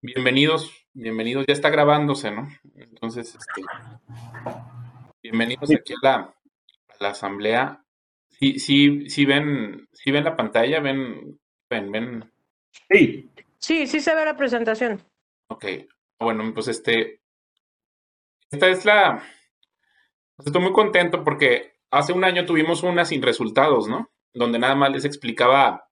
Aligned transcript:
Bienvenidos, 0.00 0.86
bienvenidos. 0.92 1.44
Ya 1.48 1.52
está 1.52 1.70
grabándose, 1.70 2.30
¿no? 2.30 2.48
Entonces, 2.76 3.34
este, 3.34 3.62
bienvenidos 5.20 5.72
aquí 5.72 5.92
a 5.94 5.96
la, 6.00 6.34
la 7.00 7.08
asamblea. 7.08 7.84
Sí, 8.28 8.60
sí, 8.60 9.10
sí 9.10 9.24
ven, 9.24 9.88
sí 9.92 10.12
ven 10.12 10.22
la 10.22 10.36
pantalla, 10.36 10.78
ven, 10.78 11.40
ven, 11.68 11.90
ven. 11.90 12.32
Sí. 12.88 13.28
Sí, 13.58 13.88
sí 13.88 13.98
se 13.98 14.14
ve 14.14 14.24
la 14.24 14.36
presentación. 14.36 15.02
Ok, 15.48 15.64
bueno, 16.20 16.54
pues 16.54 16.68
este, 16.68 17.20
esta 18.52 18.68
es 18.68 18.84
la, 18.84 19.20
pues 20.36 20.46
estoy 20.46 20.62
muy 20.62 20.72
contento 20.72 21.24
porque 21.24 21.80
hace 21.90 22.12
un 22.12 22.22
año 22.22 22.46
tuvimos 22.46 22.84
una 22.84 23.04
sin 23.04 23.20
resultados, 23.20 23.88
¿no? 23.88 24.12
Donde 24.32 24.60
nada 24.60 24.76
más 24.76 24.92
les 24.92 25.04
explicaba 25.04 25.87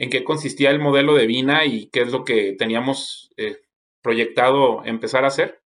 en 0.00 0.08
qué 0.08 0.24
consistía 0.24 0.70
el 0.70 0.80
modelo 0.80 1.14
de 1.14 1.26
Vina 1.26 1.66
y 1.66 1.90
qué 1.90 2.00
es 2.00 2.10
lo 2.10 2.24
que 2.24 2.54
teníamos 2.58 3.30
eh, 3.36 3.58
proyectado 4.00 4.82
empezar 4.86 5.24
a 5.24 5.26
hacer. 5.26 5.60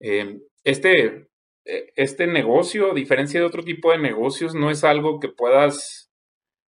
Eh, 0.00 0.40
este, 0.64 1.28
eh, 1.66 1.92
este 1.94 2.26
negocio, 2.26 2.92
a 2.92 2.94
diferencia 2.94 3.38
de 3.38 3.44
otro 3.44 3.62
tipo 3.62 3.92
de 3.92 3.98
negocios, 3.98 4.54
no 4.54 4.70
es 4.70 4.82
algo 4.82 5.20
que 5.20 5.28
puedas 5.28 6.10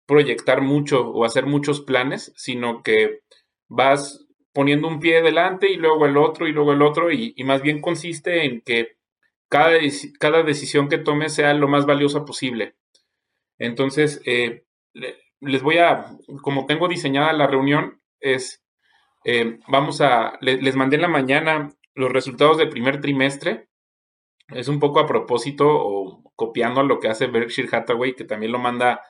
proyectar 0.06 0.62
mucho 0.62 1.10
o 1.10 1.26
hacer 1.26 1.44
muchos 1.44 1.82
planes, 1.82 2.32
sino 2.34 2.82
que 2.82 3.20
vas 3.68 4.26
poniendo 4.54 4.88
un 4.88 4.98
pie 4.98 5.20
delante 5.20 5.70
y 5.70 5.76
luego 5.76 6.06
el 6.06 6.16
otro 6.16 6.48
y 6.48 6.52
luego 6.52 6.72
el 6.72 6.80
otro 6.80 7.12
y, 7.12 7.34
más 7.44 7.60
bien 7.60 7.82
consiste 7.82 8.46
en 8.46 8.62
que 8.62 8.96
cada, 9.50 9.72
cada, 10.18 10.42
decisión 10.44 10.88
que 10.88 10.96
tomes 10.96 11.34
sea 11.34 11.52
lo 11.52 11.68
más 11.68 11.84
valiosa 11.84 12.24
posible. 12.24 12.74
Entonces, 13.58 14.22
les 15.40 15.62
voy 15.62 15.78
a, 15.78 16.06
como 16.42 16.66
tengo 16.66 16.88
diseñada 16.88 17.32
la 17.32 17.46
reunión, 17.46 18.00
es, 18.20 18.64
eh, 19.24 19.58
vamos 19.68 20.00
a, 20.00 20.38
les, 20.40 20.76
mandé 20.76 20.96
en 20.96 21.02
la 21.02 21.08
mañana 21.08 21.72
los 21.94 22.12
resultados 22.12 22.58
del 22.58 22.68
primer 22.68 23.00
trimestre. 23.00 23.68
Es 24.48 24.68
un 24.68 24.78
poco 24.78 25.00
a 25.00 25.06
propósito 25.06 25.66
o 25.68 26.22
copiando 26.36 26.82
lo 26.82 27.00
que 27.00 27.08
hace 27.08 27.26
Berkshire 27.26 27.68
Hathaway, 27.70 28.14
que 28.14 28.24
también 28.24 28.52
lo 28.52 28.58
manda 28.58 29.00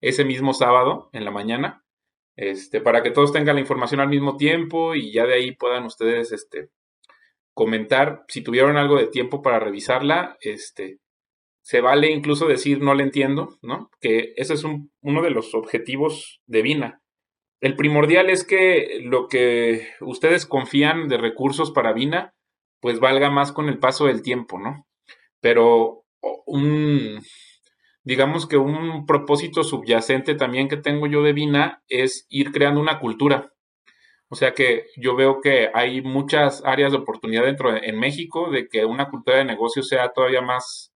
ese 0.00 0.24
mismo 0.24 0.52
sábado 0.54 1.08
en 1.12 1.24
la 1.24 1.30
mañana, 1.30 1.84
este, 2.36 2.80
para 2.80 3.02
que 3.02 3.10
todos 3.10 3.32
tengan 3.32 3.56
la 3.56 3.60
información 3.60 4.00
al 4.00 4.08
mismo 4.08 4.36
tiempo 4.36 4.94
y 4.94 5.12
ya 5.12 5.24
de 5.24 5.34
ahí 5.34 5.52
puedan 5.52 5.84
ustedes 5.84 6.30
este, 6.32 6.70
comentar 7.54 8.24
si 8.28 8.42
tuvieron 8.42 8.76
algo 8.76 8.96
de 8.96 9.06
tiempo 9.06 9.40
para 9.40 9.58
revisarla, 9.58 10.36
este, 10.40 10.98
se 11.64 11.80
vale 11.80 12.10
incluso 12.10 12.46
decir 12.46 12.82
no 12.82 12.94
le 12.94 13.04
entiendo, 13.04 13.56
¿no? 13.62 13.90
Que 13.98 14.34
ese 14.36 14.52
es 14.52 14.64
uno 14.64 15.22
de 15.22 15.30
los 15.30 15.54
objetivos 15.54 16.42
de 16.46 16.60
Vina. 16.60 17.00
El 17.62 17.74
primordial 17.74 18.28
es 18.28 18.44
que 18.44 19.00
lo 19.02 19.28
que 19.28 19.88
ustedes 20.02 20.44
confían 20.44 21.08
de 21.08 21.16
recursos 21.16 21.70
para 21.70 21.94
Vina, 21.94 22.34
pues 22.80 23.00
valga 23.00 23.30
más 23.30 23.50
con 23.50 23.70
el 23.70 23.78
paso 23.78 24.04
del 24.04 24.20
tiempo, 24.20 24.58
¿no? 24.58 24.86
Pero 25.40 26.04
un, 26.44 27.22
digamos 28.02 28.46
que 28.46 28.58
un 28.58 29.06
propósito 29.06 29.64
subyacente 29.64 30.34
también 30.34 30.68
que 30.68 30.76
tengo 30.76 31.06
yo 31.06 31.22
de 31.22 31.32
Vina 31.32 31.82
es 31.88 32.26
ir 32.28 32.52
creando 32.52 32.78
una 32.78 33.00
cultura. 33.00 33.54
O 34.28 34.36
sea 34.36 34.52
que 34.52 34.84
yo 34.98 35.16
veo 35.16 35.40
que 35.40 35.70
hay 35.72 36.02
muchas 36.02 36.62
áreas 36.62 36.92
de 36.92 36.98
oportunidad 36.98 37.44
dentro 37.44 37.72
de, 37.72 37.80
en 37.84 37.98
México 37.98 38.50
de 38.50 38.68
que 38.68 38.84
una 38.84 39.08
cultura 39.08 39.38
de 39.38 39.46
negocio 39.46 39.82
sea 39.82 40.12
todavía 40.12 40.42
más 40.42 40.93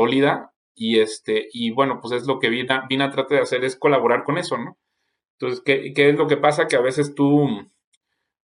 sólida 0.00 0.52
y 0.74 1.00
este, 1.00 1.48
y 1.52 1.72
bueno, 1.72 2.00
pues 2.00 2.14
es 2.14 2.26
lo 2.26 2.38
que 2.38 2.48
Vina, 2.48 2.86
Vina 2.88 3.10
trata 3.10 3.34
de 3.34 3.42
hacer, 3.42 3.64
es 3.64 3.76
colaborar 3.76 4.24
con 4.24 4.38
eso, 4.38 4.56
¿no? 4.56 4.78
Entonces, 5.38 5.62
¿qué, 5.64 5.92
qué 5.94 6.10
es 6.10 6.16
lo 6.16 6.26
que 6.26 6.36
pasa? 6.38 6.68
Que 6.68 6.76
a 6.76 6.80
veces 6.80 7.14
tú 7.14 7.48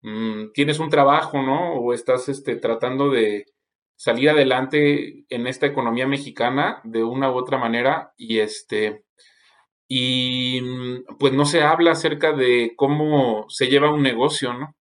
mm, 0.01 0.51
tienes 0.53 0.79
un 0.79 0.89
trabajo, 0.89 1.41
¿no? 1.41 1.75
O 1.75 1.93
estás 1.93 2.29
este, 2.29 2.57
tratando 2.57 3.09
de 3.09 3.45
salir 3.95 4.29
adelante 4.29 5.25
en 5.29 5.47
esta 5.47 5.67
economía 5.67 6.07
mexicana 6.07 6.81
de 6.83 7.03
una 7.03 7.31
u 7.31 7.35
otra 7.35 7.57
manera 7.57 8.13
y 8.17 8.39
este, 8.39 9.05
y 9.87 10.61
mm, 10.61 11.17
pues 11.17 11.33
no 11.33 11.45
se 11.45 11.63
habla 11.63 11.91
acerca 11.91 12.33
de 12.33 12.73
cómo 12.75 13.45
se 13.49 13.67
lleva 13.67 13.93
un 13.93 14.03
negocio, 14.03 14.53
¿no? 14.53 14.75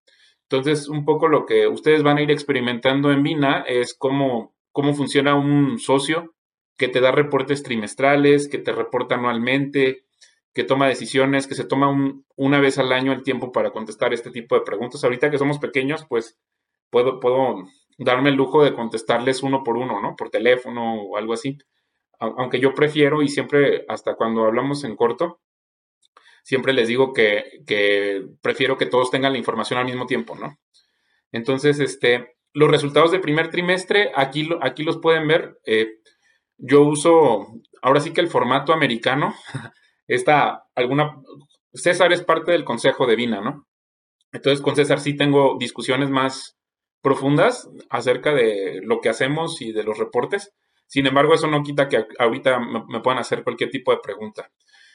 Entonces, 0.50 0.88
un 0.88 1.04
poco 1.04 1.28
lo 1.28 1.46
que 1.46 1.68
ustedes 1.68 2.02
van 2.02 2.18
a 2.18 2.22
ir 2.22 2.30
experimentando 2.30 3.12
en 3.12 3.22
Vina 3.22 3.64
es 3.66 3.94
cómo, 3.94 4.54
cómo 4.72 4.94
funciona 4.94 5.36
un 5.36 5.78
socio 5.78 6.33
que 6.76 6.88
te 6.88 7.00
da 7.00 7.12
reportes 7.12 7.62
trimestrales, 7.62 8.48
que 8.48 8.58
te 8.58 8.72
reporta 8.72 9.14
anualmente, 9.14 10.04
que 10.52 10.64
toma 10.64 10.88
decisiones, 10.88 11.46
que 11.46 11.54
se 11.54 11.64
toma 11.64 11.92
una 12.36 12.60
vez 12.60 12.78
al 12.78 12.92
año 12.92 13.12
el 13.12 13.22
tiempo 13.22 13.52
para 13.52 13.70
contestar 13.70 14.12
este 14.14 14.30
tipo 14.30 14.54
de 14.54 14.62
preguntas. 14.62 15.02
Ahorita 15.02 15.30
que 15.30 15.38
somos 15.38 15.58
pequeños, 15.58 16.06
pues 16.08 16.38
puedo, 16.90 17.20
puedo 17.20 17.64
darme 17.98 18.30
el 18.30 18.36
lujo 18.36 18.64
de 18.64 18.72
contestarles 18.72 19.42
uno 19.42 19.64
por 19.64 19.76
uno, 19.76 20.00
¿no? 20.00 20.14
Por 20.16 20.30
teléfono 20.30 21.02
o 21.02 21.16
algo 21.16 21.32
así. 21.32 21.58
Aunque 22.18 22.60
yo 22.60 22.72
prefiero 22.74 23.22
y 23.22 23.28
siempre, 23.28 23.84
hasta 23.88 24.14
cuando 24.14 24.44
hablamos 24.44 24.84
en 24.84 24.96
corto, 24.96 25.40
siempre 26.44 26.72
les 26.72 26.88
digo 26.88 27.12
que, 27.12 27.62
que 27.66 28.24
prefiero 28.40 28.78
que 28.78 28.86
todos 28.86 29.10
tengan 29.10 29.32
la 29.32 29.38
información 29.38 29.80
al 29.80 29.86
mismo 29.86 30.06
tiempo, 30.06 30.36
¿no? 30.36 30.58
Entonces, 31.32 31.80
este, 31.80 32.36
los 32.52 32.70
resultados 32.70 33.10
del 33.10 33.20
primer 33.20 33.50
trimestre, 33.50 34.12
aquí, 34.14 34.48
aquí 34.62 34.84
los 34.84 34.98
pueden 34.98 35.26
ver. 35.26 35.58
Eh, 35.66 35.98
yo 36.58 36.82
uso, 36.82 37.60
ahora 37.82 38.00
sí 38.00 38.12
que 38.12 38.20
el 38.20 38.28
formato 38.28 38.72
americano, 38.72 39.34
esta, 40.06 40.64
alguna, 40.74 41.16
César 41.72 42.12
es 42.12 42.22
parte 42.22 42.52
del 42.52 42.64
consejo 42.64 43.06
de 43.06 43.16
Vina, 43.16 43.40
¿no? 43.40 43.66
Entonces 44.32 44.60
con 44.60 44.76
César 44.76 45.00
sí 45.00 45.16
tengo 45.16 45.56
discusiones 45.58 46.10
más 46.10 46.56
profundas 47.02 47.68
acerca 47.90 48.32
de 48.32 48.80
lo 48.82 49.00
que 49.00 49.08
hacemos 49.08 49.60
y 49.60 49.72
de 49.72 49.84
los 49.84 49.98
reportes. 49.98 50.52
Sin 50.86 51.06
embargo, 51.06 51.34
eso 51.34 51.46
no 51.46 51.62
quita 51.62 51.88
que 51.88 52.06
ahorita 52.18 52.58
me, 52.58 53.00
puedan 53.00 53.18
hacer 53.18 53.44
cualquier 53.44 53.70
tipo 53.70 53.92
de 53.92 53.98
pregunta. 54.02 54.50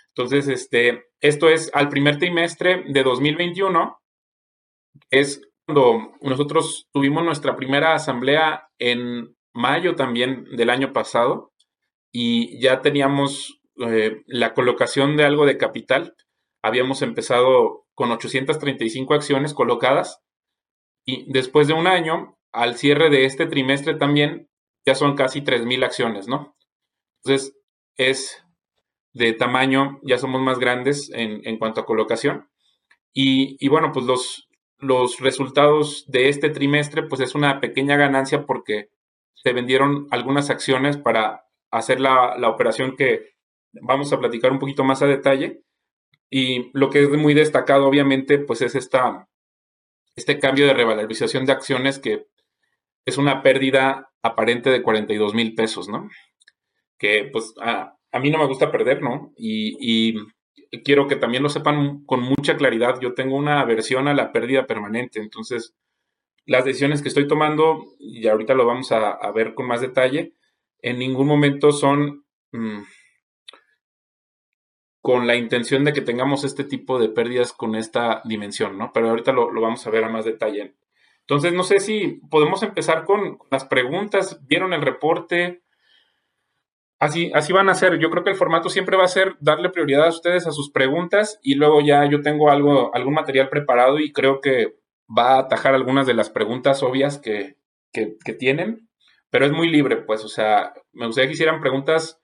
Entonces, 0.09 0.47
este, 0.47 1.05
esto 1.21 1.49
es 1.49 1.71
al 1.73 1.89
primer 1.89 2.17
trimestre 2.17 2.83
de 2.87 3.03
2021. 3.03 4.01
Es 5.09 5.41
cuando 5.65 6.13
nosotros 6.21 6.87
tuvimos 6.91 7.23
nuestra 7.23 7.55
primera 7.55 7.93
asamblea 7.93 8.69
en 8.79 9.35
mayo 9.53 9.95
también 9.95 10.45
del 10.55 10.69
año 10.69 10.93
pasado 10.93 11.48
y 12.11 12.59
ya 12.59 12.81
teníamos 12.81 13.61
eh, 13.85 14.23
la 14.25 14.53
colocación 14.53 15.17
de 15.17 15.25
algo 15.25 15.45
de 15.45 15.57
capital. 15.57 16.15
Habíamos 16.61 17.01
empezado 17.01 17.85
con 17.93 18.11
835 18.11 19.13
acciones 19.13 19.53
colocadas 19.53 20.21
y 21.05 21.31
después 21.31 21.67
de 21.67 21.73
un 21.73 21.87
año, 21.87 22.37
al 22.51 22.75
cierre 22.75 23.09
de 23.09 23.25
este 23.25 23.45
trimestre 23.45 23.95
también, 23.95 24.49
ya 24.85 24.95
son 24.95 25.15
casi 25.15 25.41
3.000 25.41 25.83
acciones, 25.83 26.27
¿no? 26.27 26.55
Entonces, 27.23 27.55
es 27.97 28.43
de 29.13 29.33
tamaño, 29.33 29.99
ya 30.03 30.17
somos 30.17 30.41
más 30.41 30.59
grandes 30.59 31.11
en, 31.13 31.57
cuanto 31.57 31.81
a 31.81 31.85
colocación. 31.85 32.49
Y, 33.13 33.57
y, 33.59 33.67
bueno, 33.69 33.91
pues 33.91 34.05
los, 34.05 34.49
los 34.77 35.19
resultados 35.19 36.05
de 36.07 36.29
este 36.29 36.49
trimestre, 36.49 37.03
pues 37.03 37.21
es 37.21 37.35
una 37.35 37.59
pequeña 37.59 37.97
ganancia 37.97 38.45
porque 38.45 38.89
se 39.33 39.53
vendieron 39.53 40.07
algunas 40.11 40.49
acciones 40.49 40.97
para 40.97 41.48
hacer 41.71 41.99
la, 41.99 42.35
operación 42.49 42.95
que 42.95 43.33
vamos 43.73 44.11
a 44.11 44.19
platicar 44.19 44.51
un 44.51 44.59
poquito 44.59 44.83
más 44.83 45.01
a 45.01 45.07
detalle. 45.07 45.61
Y 46.29 46.69
lo 46.73 46.89
que 46.89 47.01
es 47.01 47.09
muy 47.09 47.33
destacado, 47.33 47.87
obviamente, 47.87 48.37
pues 48.39 48.61
es 48.61 48.75
esta, 48.75 49.27
este 50.15 50.39
cambio 50.39 50.67
de 50.67 50.73
revalorización 50.73 51.45
de 51.45 51.53
acciones 51.53 51.99
que 51.99 52.27
es 53.05 53.17
una 53.17 53.41
pérdida 53.41 54.11
aparente 54.21 54.69
de 54.69 54.83
42 54.83 55.33
mil 55.33 55.55
pesos, 55.55 55.89
¿no? 55.89 56.09
Que 56.97 57.29
pues 57.31 57.53
a, 57.61 57.97
mí 58.19 58.29
no 58.29 58.37
me 58.37 58.47
gusta 58.47 58.71
perder, 58.71 59.01
¿no? 59.01 59.33
Y, 59.35 59.77
y, 59.79 60.15
quiero 60.83 61.07
que 61.07 61.15
también 61.15 61.41
lo 61.41 61.49
sepan 61.49 62.03
con 62.05 62.21
mucha 62.21 62.57
claridad. 62.57 62.99
Yo 63.01 63.15
tengo 63.15 63.35
una 63.35 63.61
aversión 63.61 64.07
a 64.07 64.13
la 64.13 64.31
pérdida 64.31 64.67
permanente, 64.67 65.19
entonces 65.19 65.73
las 66.49 66.65
decisiones 66.65 67.03
que 67.03 67.09
estoy 67.09 67.27
tomando, 67.27 67.85
y 67.99 68.27
ahorita 68.27 68.55
lo 68.55 68.65
vamos 68.65 68.91
a, 68.91 69.31
ver 69.33 69.53
con 69.53 69.67
más 69.67 69.81
detalle, 69.81 70.33
en 70.81 70.99
ningún 70.99 71.27
momento 71.27 71.71
son 71.71 72.25
mm, 72.51 72.81
con 75.01 75.27
la 75.27 75.35
intención 75.35 75.83
de 75.85 75.93
que 75.93 76.01
tengamos 76.01 76.43
este 76.43 76.63
tipo 76.63 76.99
de 76.99 77.09
pérdidas 77.09 77.53
con 77.53 77.75
esta 77.75 78.21
dimensión, 78.25 78.77
¿no? 78.77 78.91
Pero 78.93 79.09
ahorita 79.09 79.31
lo, 79.31 79.51
vamos 79.59 79.85
a 79.85 79.89
ver 79.89 80.03
a 80.03 80.09
más 80.09 80.25
detalle. 80.25 80.75
Entonces, 81.21 81.53
no 81.53 81.63
sé 81.63 81.79
si 81.79 82.21
podemos 82.29 82.63
empezar 82.63 83.05
con 83.05 83.37
las 83.51 83.65
preguntas. 83.65 84.39
¿Vieron 84.47 84.73
el 84.73 84.81
reporte? 84.81 85.63
Así, 86.99 87.31
así 87.33 87.53
van 87.53 87.69
a 87.69 87.75
ser. 87.75 87.97
Yo 87.99 88.09
creo 88.09 88.23
que 88.23 88.31
el 88.31 88.35
formato 88.35 88.69
siempre 88.69 88.97
va 88.97 89.05
a 89.05 89.09
ser 89.09 89.37
darle 89.39 89.69
prioridad 89.69 90.05
a 90.05 90.09
ustedes 90.09 90.47
a 90.47 90.51
sus 90.51 90.71
preguntas 90.71 91.39
y 91.41 91.55
luego 91.55 91.81
ya 91.81 92.03
yo 92.09 92.21
tengo 92.21 92.49
algo, 92.49 92.93
algún 92.93 93.13
material 93.13 93.47
preparado 93.47 93.99
y 93.99 94.11
creo 94.11 94.41
que 94.41 94.79
va 95.09 95.35
a 95.35 95.39
atajar 95.39 95.73
algunas 95.75 96.05
de 96.05 96.13
las 96.13 96.29
preguntas 96.29 96.83
obvias 96.83 97.17
que, 97.17 97.57
tienen, 98.37 98.88
pero 99.29 99.45
es 99.45 99.51
muy 99.51 99.69
libre, 99.69 99.97
pues, 99.97 100.23
o 100.23 100.27
sea, 100.27 100.73
me 100.91 101.05
gustaría 101.05 101.27
que 101.27 101.33
hicieran 101.33 101.61
preguntas 101.61 102.21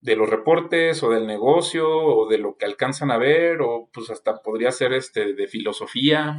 de 0.00 0.16
los 0.16 0.28
reportes 0.30 1.02
o 1.02 1.10
del 1.10 1.26
negocio 1.26 1.88
o 1.88 2.28
de 2.28 2.38
lo 2.38 2.56
que 2.56 2.64
alcanzan 2.64 3.10
a 3.10 3.18
ver 3.18 3.60
o 3.60 3.90
pues 3.92 4.10
hasta 4.10 4.42
podría 4.42 4.70
ser 4.72 4.92
este 4.92 5.34
de 5.34 5.46
filosofía. 5.46 6.38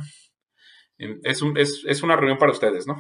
Es, 0.98 1.42
un, 1.42 1.58
es, 1.58 1.84
es, 1.88 2.04
una 2.04 2.16
reunión 2.16 2.38
para 2.38 2.52
ustedes, 2.52 2.86
¿no? 2.88 2.98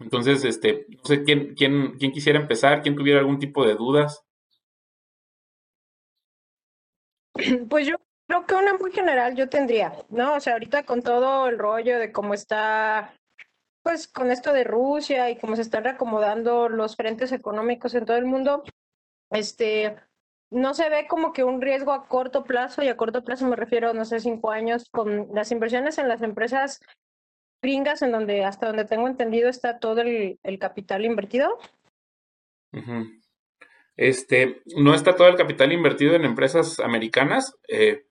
Entonces, 0.00 0.44
este, 0.44 0.86
no 0.88 1.04
sé 1.04 1.22
quién, 1.22 1.54
quién, 1.54 1.96
quién 1.98 2.12
quisiera 2.12 2.38
empezar, 2.40 2.82
quién 2.82 2.96
tuviera 2.96 3.20
algún 3.20 3.38
tipo 3.38 3.66
de 3.66 3.74
dudas. 3.74 4.24
Pues 7.68 7.86
yo 7.86 7.96
creo 8.26 8.46
que 8.46 8.54
una 8.54 8.74
muy 8.74 8.92
general 8.92 9.34
yo 9.34 9.48
tendría, 9.48 9.92
¿no? 10.08 10.34
O 10.34 10.40
sea, 10.40 10.54
ahorita 10.54 10.84
con 10.84 11.02
todo 11.02 11.48
el 11.48 11.58
rollo 11.58 11.98
de 11.98 12.12
cómo 12.12 12.32
está, 12.32 13.14
pues 13.84 14.08
con 14.08 14.30
esto 14.30 14.52
de 14.54 14.64
Rusia 14.64 15.30
y 15.30 15.36
cómo 15.36 15.56
se 15.56 15.62
están 15.62 15.84
reacomodando 15.84 16.70
los 16.70 16.96
frentes 16.96 17.32
económicos 17.32 17.94
en 17.94 18.06
todo 18.06 18.16
el 18.16 18.24
mundo, 18.24 18.64
este, 19.30 19.94
no 20.50 20.72
se 20.72 20.88
ve 20.88 21.06
como 21.06 21.34
que 21.34 21.44
un 21.44 21.60
riesgo 21.60 21.92
a 21.92 22.08
corto 22.08 22.44
plazo, 22.44 22.82
y 22.82 22.88
a 22.88 22.96
corto 22.96 23.22
plazo 23.22 23.46
me 23.46 23.56
refiero, 23.56 23.92
no 23.92 24.06
sé, 24.06 24.20
cinco 24.20 24.50
años, 24.50 24.88
con 24.90 25.28
las 25.34 25.52
inversiones 25.52 25.98
en 25.98 26.08
las 26.08 26.22
empresas 26.22 26.80
gringas, 27.60 28.00
en 28.00 28.12
donde 28.12 28.42
hasta 28.44 28.68
donde 28.68 28.86
tengo 28.86 29.06
entendido 29.06 29.50
está 29.50 29.78
todo 29.78 30.00
el, 30.00 30.38
capital 30.58 31.04
invertido. 31.04 31.58
Este, 33.96 34.62
no 34.76 34.94
está 34.94 35.14
todo 35.14 35.28
el 35.28 35.36
capital 35.36 35.72
invertido 35.72 36.14
en 36.14 36.24
empresas 36.24 36.80
americanas. 36.80 37.54
Eh, 37.68 38.06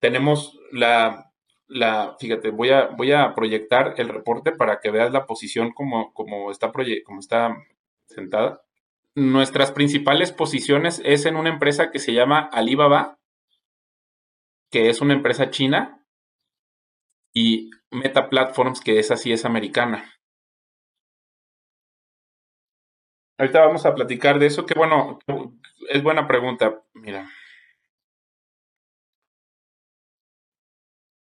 tenemos 0.00 0.58
la, 0.72 1.27
la, 1.68 2.16
fíjate, 2.18 2.50
voy 2.50 2.70
a, 2.70 2.86
voy 2.86 3.12
a 3.12 3.34
proyectar 3.34 3.94
el 3.98 4.08
reporte 4.08 4.52
para 4.52 4.80
que 4.80 4.90
veas 4.90 5.12
la 5.12 5.26
posición 5.26 5.72
como, 5.72 6.12
como, 6.14 6.50
está, 6.50 6.72
como 7.04 7.20
está 7.20 7.56
sentada. 8.06 8.62
Nuestras 9.14 9.72
principales 9.72 10.32
posiciones 10.32 11.00
es 11.04 11.26
en 11.26 11.36
una 11.36 11.50
empresa 11.50 11.90
que 11.90 11.98
se 11.98 12.14
llama 12.14 12.48
Alibaba, 12.52 13.18
que 14.70 14.88
es 14.88 15.00
una 15.00 15.14
empresa 15.14 15.50
china, 15.50 16.04
y 17.34 17.70
Meta 17.90 18.28
Platforms, 18.28 18.80
que 18.80 18.98
es 18.98 19.10
así, 19.10 19.32
es 19.32 19.44
americana. 19.44 20.04
Ahorita 23.38 23.60
vamos 23.60 23.86
a 23.86 23.94
platicar 23.94 24.38
de 24.38 24.46
eso, 24.46 24.66
que 24.66 24.74
bueno, 24.74 25.20
es 25.90 26.02
buena 26.02 26.26
pregunta. 26.26 26.82
Mira. 26.94 27.30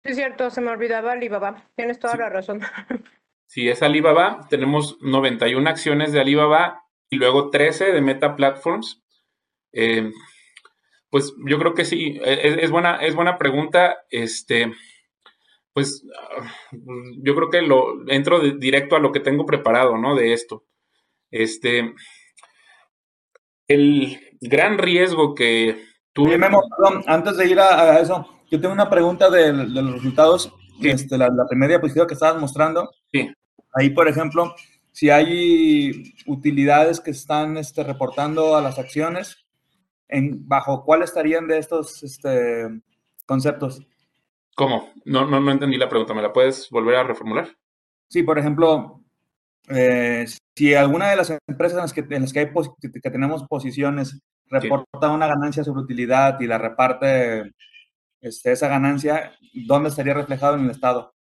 Es 0.07 0.15
cierto, 0.15 0.49
se 0.49 0.61
me 0.61 0.71
olvidaba 0.71 1.11
Alibaba. 1.11 1.63
Tienes 1.75 1.99
toda 1.99 2.15
la 2.17 2.29
razón. 2.29 2.61
Sí, 3.49 3.69
es 3.69 3.81
Alibaba. 3.81 4.45
Tenemos 4.49 4.97
91 4.99 5.69
acciones 5.69 6.11
de 6.11 6.19
Alibaba 6.19 6.83
y 7.09 7.15
luego 7.15 7.49
13 7.49 7.93
de 7.93 8.01
Meta 8.01 8.35
Platforms. 8.35 9.01
Eh, 9.71 10.11
pues 11.09 11.33
yo 11.47 11.57
creo 11.57 11.73
que 11.73 11.85
sí, 11.85 12.19
e, 12.25 12.33
e, 12.33 12.65
es, 12.65 12.71
buena, 12.71 12.97
es 12.97 13.15
buena 13.15 13.37
pregunta. 13.37 13.99
Este, 14.09 14.73
pues 15.71 16.03
yo 17.23 17.35
creo 17.35 17.49
que 17.49 17.61
lo 17.61 18.09
entro 18.09 18.41
directo 18.41 18.97
a 18.97 18.99
lo 18.99 19.13
que 19.13 19.21
tengo 19.21 19.45
preparado, 19.45 19.97
¿no? 19.97 20.13
De 20.13 20.33
esto. 20.33 20.65
Este, 21.31 21.93
el 23.67 24.19
gran 24.41 24.77
riesgo 24.77 25.35
que 25.35 25.85
tú... 26.13 26.27
antes 27.07 27.37
de 27.37 27.47
ir 27.47 27.59
a, 27.59 27.99
eso, 27.99 28.27
yo 28.49 28.59
tengo 28.59 28.73
una 28.73 28.89
pregunta 28.89 29.29
de, 29.29 29.53
los 29.53 29.93
resultados, 29.93 30.53
este, 30.81 31.17
la, 31.17 31.29
primera 31.49 31.71
diapositiva 31.71 32.07
que 32.07 32.13
estabas 32.13 32.39
mostrando. 32.39 32.89
Sí. 33.11 33.29
Ahí, 33.73 33.89
por 33.89 34.07
ejemplo, 34.07 34.55
si 34.91 35.09
hay 35.09 36.13
utilidades 36.25 36.99
que 36.99 37.11
están 37.11 37.57
este, 37.57 37.83
reportando 37.83 38.55
a 38.55 38.61
las 38.61 38.79
acciones, 38.79 39.45
en, 40.07 40.47
¿bajo 40.47 40.83
cuál 40.83 41.03
estarían 41.03 41.47
de 41.47 41.57
estos 41.57 42.01
este, 42.03 42.67
conceptos? 43.25 43.81
¿Cómo? 44.55 44.91
No, 45.05 45.25
no, 45.25 45.39
no 45.39 45.51
entendí 45.51 45.77
la 45.77 45.89
pregunta. 45.89 46.13
¿Me 46.13 46.21
la 46.21 46.33
puedes 46.33 46.69
volver 46.69 46.95
a 46.95 47.03
reformular? 47.03 47.55
Sí, 48.09 48.23
por 48.23 48.39
ejemplo, 48.39 49.03
eh, 49.69 50.25
si 50.55 50.73
alguna 50.73 51.09
de 51.09 51.17
las 51.17 51.37
empresas 51.47 51.77
en 51.77 51.81
las 51.81 51.93
que, 51.93 52.05
en 52.09 52.21
las 52.21 52.33
que, 52.33 52.39
hay 52.39 52.49
que 52.81 53.11
tenemos 53.11 53.43
posiciones 53.43 54.19
reporta 54.49 55.11
una 55.11 55.27
ganancia 55.27 55.63
sobre 55.63 55.81
utilidad 55.81 56.39
y 56.39 56.47
la 56.47 56.57
reparte 56.57 57.51
este, 58.21 58.51
esa 58.51 58.67
ganancia, 58.67 59.37
¿dónde 59.53 59.89
estaría 59.89 60.13
reflejado 60.13 60.55
en 60.55 60.65
el 60.65 60.71
estado? 60.71 61.13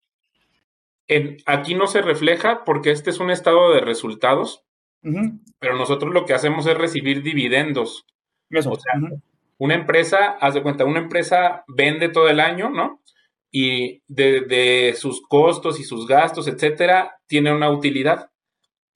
En, 1.09 1.39
aquí 1.47 1.75
no 1.75 1.87
se 1.87 2.03
refleja 2.03 2.65
porque 2.65 2.91
este 2.91 3.11
es 3.11 3.21
un 3.21 3.31
estado 3.31 3.73
de 3.73 3.81
resultados, 3.81 4.63
pero 5.61 5.77
nosotros 5.77 6.13
lo 6.13 6.25
que 6.25 6.35
hacemos 6.35 6.67
es 6.67 6.77
recibir 6.77 7.23
dividendos. 7.23 8.07
Eso. 8.51 8.71
O 8.71 8.77
sea, 8.81 8.95
una 9.57 9.75
empresa, 9.75 10.37
haz 10.41 10.55
de 10.55 10.63
cuenta, 10.63 10.85
una 10.85 10.99
empresa 10.99 11.65
vende 11.69 12.09
todo 12.09 12.29
el 12.29 12.41
año, 12.41 12.71
¿no? 12.71 13.03
Y 13.53 14.03
de, 14.09 14.41
de 14.41 14.95
sus 14.97 15.23
costos 15.23 15.79
y 15.79 15.85
sus 15.85 16.09
gastos, 16.09 16.49
etcétera, 16.49 17.21
tiene 17.29 17.55
una 17.55 17.71
utilidad 17.71 18.31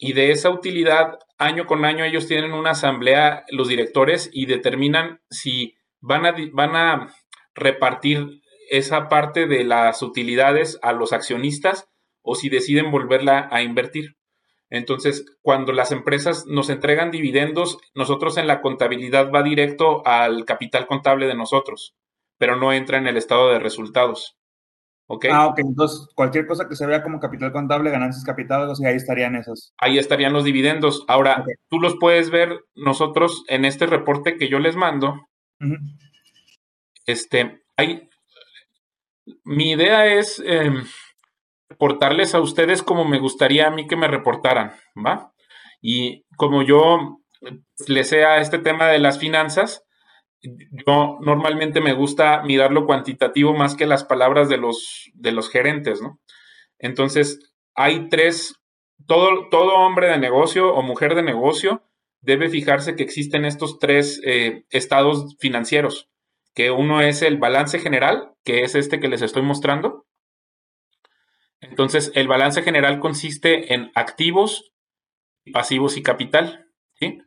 y 0.02 0.14
de 0.14 0.30
esa 0.30 0.48
utilidad, 0.48 1.18
año 1.36 1.66
con 1.66 1.84
año, 1.84 2.04
ellos 2.04 2.26
tienen 2.26 2.54
una 2.54 2.70
asamblea, 2.70 3.44
los 3.50 3.68
directores, 3.68 4.30
y 4.32 4.46
determinan 4.46 5.20
si 5.28 5.76
van 6.00 6.24
a, 6.24 6.34
van 6.54 6.74
a 6.74 7.14
repartir 7.54 8.42
esa 8.70 9.08
parte 9.08 9.46
de 9.46 9.64
las 9.64 10.02
utilidades 10.02 10.78
a 10.82 10.92
los 10.92 11.12
accionistas 11.12 11.88
o 12.22 12.34
si 12.34 12.48
deciden 12.48 12.90
volverla 12.90 13.48
a 13.50 13.62
invertir. 13.62 14.16
Entonces, 14.70 15.24
cuando 15.42 15.72
las 15.72 15.90
empresas 15.90 16.46
nos 16.46 16.70
entregan 16.70 17.10
dividendos, 17.10 17.78
nosotros 17.94 18.36
en 18.36 18.46
la 18.46 18.60
contabilidad 18.60 19.30
va 19.34 19.42
directo 19.42 20.06
al 20.06 20.44
capital 20.44 20.86
contable 20.86 21.26
de 21.26 21.34
nosotros, 21.34 21.96
pero 22.38 22.54
no 22.54 22.72
entra 22.72 22.98
en 22.98 23.08
el 23.08 23.16
estado 23.16 23.50
de 23.50 23.58
resultados. 23.58 24.36
Ah, 25.30 25.46
ok. 25.48 25.58
Entonces, 25.58 26.06
cualquier 26.14 26.46
cosa 26.46 26.68
que 26.68 26.76
se 26.76 26.86
vea 26.86 27.02
como 27.02 27.18
capital 27.18 27.50
contable, 27.50 27.90
ganancias 27.90 28.24
capital, 28.24 28.70
ahí 28.86 28.94
estarían 28.94 29.34
esos. 29.34 29.74
Ahí 29.78 29.98
estarían 29.98 30.32
los 30.32 30.44
dividendos. 30.44 31.04
Ahora, 31.08 31.44
tú 31.68 31.80
los 31.80 31.96
puedes 31.98 32.30
ver 32.30 32.60
nosotros 32.76 33.42
en 33.48 33.64
este 33.64 33.86
reporte 33.86 34.36
que 34.36 34.48
yo 34.48 34.60
les 34.60 34.76
mando. 34.76 35.28
Este, 37.06 37.62
hay. 37.76 38.08
Mi 39.44 39.70
idea 39.70 40.06
es 40.06 40.42
em, 40.44 40.84
reportarles 41.68 42.34
a 42.34 42.40
ustedes 42.40 42.82
como 42.82 43.04
me 43.04 43.18
gustaría 43.18 43.68
a 43.68 43.70
mí 43.70 43.86
que 43.86 43.96
me 43.96 44.08
reportaran, 44.08 44.72
¿va? 44.96 45.32
Y 45.80 46.24
como 46.36 46.62
yo 46.62 47.20
les 47.86 48.08
sea 48.08 48.38
este 48.38 48.58
tema 48.58 48.88
de 48.88 48.98
las 48.98 49.18
finanzas, 49.18 49.84
yo 50.42 51.18
normalmente 51.20 51.80
me 51.80 51.92
gusta 51.92 52.42
mirar 52.42 52.72
lo 52.72 52.86
cuantitativo 52.86 53.54
más 53.54 53.74
que 53.74 53.86
las 53.86 54.04
palabras 54.04 54.48
de 54.48 54.56
los, 54.56 55.10
de 55.14 55.32
los 55.32 55.50
gerentes, 55.50 56.00
¿no? 56.00 56.18
Entonces, 56.78 57.52
hay 57.74 58.08
tres, 58.08 58.54
todo, 59.06 59.48
todo 59.50 59.74
hombre 59.74 60.08
de 60.08 60.18
negocio 60.18 60.74
o 60.74 60.82
mujer 60.82 61.14
de 61.14 61.22
negocio 61.22 61.82
debe 62.22 62.48
fijarse 62.48 62.96
que 62.96 63.02
existen 63.02 63.44
estos 63.44 63.78
tres 63.78 64.20
eh, 64.24 64.64
estados 64.70 65.36
financieros, 65.38 66.08
que 66.60 66.70
uno 66.70 67.00
es 67.00 67.22
el 67.22 67.38
balance 67.38 67.78
general, 67.78 68.34
que 68.44 68.64
es 68.64 68.74
este 68.74 69.00
que 69.00 69.08
les 69.08 69.22
estoy 69.22 69.40
mostrando. 69.40 70.04
Entonces, 71.62 72.12
el 72.14 72.28
balance 72.28 72.60
general 72.60 73.00
consiste 73.00 73.72
en 73.72 73.90
activos, 73.94 74.70
pasivos 75.54 75.96
y 75.96 76.02
capital, 76.02 76.66
¿sí? 76.96 77.22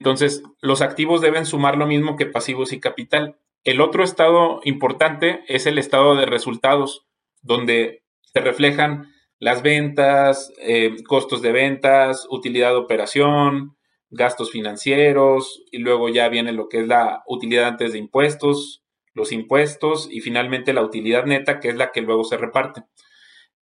Entonces, 0.00 0.42
los 0.60 0.82
activos 0.82 1.20
deben 1.20 1.46
sumar 1.46 1.76
lo 1.76 1.86
mismo 1.86 2.16
que 2.16 2.26
pasivos 2.26 2.72
y 2.72 2.80
capital. 2.80 3.38
El 3.62 3.80
otro 3.80 4.02
estado 4.02 4.60
importante 4.64 5.44
es 5.46 5.66
el 5.66 5.78
estado 5.78 6.16
de 6.16 6.26
resultados, 6.26 7.06
donde 7.42 8.02
se 8.22 8.40
reflejan 8.40 9.14
las 9.38 9.62
ventas, 9.62 10.52
eh, 10.58 10.96
costos 11.06 11.42
de 11.42 11.52
ventas, 11.52 12.26
utilidad 12.28 12.70
de 12.70 12.78
operación, 12.78 13.75
gastos 14.10 14.50
financieros, 14.50 15.62
y 15.70 15.78
luego 15.78 16.08
ya 16.08 16.28
viene 16.28 16.52
lo 16.52 16.68
que 16.68 16.80
es 16.80 16.86
la 16.86 17.22
utilidad 17.26 17.66
antes 17.66 17.92
de 17.92 17.98
impuestos, 17.98 18.82
los 19.14 19.32
impuestos 19.32 20.08
y 20.10 20.20
finalmente 20.20 20.72
la 20.72 20.82
utilidad 20.82 21.24
neta, 21.24 21.58
que 21.58 21.68
es 21.68 21.76
la 21.76 21.90
que 21.90 22.02
luego 22.02 22.24
se 22.24 22.36
reparte. 22.36 22.82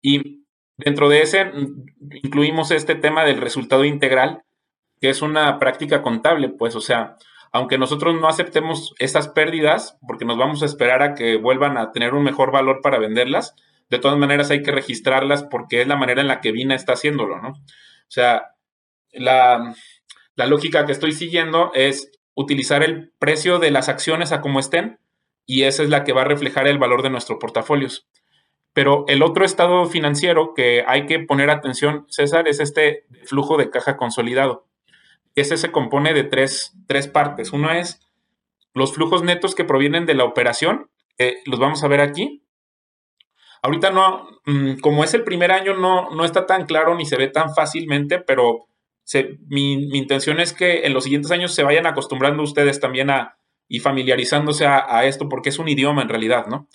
Y 0.00 0.44
dentro 0.76 1.08
de 1.08 1.22
ese 1.22 1.50
incluimos 2.22 2.70
este 2.70 2.94
tema 2.94 3.24
del 3.24 3.40
resultado 3.40 3.84
integral, 3.84 4.42
que 5.00 5.10
es 5.10 5.22
una 5.22 5.58
práctica 5.58 6.02
contable, 6.02 6.48
pues, 6.48 6.74
o 6.74 6.80
sea, 6.80 7.16
aunque 7.52 7.76
nosotros 7.76 8.18
no 8.18 8.28
aceptemos 8.28 8.94
esas 8.98 9.28
pérdidas, 9.28 9.98
porque 10.06 10.24
nos 10.24 10.38
vamos 10.38 10.62
a 10.62 10.66
esperar 10.66 11.02
a 11.02 11.14
que 11.14 11.36
vuelvan 11.36 11.76
a 11.76 11.92
tener 11.92 12.14
un 12.14 12.24
mejor 12.24 12.50
valor 12.50 12.80
para 12.82 12.98
venderlas, 12.98 13.54
de 13.90 13.98
todas 13.98 14.16
maneras 14.16 14.50
hay 14.50 14.62
que 14.62 14.72
registrarlas 14.72 15.42
porque 15.42 15.82
es 15.82 15.86
la 15.86 15.96
manera 15.96 16.22
en 16.22 16.28
la 16.28 16.40
que 16.40 16.50
Vina 16.50 16.74
está 16.74 16.94
haciéndolo, 16.94 17.42
¿no? 17.42 17.50
O 17.50 18.08
sea, 18.08 18.54
la, 19.12 19.74
la 20.34 20.46
lógica 20.46 20.86
que 20.86 20.92
estoy 20.92 21.12
siguiendo 21.12 21.70
es 21.74 22.10
utilizar 22.34 22.82
el 22.82 23.12
precio 23.18 23.58
de 23.58 23.70
las 23.70 23.88
acciones 23.88 24.32
a 24.32 24.40
como 24.40 24.60
estén 24.60 24.98
y 25.46 25.64
esa 25.64 25.82
es 25.82 25.88
la 25.88 26.04
que 26.04 26.12
va 26.12 26.22
a 26.22 26.26
reflejar 26.26 26.66
el 26.66 26.78
valor 26.78 27.02
de 27.02 27.10
nuestros 27.10 27.38
portafolios. 27.38 28.08
Pero 28.72 29.04
el 29.08 29.22
otro 29.22 29.44
estado 29.44 29.84
financiero 29.86 30.54
que 30.54 30.84
hay 30.86 31.06
que 31.06 31.18
poner 31.18 31.50
atención, 31.50 32.06
César, 32.08 32.48
es 32.48 32.58
este 32.58 33.04
flujo 33.24 33.58
de 33.58 33.68
caja 33.70 33.96
consolidado 33.96 34.66
ese 35.34 35.56
se 35.56 35.72
compone 35.72 36.12
de 36.14 36.24
tres, 36.24 36.72
partes. 37.12 37.52
Uno 37.52 37.70
es 37.70 38.00
los 38.74 38.92
flujos 38.92 39.22
netos 39.22 39.54
que 39.54 39.64
provienen 39.64 40.06
de 40.06 40.14
la 40.14 40.24
operación, 40.24 40.90
los 41.46 41.60
vamos 41.60 41.82
a 41.84 41.88
ver 41.88 42.00
aquí. 42.00 42.42
Ahorita 43.62 43.90
no, 43.90 44.28
mm, 44.44 44.80
como 44.80 45.04
es 45.04 45.14
el 45.14 45.22
primer 45.22 45.52
año, 45.52 45.74
no, 45.74 46.10
no 46.10 46.24
está 46.24 46.46
tan 46.46 46.66
claro 46.66 46.96
ni 46.96 47.06
se 47.06 47.16
ve 47.16 47.28
tan 47.28 47.54
fácilmente, 47.54 48.18
pero 48.18 48.66
mi, 49.48 49.74
intención 49.96 50.40
es 50.40 50.52
que 50.52 50.86
en 50.86 50.94
los 50.94 51.04
siguientes 51.04 51.30
años 51.30 51.54
se 51.54 51.62
vayan 51.62 51.86
acostumbrando 51.86 52.42
ustedes 52.42 52.80
también 52.80 53.10
a 53.10 53.36
y 53.68 53.80
familiarizándose 53.80 54.66
a, 54.66 55.04
esto, 55.06 55.30
porque 55.30 55.48
es 55.48 55.58
un 55.58 55.68
idioma 55.68 56.02
en 56.02 56.10
realidad, 56.10 56.46
¿no? 56.46 56.68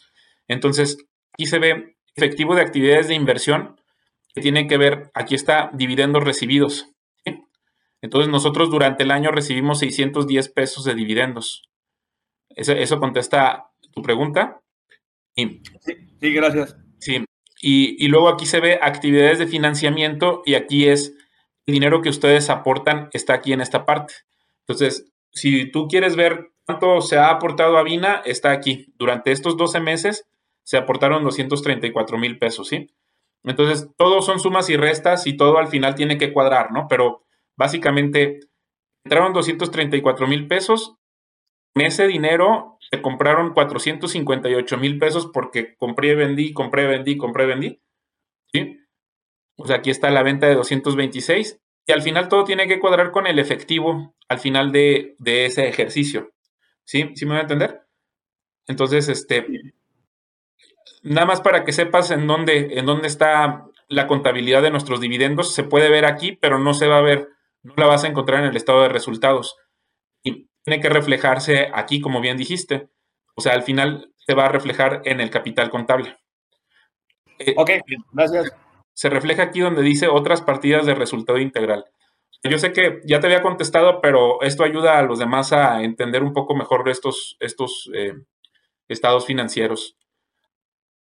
Entonces, 0.47 0.97
aquí 1.33 1.45
se 1.45 1.59
ve 1.59 1.95
efectivo 2.15 2.55
de 2.55 2.61
actividades 2.61 3.07
de 3.07 3.13
inversión 3.13 3.79
que 4.33 4.41
tiene 4.41 4.65
que 4.65 4.77
ver, 4.77 5.11
aquí 5.13 5.35
está 5.35 5.69
dividendos 5.73 6.23
recibidos. 6.23 6.89
Entonces, 8.01 8.31
nosotros 8.31 8.71
durante 8.71 9.03
el 9.03 9.11
año 9.11 9.31
recibimos 9.31 9.79
610 9.79 10.49
pesos 10.49 10.85
de 10.85 10.95
dividendos. 10.95 11.69
Eso, 12.49 12.73
eso 12.73 12.99
contesta 12.99 13.69
tu 13.93 14.01
pregunta. 14.01 14.61
Sí, 15.35 15.61
sí, 16.19 16.33
gracias. 16.33 16.77
Sí, 16.99 17.25
y, 17.61 18.03
y 18.03 18.07
luego 18.07 18.29
aquí 18.29 18.45
se 18.45 18.59
ve 18.59 18.79
actividades 18.81 19.39
de 19.39 19.47
financiamiento 19.47 20.41
y 20.45 20.55
aquí 20.55 20.87
es 20.87 21.13
dinero 21.67 22.01
que 22.01 22.09
ustedes 22.09 22.49
aportan 22.49 23.09
está 23.13 23.33
aquí 23.33 23.53
en 23.53 23.61
esta 23.61 23.85
parte. 23.85 24.13
Entonces, 24.61 25.11
si 25.31 25.69
tú 25.69 25.87
quieres 25.87 26.15
ver 26.15 26.51
cuánto 26.65 27.01
se 27.01 27.17
ha 27.17 27.29
aportado 27.29 27.77
a 27.77 27.83
Vina, 27.83 28.21
está 28.25 28.51
aquí. 28.51 28.93
Durante 28.97 29.31
estos 29.31 29.57
12 29.57 29.79
meses 29.79 30.25
se 30.63 30.77
aportaron 30.77 31.23
234 31.23 32.17
mil 32.17 32.39
pesos, 32.39 32.67
¿sí? 32.67 32.89
Entonces, 33.43 33.89
todo 33.97 34.21
son 34.21 34.39
sumas 34.39 34.69
y 34.69 34.75
restas 34.77 35.27
y 35.27 35.37
todo 35.37 35.57
al 35.57 35.67
final 35.67 35.95
tiene 35.95 36.17
que 36.17 36.33
cuadrar, 36.33 36.71
¿no? 36.71 36.87
Pero 36.89 37.23
básicamente 37.55 38.39
entraron 39.05 39.33
234 39.33 40.27
mil 40.27 40.47
pesos. 40.47 40.95
En 41.75 41.85
ese 41.85 42.07
dinero 42.07 42.77
se 42.91 43.01
compraron 43.01 43.53
458 43.53 44.77
mil 44.77 44.97
pesos 44.99 45.29
porque 45.33 45.75
compré, 45.77 46.15
vendí, 46.15 46.53
compré, 46.53 46.87
vendí, 46.87 47.17
compré, 47.17 47.45
vendí. 47.45 47.81
¿Sí? 48.51 48.77
Sea, 49.65 49.77
aquí 49.77 49.89
está 49.89 50.09
la 50.11 50.23
venta 50.23 50.47
de 50.47 50.55
226 50.55 51.59
y 51.87 51.91
al 51.91 52.01
final 52.01 52.29
todo 52.29 52.43
tiene 52.43 52.67
que 52.67 52.79
cuadrar 52.79 53.11
con 53.11 53.27
el 53.27 53.39
efectivo 53.39 54.13
al 54.29 54.39
final 54.39 54.71
de, 54.71 55.15
ese 55.25 55.67
ejercicio. 55.67 56.31
¿Sí? 56.83 57.11
¿Sí 57.15 57.25
me 57.25 57.31
voy 57.31 57.39
a 57.39 57.41
entender? 57.41 57.81
Entonces, 58.67 59.07
este, 59.07 59.47
nada 61.01 61.25
más 61.25 61.41
para 61.41 61.63
que 61.63 61.73
sepas 61.73 62.11
en 62.11 62.27
dónde, 62.27 62.77
en 62.77 62.85
dónde 62.85 63.07
está 63.07 63.65
la 63.87 64.05
contabilidad 64.07 64.61
de 64.61 64.69
nuestros 64.69 64.99
dividendos, 64.99 65.53
se 65.53 65.63
puede 65.63 65.89
ver 65.89 66.05
aquí, 66.05 66.33
pero 66.33 66.59
no 66.59 66.73
se 66.73 66.87
va 66.87 66.97
a 66.97 67.01
ver, 67.01 67.29
no 67.63 67.73
la 67.77 67.87
vas 67.87 68.03
a 68.03 68.07
encontrar 68.07 68.41
en 68.41 68.49
el 68.49 68.57
estado 68.57 68.81
de 68.81 68.89
resultados. 68.89 69.55
Y 70.23 70.49
tiene 70.63 70.81
que 70.81 70.89
reflejarse 70.89 71.71
aquí, 71.73 72.01
como 72.01 72.21
bien 72.21 72.37
dijiste. 72.37 72.89
O 73.35 73.41
sea, 73.41 73.53
al 73.53 73.63
final 73.63 74.13
se 74.17 74.33
va 74.33 74.45
a 74.45 74.49
reflejar 74.49 75.01
en 75.05 75.21
el 75.21 75.29
capital 75.29 75.69
contable. 75.69 76.17
Eh, 77.39 77.53
ok, 77.55 77.71
gracias 78.11 78.51
se 78.97 79.11
refleja 79.11 79.43
aquí 79.43 79.59
donde 79.59 79.83
dice 79.83 80.07
otras 80.07 80.41
partidas 80.41 80.87
de 80.87 80.95
resultado 80.95 81.37
integral. 81.37 81.85
Yo 82.41 82.57
sé 82.57 82.73
que 82.73 82.99
ya 83.05 83.19
te 83.19 83.27
había 83.27 83.43
contestado, 83.43 84.01
pero 84.01 84.41
esto 84.41 84.63
ayuda 84.63 84.97
a 84.97 85.03
los 85.03 85.19
demás 85.19 85.53
a 85.53 85.83
entender 85.83 86.23
un 86.23 86.33
poco 86.33 86.55
mejor 86.55 86.89
estos, 86.89 87.37
estos 87.39 87.91
eh, 87.93 88.15
estados 88.87 89.27
financieros. 89.27 89.95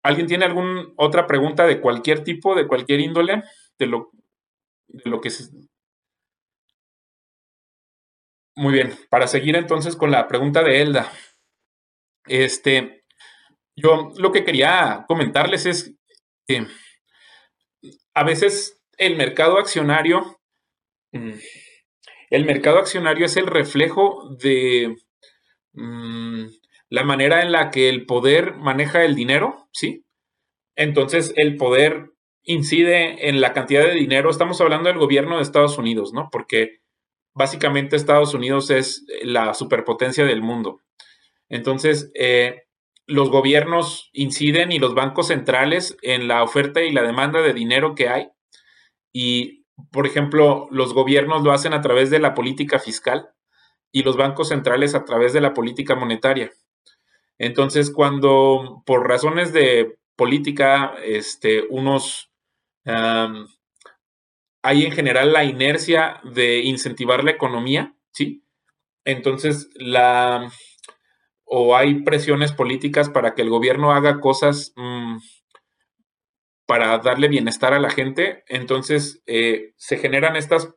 ¿Alguien 0.03 0.27
tiene 0.27 0.45
alguna 0.45 0.89
otra 0.97 1.27
pregunta 1.27 1.67
de 1.67 1.81
cualquier 1.81 2.23
tipo, 2.23 2.55
de 2.55 2.67
cualquier 2.67 3.01
índole, 3.01 3.45
de 3.79 3.87
lo, 3.87 4.11
de 4.89 5.09
lo 5.09 5.23
que 5.23 5.29
es? 5.29 5.51
Muy 8.57 8.75
bien, 8.75 8.95
para 9.09 9.27
seguir 9.27 9.57
entonces 9.57 9.97
con 9.97 10.11
la 10.11 10.29
pregunta 10.29 10.63
de 10.63 10.83
Elda. 10.83 11.11
Este, 12.27 13.05
yo 13.75 14.11
lo 14.19 14.33
que 14.33 14.45
quería 14.45 15.07
comentarles 15.09 15.65
es 15.65 15.95
que 16.47 16.67
a 18.17 18.25
veces 18.25 18.83
el 18.97 19.15
mercado 19.17 19.59
accionario, 19.59 20.41
mm, 21.13 21.35
el 22.31 22.45
mercado 22.47 22.79
accionario 22.79 23.27
es 23.27 23.37
el 23.37 23.47
reflejo 23.47 24.35
de 24.41 24.97
mm, 25.75 26.47
la 26.89 27.05
manera 27.05 27.43
en 27.43 27.53
la 27.53 27.71
que 27.71 27.91
el 27.91 28.07
poder 28.07 28.55
maneja 28.55 29.05
el 29.05 29.15
dinero, 29.15 29.69
¿sí? 29.71 30.07
Entonces 30.77 31.35
el 31.37 31.59
poder 31.59 32.13
incide 32.43 33.29
en 33.29 33.43
la 33.43 33.53
cantidad 33.53 33.85
de 33.85 33.93
dinero. 33.93 34.31
Estamos 34.31 34.63
hablando 34.63 34.89
del 34.89 34.99
gobierno 34.99 35.37
de 35.37 35.43
Estados 35.43 35.77
Unidos, 35.77 36.15
¿no? 36.15 36.31
Porque 36.33 36.81
básicamente 37.35 37.97
Estados 37.97 38.33
Unidos 38.33 38.71
es 38.71 39.05
la 39.25 39.53
superpotencia 39.53 40.25
del 40.25 40.41
mundo. 40.41 40.81
Entonces, 41.51 42.11
eh, 42.15 42.66
los 43.07 43.31
gobiernos 43.31 44.11
inciden 44.13 44.73
y 44.73 44.79
los 44.79 44.95
bancos 44.95 45.29
centrales 45.29 45.97
en 46.03 46.29
la 46.29 46.43
oferta 46.43 46.83
y 46.83 46.93
la 46.93 47.03
demanda 47.03 47.41
de 47.43 47.53
dinero 47.53 47.95
que 47.95 48.09
hay. 48.09 48.29
Y, 49.13 49.65
por 49.93 50.07
ejemplo, 50.07 50.67
los 50.71 50.93
gobiernos 50.93 51.43
lo 51.43 51.53
hacen 51.53 51.73
a 51.73 51.81
través 51.81 52.11
de 52.11 52.19
la 52.19 52.35
política 52.35 52.79
fiscal 52.79 53.31
y 53.93 54.03
los 54.03 54.17
bancos 54.17 54.49
centrales 54.49 54.95
a 54.95 55.05
través 55.05 55.33
de 55.33 55.41
la 55.41 55.55
política 55.55 55.95
monetaria. 55.95 56.51
Entonces, 57.39 57.91
cuando 57.91 58.83
por 58.87 59.09
razones 59.09 59.53
de 59.53 59.99
política, 60.17 60.95
este, 61.05 61.65
unos 61.69 62.31
hay 64.63 64.85
en 64.85 64.93
general 64.93 65.33
la 65.33 65.45
inercia 65.45 66.21
de 66.25 66.61
incentivar 66.61 67.25
la 67.25 67.33
economía, 67.33 67.95
¿sí? 68.13 68.45
Entonces, 69.05 69.71
la, 69.75 70.51
o 71.47 71.77
hay 71.77 72.03
presiones 72.03 72.53
políticas 72.53 73.09
para 73.09 73.35
que 73.35 73.43
el 73.43 73.51
gobierno 73.51 73.93
haga 73.93 74.21
cosas 74.21 74.75
mm, 74.77 75.19
para 76.67 76.99
darle 76.99 77.29
bienestar 77.29 77.73
a 77.73 77.79
la 77.81 77.91
gente, 77.91 78.45
entonces 78.49 79.23
eh, 79.27 79.73
se 79.77 79.97
generan 79.97 80.35
estas 80.37 80.75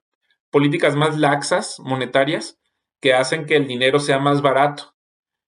políticas 0.52 0.96
más 0.96 1.18
laxas, 1.18 1.80
monetarias, 1.80 2.60
que 3.02 3.14
hacen 3.14 3.46
que 3.46 3.56
el 3.56 3.68
dinero 3.68 4.00
sea 4.00 4.20
más 4.20 4.42
barato. 4.42 4.96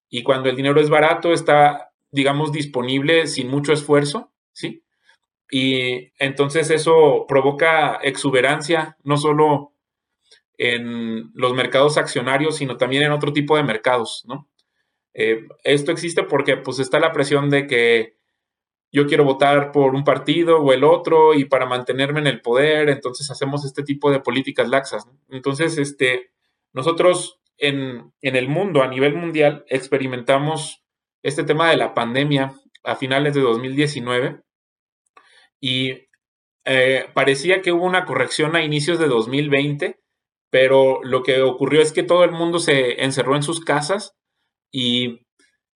Y 0.09 0.23
cuando 0.23 0.49
el 0.49 0.55
dinero 0.55 0.81
es 0.81 0.89
barato, 0.89 1.31
está, 1.31 1.91
digamos, 2.11 2.51
disponible 2.51 3.27
sin 3.27 3.49
mucho 3.49 3.71
esfuerzo, 3.71 4.31
¿sí? 4.51 4.83
Y 5.51 6.11
entonces 6.17 6.69
eso 6.71 7.25
provoca 7.27 7.99
exuberancia, 8.01 8.97
no 9.03 9.17
solo 9.17 9.73
en 10.57 11.31
los 11.33 11.53
mercados 11.53 11.97
accionarios, 11.97 12.57
sino 12.57 12.77
también 12.77 13.03
en 13.03 13.11
otro 13.11 13.33
tipo 13.33 13.57
de 13.57 13.63
mercados, 13.63 14.23
¿no? 14.27 14.47
Eh, 15.13 15.47
esto 15.63 15.91
existe 15.91 16.23
porque 16.23 16.57
pues 16.57 16.79
está 16.79 16.99
la 16.99 17.11
presión 17.11 17.49
de 17.49 17.67
que 17.67 18.15
yo 18.91 19.07
quiero 19.07 19.23
votar 19.23 19.71
por 19.71 19.95
un 19.95 20.03
partido 20.03 20.57
o 20.59 20.73
el 20.73 20.83
otro 20.83 21.33
y 21.33 21.45
para 21.45 21.65
mantenerme 21.65 22.19
en 22.19 22.27
el 22.27 22.41
poder, 22.41 22.89
entonces 22.89 23.29
hacemos 23.31 23.65
este 23.65 23.83
tipo 23.83 24.11
de 24.11 24.19
políticas 24.19 24.67
laxas. 24.67 25.07
Entonces, 25.29 25.77
este, 25.77 26.31
nosotros 26.73 27.39
en, 27.57 28.13
el 28.21 28.49
mundo, 28.49 28.81
a 28.81 28.87
nivel 28.87 29.15
mundial, 29.15 29.65
experimentamos 29.69 30.83
este 31.23 31.43
tema 31.43 31.69
de 31.69 31.77
la 31.77 31.93
pandemia 31.93 32.53
a 32.83 32.95
finales 32.95 33.33
de 33.33 33.41
2019 33.41 34.41
y 35.61 36.07
eh, 36.65 37.05
parecía 37.13 37.61
que 37.61 37.71
hubo 37.71 37.85
una 37.85 38.05
corrección 38.05 38.55
a 38.55 38.63
inicios 38.63 38.99
de 38.99 39.07
2020, 39.07 39.99
pero 40.49 40.99
lo 41.03 41.23
que 41.23 41.41
ocurrió 41.41 41.81
es 41.81 41.93
que 41.93 42.03
todo 42.03 42.23
el 42.23 42.31
mundo 42.31 42.59
se 42.59 43.03
encerró 43.03 43.35
en 43.35 43.43
sus 43.43 43.63
casas 43.63 44.17
y 44.71 45.27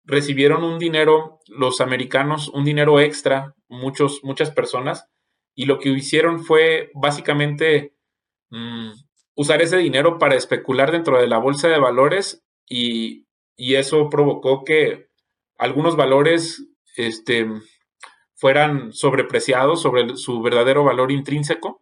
recibieron 0.03 0.63
un 0.63 0.79
dinero, 0.79 1.39
los 1.47 1.81
americanos, 1.81 2.49
un 2.49 2.63
dinero 2.63 2.99
extra, 2.99 3.55
muchos, 3.67 4.21
muchas 4.23 4.51
personas, 4.51 5.07
y 5.55 5.65
lo 5.65 5.79
que 5.79 5.89
hicieron 5.89 6.43
fue 6.43 6.91
básicamente 6.93 7.95
mm, 8.49 8.91
usar 9.35 9.61
ese 9.61 9.77
dinero 9.77 10.17
para 10.17 10.35
especular 10.35 10.91
dentro 10.91 11.19
de 11.19 11.27
la 11.27 11.37
bolsa 11.37 11.67
de 11.67 11.79
valores 11.79 12.43
y, 12.67 13.25
y 13.55 13.75
eso 13.75 14.09
provocó 14.09 14.63
que 14.63 15.07
algunos 15.57 15.95
valores 15.95 16.65
este, 16.97 17.47
fueran 18.35 18.91
sobrepreciados 18.91 19.81
sobre 19.81 20.15
su 20.17 20.41
verdadero 20.41 20.83
valor 20.83 21.11
intrínseco. 21.11 21.81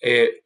Eh, 0.00 0.42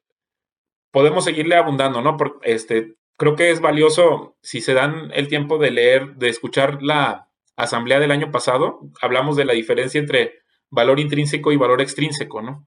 podemos 0.90 1.24
seguirle 1.24 1.56
abundando, 1.56 2.00
¿no? 2.00 2.16
Porque 2.16 2.52
este, 2.52 2.94
creo 3.16 3.34
que 3.34 3.50
es 3.50 3.60
valioso 3.60 4.36
si 4.42 4.60
se 4.60 4.74
dan 4.74 5.10
el 5.14 5.28
tiempo 5.28 5.58
de 5.58 5.70
leer, 5.70 6.16
de 6.16 6.28
escuchar 6.28 6.82
la 6.82 7.28
asamblea 7.56 7.98
del 7.98 8.10
año 8.10 8.30
pasado, 8.30 8.80
hablamos 9.00 9.36
de 9.36 9.46
la 9.46 9.54
diferencia 9.54 9.98
entre 9.98 10.40
valor 10.70 11.00
intrínseco 11.00 11.52
y 11.52 11.56
valor 11.56 11.80
extrínseco, 11.80 12.42
¿no? 12.42 12.66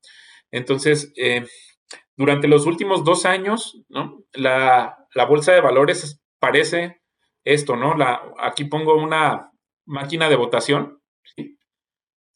Entonces, 0.51 1.13
eh, 1.15 1.45
durante 2.17 2.47
los 2.47 2.65
últimos 2.65 3.03
dos 3.03 3.25
años, 3.25 3.81
¿no? 3.87 4.23
La, 4.33 4.95
bolsa 5.27 5.53
de 5.53 5.61
valores 5.61 6.21
parece 6.39 7.01
esto, 7.43 7.75
¿no? 7.75 7.95
La, 7.95 8.21
aquí 8.39 8.65
pongo 8.65 8.95
una 8.95 9.51
máquina 9.85 10.29
de 10.29 10.35
votación. 10.35 11.01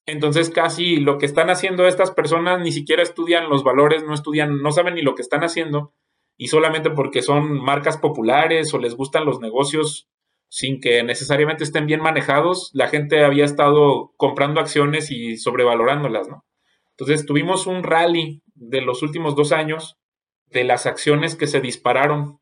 Entonces, 0.06 0.50
casi 0.50 0.98
lo 0.98 1.18
que 1.18 1.26
están 1.26 1.50
haciendo 1.50 1.88
estas 1.88 2.12
personas 2.12 2.60
ni 2.60 2.72
siquiera 2.72 3.02
estudian 3.02 3.50
los 3.50 3.64
valores, 3.64 4.04
no 4.04 4.14
estudian, 4.14 4.62
no 4.62 4.72
saben 4.72 4.96
ni 4.96 5.02
lo 5.02 5.16
que 5.16 5.22
están 5.22 5.44
haciendo 5.44 5.94
y 6.38 6.48
solamente 6.48 6.90
porque 6.90 7.22
son 7.22 7.60
marcas 7.64 7.98
populares 7.98 8.74
o 8.74 8.80
les 8.80 8.96
gustan 8.96 9.26
los 9.26 9.40
negocios 9.40 10.08
sin 10.50 10.80
que 10.80 11.02
necesariamente 11.04 11.64
estén 11.64 11.88
bien 11.88 12.00
manejados, 12.00 12.70
la 12.74 12.88
gente 12.88 13.26
había 13.26 13.44
estado 13.44 14.14
comprando 14.18 14.62
acciones 14.62 15.10
y 15.10 15.38
sobrevalorándolas, 15.38 16.28
¿no? 16.28 16.46
Entonces 16.92 17.26
tuvimos 17.26 17.66
un 17.66 17.84
rally 17.84 18.44
de 18.54 18.82
los 18.82 19.02
últimos 19.02 19.36
dos 19.36 19.52
años 19.52 19.98
de 20.46 20.64
las 20.64 20.86
acciones 20.86 21.36
que 21.36 21.48
se 21.48 21.60
dispararon. 21.60 22.40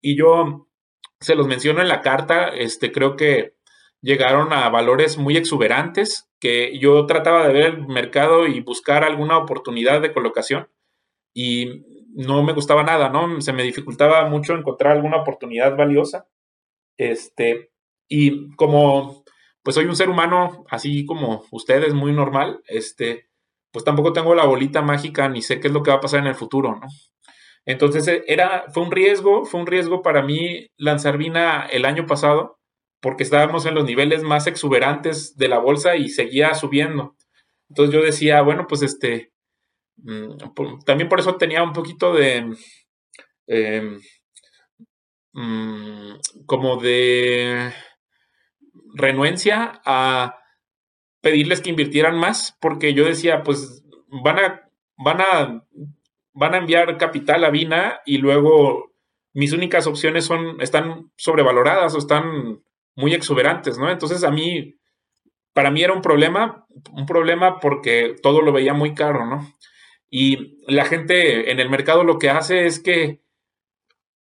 Y 0.00 0.16
yo 0.16 0.68
se 1.18 1.34
los 1.34 1.48
menciono 1.48 1.82
en 1.82 1.88
la 1.88 2.02
carta, 2.02 2.48
este, 2.48 2.92
creo 2.92 3.16
que 3.16 3.56
llegaron 4.00 4.52
a 4.52 4.68
valores 4.68 5.18
muy 5.18 5.36
exuberantes, 5.36 6.28
que 6.38 6.78
yo 6.78 7.04
trataba 7.06 7.48
de 7.48 7.52
ver 7.52 7.64
el 7.64 7.88
mercado 7.88 8.46
y 8.46 8.60
buscar 8.60 9.02
alguna 9.02 9.38
oportunidad 9.38 10.00
de 10.00 10.12
colocación 10.12 10.68
y 11.34 11.97
no 12.18 12.42
me 12.42 12.52
gustaba 12.52 12.82
nada, 12.82 13.08
¿no? 13.10 13.40
Se 13.40 13.52
me 13.52 13.62
dificultaba 13.62 14.28
mucho 14.28 14.54
encontrar 14.54 14.96
alguna 14.96 15.18
oportunidad 15.18 15.76
valiosa. 15.76 16.26
Este, 16.96 17.70
y 18.08 18.50
como 18.56 19.24
pues 19.62 19.74
soy 19.74 19.84
un 19.84 19.96
ser 19.96 20.08
humano 20.08 20.64
así 20.70 21.04
como 21.04 21.44
ustedes, 21.50 21.94
muy 21.94 22.12
normal, 22.12 22.60
este, 22.66 23.28
pues 23.70 23.84
tampoco 23.84 24.12
tengo 24.12 24.34
la 24.34 24.46
bolita 24.46 24.82
mágica 24.82 25.28
ni 25.28 25.42
sé 25.42 25.60
qué 25.60 25.68
es 25.68 25.74
lo 25.74 25.82
que 25.82 25.90
va 25.90 25.98
a 25.98 26.00
pasar 26.00 26.20
en 26.20 26.26
el 26.26 26.34
futuro, 26.34 26.76
¿no? 26.80 26.88
Entonces 27.66 28.08
eh, 28.08 28.24
era, 28.26 28.64
fue 28.72 28.82
un 28.82 28.90
riesgo, 28.90 29.44
fue 29.44 29.60
un 29.60 29.66
riesgo 29.66 30.02
para 30.02 30.22
mí 30.22 30.70
lanzar 30.76 31.18
Vina 31.18 31.66
el 31.70 31.84
año 31.84 32.06
pasado, 32.06 32.58
porque 33.00 33.22
estábamos 33.22 33.66
en 33.66 33.74
los 33.74 33.84
niveles 33.84 34.22
más 34.22 34.46
exuberantes 34.48 35.36
de 35.36 35.48
la 35.48 35.58
bolsa 35.58 35.96
y 35.96 36.08
seguía 36.08 36.54
subiendo. 36.54 37.14
Entonces 37.68 37.94
yo 37.94 38.02
decía, 38.02 38.42
bueno, 38.42 38.66
pues 38.68 38.82
este, 38.82 39.32
también 40.84 41.08
por 41.08 41.20
eso 41.20 41.36
tenía 41.36 41.62
un 41.62 41.72
poquito 41.72 42.14
de, 42.14 42.54
em, 43.46 44.00
mm, 45.32 46.18
como 46.46 46.76
de 46.76 47.72
renuencia 48.94 49.80
a 49.84 50.38
pedirles 51.20 51.60
que 51.60 51.70
invirtieran 51.70 52.18
más, 52.18 52.56
porque 52.60 52.94
yo 52.94 53.04
decía, 53.04 53.42
pues 53.42 53.82
van 54.22 54.38
a, 54.38 54.70
van 54.96 55.20
a, 55.20 55.64
van 56.32 56.54
a 56.54 56.58
enviar 56.58 56.96
capital 56.96 57.44
a 57.44 57.50
Vina 57.50 58.00
y 58.06 58.18
luego 58.18 58.92
mis 59.34 59.52
únicas 59.52 59.86
opciones 59.86 60.24
son, 60.24 60.60
están 60.60 61.10
sobrevaloradas 61.16 61.94
o 61.94 61.98
están 61.98 62.62
muy 62.96 63.14
exuberantes, 63.14 63.78
¿no? 63.78 63.90
Entonces 63.90 64.24
a 64.24 64.30
mí, 64.30 64.76
para 65.52 65.70
mí 65.70 65.82
era 65.82 65.92
un 65.92 66.02
problema, 66.02 66.66
un 66.92 67.06
problema 67.06 67.60
porque 67.60 68.16
todo 68.22 68.42
lo 68.42 68.52
veía 68.52 68.74
muy 68.74 68.94
caro, 68.94 69.26
¿no? 69.26 69.52
Y 70.10 70.56
la 70.66 70.84
gente 70.84 71.50
en 71.50 71.60
el 71.60 71.68
mercado 71.68 72.04
lo 72.04 72.18
que 72.18 72.30
hace 72.30 72.66
es 72.66 72.80
que, 72.80 73.20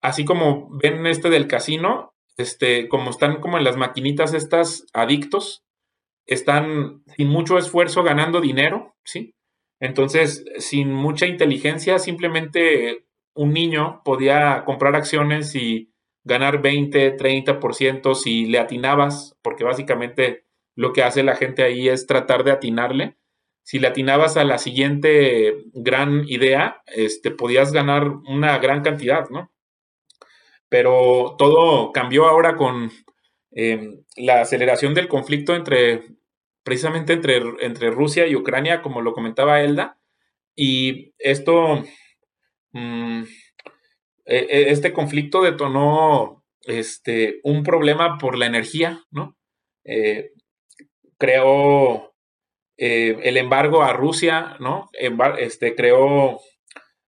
así 0.02 0.26
como 0.26 0.70
ven 0.72 1.06
este 1.08 1.30
del 1.30 1.48
casino, 1.48 2.14
este, 2.38 2.88
como 2.88 3.10
están 3.10 3.42
como 3.42 3.58
en 3.58 3.64
las 3.64 3.78
maquinitas 3.78 4.34
estas 4.34 4.86
adictos, 4.94 5.64
están 6.26 7.04
sin 7.16 7.28
mucho 7.28 7.58
esfuerzo 7.58 8.04
ganando 8.04 8.42
dinero, 8.42 8.96
¿sí? 9.04 9.36
Entonces, 9.80 10.46
sin 10.58 10.94
mucha 10.94 11.26
inteligencia, 11.26 12.00
simplemente 12.00 13.06
un 13.34 13.54
niño 13.54 14.02
podía 14.04 14.64
comprar 14.66 14.96
acciones 14.96 15.56
y 15.56 15.94
ganar 16.24 16.62
20, 16.62 17.18
30% 17.18 18.16
si 18.16 18.46
le 18.46 18.60
atinabas, 18.60 19.38
porque 19.42 19.64
básicamente 19.64 20.46
lo 20.76 20.94
que 20.94 21.04
hace 21.04 21.24
la 21.24 21.36
gente 21.36 21.64
ahí 21.64 21.90
es 21.90 22.06
tratar 22.08 22.44
de 22.44 22.52
atinarle. 22.52 23.18
Si 23.70 23.78
le 23.78 23.88
atinabas 23.88 24.36
a 24.36 24.46
la 24.46 24.58
siguiente 24.58 25.66
gran 25.74 26.28
idea, 26.28 26.82
este, 26.88 27.30
podías 27.30 27.72
ganar 27.72 28.10
una 28.28 28.58
gran 28.58 28.82
cantidad, 28.82 29.30
¿no? 29.30 29.52
Pero 30.70 31.36
todo 31.38 31.92
cambió 31.92 32.26
ahora 32.26 32.56
con 32.56 32.92
eh, 33.52 34.00
la 34.16 34.42
aceleración 34.42 34.96
del 34.96 35.08
conflicto 35.08 35.54
entre 35.54 36.02
precisamente 36.64 37.14
entre, 37.14 37.44
entre 37.60 37.92
Rusia 37.92 38.26
y 38.26 38.36
Ucrania, 38.36 38.82
como 38.82 39.02
lo 39.02 39.14
comentaba 39.14 39.62
Elda, 39.62 40.00
y 40.56 41.14
esto, 41.20 41.84
mm, 42.72 43.22
e, 44.26 44.38
e, 44.50 44.72
este 44.72 44.94
conflicto 44.94 45.44
detonó 45.44 46.44
este, 46.64 47.40
un 47.44 47.62
problema 47.62 48.18
por 48.18 48.36
la 48.36 48.48
energía, 48.48 49.04
¿no? 49.12 49.38
Eh, 49.84 50.32
creó 51.20 52.09
eh, 52.82 53.20
el 53.24 53.36
embargo 53.36 53.84
a 53.84 53.92
Rusia, 53.92 54.56
¿no? 54.62 54.90
Este, 55.38 55.76
creó 55.76 56.40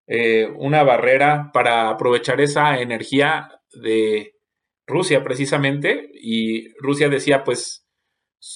eh, 0.05 0.51
una 0.57 0.84
barrera 0.84 1.51
para 1.53 1.89
aprovechar 1.89 2.41
esa 2.41 2.81
energía 2.81 3.62
de 3.71 4.36
Rusia 4.86 5.23
precisamente 5.23 6.12
y 6.13 6.73
Rusia 6.79 7.07
decía 7.07 7.45
pues 7.45 7.88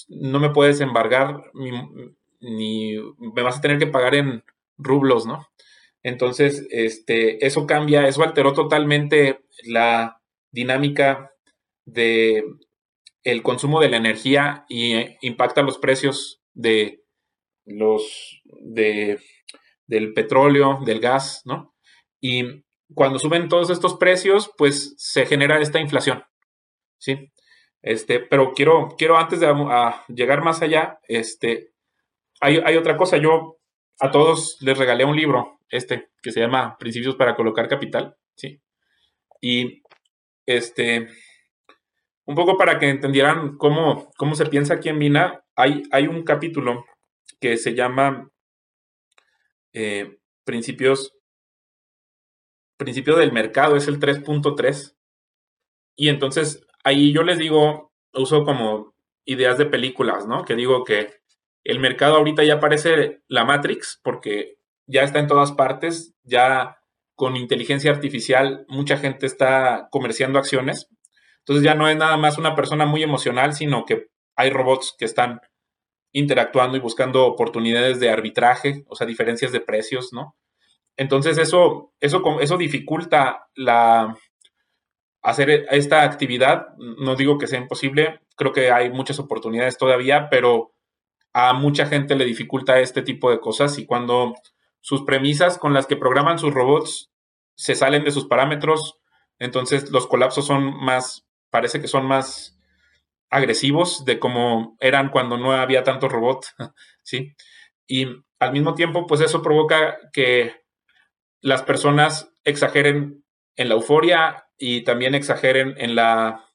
no 0.09 0.41
me 0.41 0.49
puedes 0.49 0.81
embargar 0.81 1.41
ni, 1.53 2.97
me 3.17 3.41
vas 3.43 3.59
a 3.59 3.61
tener 3.61 3.79
que 3.79 3.87
pagar 3.87 4.15
en 4.15 4.43
rublos, 4.77 5.25
¿no? 5.25 5.47
Entonces, 6.03 6.67
este, 6.69 7.45
eso 7.45 7.65
cambia, 7.65 8.09
eso 8.09 8.23
alteró 8.23 8.51
totalmente 8.51 9.39
la 9.63 10.21
dinámica 10.51 11.31
de 11.85 12.43
el 13.23 13.41
consumo 13.41 13.79
de 13.79 13.89
la 13.89 13.97
energía 13.97 14.65
y 14.67 14.95
eh, 14.95 15.17
impacta 15.21 15.61
los 15.61 15.77
precios 15.77 16.41
de 16.53 17.04
los 17.65 18.41
de, 18.45 19.19
del 19.87 20.13
petróleo, 20.13 20.79
del 20.85 20.99
gas, 20.99 21.41
¿no? 21.45 21.75
Y 22.21 22.65
cuando 22.93 23.19
suben 23.19 23.49
todos 23.49 23.69
estos 23.69 23.95
precios, 23.95 24.51
pues 24.57 24.93
se 24.97 25.25
genera 25.25 25.59
esta 25.59 25.79
inflación, 25.79 26.23
¿sí? 26.97 27.31
Este, 27.81 28.19
pero 28.19 28.53
quiero, 28.53 28.95
quiero 28.97 29.17
antes 29.17 29.39
de 29.39 29.53
llegar 30.07 30.43
más 30.43 30.61
allá, 30.61 30.99
este, 31.07 31.71
hay, 32.41 32.59
hay, 32.65 32.77
otra 32.77 32.97
cosa. 32.97 33.17
Yo 33.17 33.57
a 33.99 34.11
todos 34.11 34.57
les 34.61 34.77
regalé 34.77 35.05
un 35.05 35.15
libro, 35.15 35.59
este, 35.69 36.09
que 36.21 36.31
se 36.31 36.39
llama 36.39 36.77
Principios 36.79 37.15
para 37.15 37.35
colocar 37.35 37.67
capital, 37.67 38.15
¿sí? 38.35 38.59
Y 39.39 39.83
este, 40.47 41.07
un 42.25 42.35
poco 42.35 42.57
para 42.57 42.79
que 42.79 42.89
entendieran 42.89 43.57
cómo, 43.57 44.11
cómo 44.17 44.35
se 44.35 44.47
piensa 44.47 44.75
aquí 44.75 44.89
en 44.89 44.97
Mina, 44.97 45.43
hay, 45.55 45.83
hay 45.91 46.07
un 46.07 46.23
capítulo 46.23 46.85
que 47.39 47.57
se 47.57 47.73
llama 47.73 48.31
eh, 49.73 50.17
Principios, 50.43 51.13
Principio 52.77 53.15
del 53.15 53.31
Mercado, 53.31 53.75
es 53.75 53.87
el 53.87 53.99
3.3. 53.99 54.95
Y 55.95 56.09
entonces 56.09 56.65
ahí 56.83 57.13
yo 57.13 57.23
les 57.23 57.39
digo, 57.39 57.91
uso 58.13 58.43
como 58.45 58.95
ideas 59.25 59.57
de 59.57 59.65
películas, 59.65 60.27
¿no? 60.27 60.45
Que 60.45 60.55
digo 60.55 60.83
que 60.83 61.13
el 61.63 61.79
mercado 61.79 62.15
ahorita 62.15 62.43
ya 62.43 62.59
parece 62.59 63.21
la 63.27 63.43
Matrix 63.43 63.99
porque 64.03 64.57
ya 64.85 65.01
está 65.01 65.19
en 65.19 65.27
todas 65.27 65.51
partes, 65.51 66.13
ya 66.23 66.77
con 67.15 67.35
inteligencia 67.35 67.91
artificial 67.91 68.65
mucha 68.67 68.97
gente 68.97 69.25
está 69.25 69.87
comerciando 69.89 70.37
acciones. 70.37 70.87
Entonces 71.39 71.63
ya 71.63 71.73
no 71.73 71.87
es 71.89 71.97
nada 71.97 72.17
más 72.17 72.37
una 72.37 72.55
persona 72.55 72.85
muy 72.85 73.01
emocional, 73.03 73.53
sino 73.53 73.85
que 73.85 74.07
hay 74.35 74.49
robots 74.49 74.93
que 74.97 75.05
están 75.05 75.41
interactuando 76.15 76.77
y 76.77 76.79
buscando 76.79 77.25
oportunidades 77.25 77.99
de 77.99 78.09
arbitraje, 78.09 78.85
o 78.87 78.95
sea, 78.95 79.05
diferencias 79.05 79.51
de 79.51 79.59
precios, 79.59 80.13
¿no? 80.13 80.37
Entonces 80.95 81.37
eso, 81.37 81.91
eso, 81.99 82.23
eso 82.39 82.57
dificulta 82.57 83.49
la, 83.53 84.17
hacer 85.21 85.65
esta 85.71 86.03
actividad. 86.03 86.67
No 86.77 87.17
digo 87.17 87.37
que 87.37 87.47
sea 87.47 87.59
imposible, 87.59 88.21
creo 88.37 88.53
que 88.53 88.71
hay 88.71 88.89
muchas 88.91 89.19
oportunidades 89.19 89.77
todavía, 89.77 90.29
pero 90.29 90.71
a 91.33 91.51
mucha 91.51 91.85
gente 91.85 92.15
le 92.15 92.23
dificulta 92.23 92.79
este 92.79 93.01
tipo 93.01 93.29
de 93.29 93.41
cosas 93.41 93.77
y 93.77 93.85
cuando 93.85 94.35
sus 94.79 95.03
premisas 95.03 95.57
con 95.57 95.73
las 95.73 95.85
que 95.85 95.97
programan 95.97 96.39
sus 96.39 96.53
robots 96.53 97.11
se 97.55 97.75
salen 97.75 98.05
de 98.05 98.11
sus 98.11 98.25
parámetros, 98.25 98.99
entonces 99.37 99.91
los 99.91 100.07
colapsos 100.07 100.45
son 100.45 100.77
más, 100.77 101.27
parece 101.49 101.81
que 101.81 101.89
son 101.89 102.05
más 102.05 102.54
agresivos 103.29 104.05
de 104.05 104.19
como 104.19 104.77
eran 104.79 105.09
cuando 105.09 105.37
no 105.37 105.51
había 105.51 105.83
tantos 105.83 106.11
robots, 106.11 106.53
¿sí? 107.03 107.33
Y 107.87 108.07
al 108.39 108.51
mismo 108.51 108.73
tiempo, 108.73 109.05
pues 109.07 109.21
eso 109.21 109.41
provoca 109.41 109.97
que 110.13 110.53
las 111.41 111.63
personas 111.63 112.31
exageren 112.43 113.23
en 113.55 113.69
la 113.69 113.75
euforia 113.75 114.47
y 114.57 114.83
también 114.83 115.15
exageren 115.15 115.75
en, 115.77 115.95
la, 115.95 116.49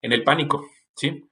en 0.00 0.12
el 0.12 0.24
pánico, 0.24 0.66
¿sí? 0.96 1.28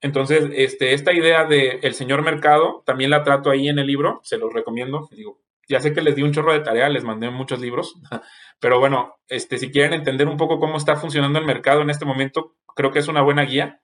Entonces, 0.00 0.50
este, 0.54 0.92
esta 0.92 1.12
idea 1.12 1.44
de 1.44 1.80
el 1.82 1.94
señor 1.94 2.22
mercado, 2.22 2.82
también 2.86 3.10
la 3.10 3.24
trato 3.24 3.50
ahí 3.50 3.68
en 3.68 3.78
el 3.78 3.86
libro, 3.86 4.20
se 4.22 4.38
los 4.38 4.52
recomiendo. 4.52 5.08
Digo, 5.10 5.40
ya 5.68 5.80
sé 5.80 5.92
que 5.92 6.02
les 6.02 6.14
di 6.14 6.22
un 6.22 6.32
chorro 6.32 6.52
de 6.52 6.60
tarea, 6.60 6.88
les 6.88 7.04
mandé 7.04 7.30
muchos 7.30 7.60
libros, 7.60 7.94
pero 8.60 8.78
bueno, 8.78 9.16
este, 9.28 9.58
si 9.58 9.70
quieren 9.70 9.94
entender 9.94 10.28
un 10.28 10.36
poco 10.36 10.58
cómo 10.58 10.76
está 10.76 10.96
funcionando 10.96 11.38
el 11.38 11.46
mercado 11.46 11.82
en 11.82 11.90
este 11.90 12.04
momento, 12.04 12.54
creo 12.74 12.92
que 12.92 12.98
es 12.98 13.08
una 13.08 13.22
buena 13.22 13.42
guía. 13.42 13.80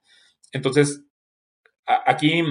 Entonces, 0.52 1.04
aquí 1.86 2.42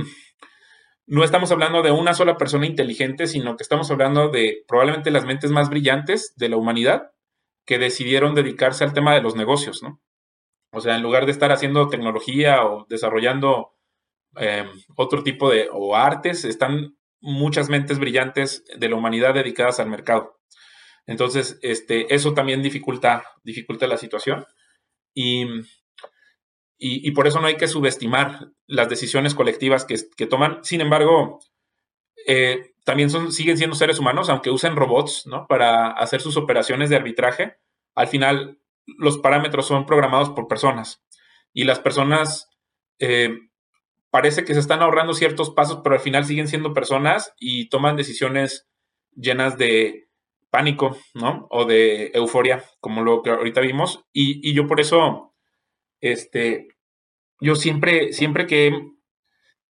no 1.08 1.24
estamos 1.24 1.52
hablando 1.52 1.82
de 1.82 1.92
una 1.92 2.14
sola 2.14 2.38
persona 2.38 2.66
inteligente, 2.66 3.28
sino 3.28 3.56
que 3.56 3.64
estamos 3.64 3.90
hablando 3.92 4.30
de 4.30 4.64
probablemente 4.68 5.12
las 5.12 5.26
mentes 5.26 5.52
más 5.52 5.70
brillantes 5.70 6.34
de 6.36 6.50
la 6.50 6.58
humanidad 6.58 7.12
que 7.66 7.78
decidieron 7.78 8.36
dedicarse 8.36 8.84
al 8.84 8.94
tema 8.94 9.14
de 9.14 9.22
los 9.22 9.36
negocios, 9.36 9.84
¿no? 9.84 10.02
O 10.74 10.80
sea, 10.80 10.96
en 10.96 11.04
lugar 11.04 11.26
de 11.26 11.32
estar 11.32 11.52
haciendo 11.52 11.90
tecnología 11.90 12.66
o 12.66 12.86
desarrollando 12.90 13.74
em, 14.36 14.70
otro 14.96 15.24
tipo 15.24 15.50
de 15.50 15.68
o 15.72 15.96
artes, 15.96 16.46
están 16.46 16.96
muchas 17.20 17.70
mentes 17.70 18.00
brillantes 18.00 18.64
de 18.78 18.90
la 18.90 18.96
humanidad 18.96 19.34
dedicadas 19.34 19.80
al 19.80 19.90
mercado. 19.90 20.40
Entonces, 21.08 21.60
este, 21.62 22.14
eso 22.14 22.34
también 22.34 22.62
dificulta, 22.62 23.24
dificulta 23.44 23.88
la 23.88 23.98
situación. 23.98 24.46
Y, 25.14 25.46
y, 26.84 27.12
por 27.12 27.28
eso 27.28 27.40
no 27.40 27.46
hay 27.46 27.58
que 27.58 27.68
subestimar 27.68 28.50
las 28.66 28.90
decisiones 28.90 29.36
colectivas 29.36 29.86
que, 29.86 29.98
que 30.18 30.26
toman. 30.26 30.64
Sin 30.64 30.82
embargo, 30.82 31.40
eh, 32.26 32.74
también 32.84 33.12
son, 33.12 33.32
siguen 33.32 33.60
siendo 33.60 33.76
seres 33.76 34.00
humanos, 34.00 34.30
aunque 34.30 34.50
usen 34.50 34.76
robots 34.76 35.28
¿no? 35.28 35.46
para 35.46 35.92
hacer 35.92 36.22
sus 36.22 36.38
operaciones 36.38 36.90
de 36.90 36.96
arbitraje. 36.96 37.58
Al 37.94 38.08
final, 38.08 38.60
los 38.98 39.20
parámetros 39.20 39.68
son 39.68 39.86
programados 39.86 40.32
por 40.32 40.48
personas 40.48 41.04
y 41.54 41.66
las 41.66 41.80
personas 41.80 42.50
eh, 42.98 43.38
parece 44.10 44.44
que 44.44 44.56
se 44.56 44.60
están 44.60 44.82
ahorrando 44.82 45.14
ciertos 45.14 45.52
pasos, 45.52 45.82
pero 45.84 45.94
al 45.94 46.02
final 46.02 46.26
siguen 46.26 46.48
siendo 46.48 46.74
personas 46.74 47.34
y 47.38 47.70
toman 47.70 47.96
decisiones 47.96 48.68
llenas 49.16 49.58
de 49.60 50.10
pánico, 50.50 50.98
¿no? 51.14 51.48
O 51.52 51.66
de 51.66 52.12
euforia, 52.16 52.64
como 52.80 53.04
lo 53.04 53.22
que 53.22 53.30
ahorita 53.30 53.62
vimos. 53.62 54.04
Y, 54.12 54.48
y 54.50 54.54
yo 54.54 54.68
por 54.68 54.80
eso, 54.80 55.31
este, 56.02 56.68
yo 57.40 57.56
siempre, 57.56 58.12
siempre 58.14 58.46
que 58.48 58.72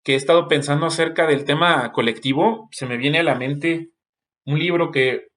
que 0.02 0.14
he 0.14 0.16
estado 0.16 0.48
pensando 0.48 0.86
acerca 0.86 1.26
del 1.26 1.44
tema 1.44 1.92
colectivo, 1.92 2.68
se 2.72 2.86
me 2.86 2.96
viene 2.96 3.18
a 3.18 3.22
la 3.22 3.34
mente 3.34 3.90
un 4.46 4.58
libro 4.58 4.90
que, 4.90 5.28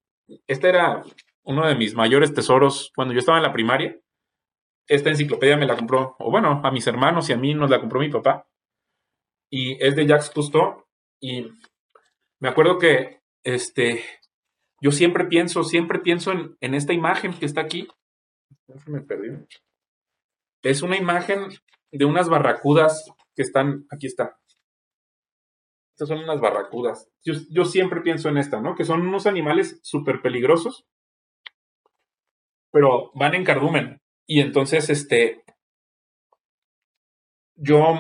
este 0.47 0.69
era 0.69 1.03
uno 1.43 1.67
de 1.67 1.75
mis 1.75 1.95
mayores 1.95 2.33
tesoros 2.33 2.91
cuando 2.95 3.13
yo 3.13 3.19
estaba 3.19 3.37
en 3.37 3.43
la 3.43 3.51
primaria. 3.51 3.99
Esta 4.87 5.09
enciclopedia 5.09 5.57
me 5.57 5.65
la 5.65 5.75
compró, 5.75 6.15
o 6.19 6.31
bueno, 6.31 6.61
a 6.63 6.71
mis 6.71 6.87
hermanos 6.87 7.29
y 7.29 7.33
a 7.33 7.37
mí 7.37 7.53
nos 7.53 7.69
la 7.69 7.79
compró 7.79 7.99
mi 7.99 8.09
papá. 8.09 8.47
Y 9.49 9.83
es 9.83 9.95
de 9.95 10.05
Jacques 10.05 10.29
Cousteau. 10.29 10.85
Y 11.21 11.51
me 12.39 12.49
acuerdo 12.49 12.79
que 12.79 13.21
este, 13.43 14.03
yo 14.81 14.91
siempre 14.91 15.25
pienso, 15.25 15.63
siempre 15.63 15.99
pienso 15.99 16.31
en, 16.31 16.57
en 16.61 16.73
esta 16.73 16.93
imagen 16.93 17.33
que 17.33 17.45
está 17.45 17.61
aquí. 17.61 17.87
Me 18.87 19.01
perdí. 19.01 19.45
Es 20.63 20.81
una 20.81 20.97
imagen 20.97 21.49
de 21.91 22.05
unas 22.05 22.29
barracudas 22.29 23.05
que 23.35 23.43
están, 23.43 23.85
aquí 23.91 24.07
está, 24.07 24.39
estas 25.93 26.07
son 26.07 26.23
unas 26.23 26.41
barracudas. 26.41 27.07
Yo, 27.23 27.65
siempre 27.65 28.01
pienso 28.01 28.27
en 28.29 28.37
esta, 28.37 28.59
¿no? 28.59 28.75
Que 28.75 28.83
son 28.83 29.07
unos 29.07 29.27
animales 29.27 29.79
súper 29.83 30.21
peligrosos, 30.21 30.87
pero 32.71 33.11
van 33.13 33.35
en 33.35 33.43
cardumen. 33.43 34.01
Y 34.25 34.41
entonces, 34.41 34.89
este, 34.89 35.43
yo 37.55 37.99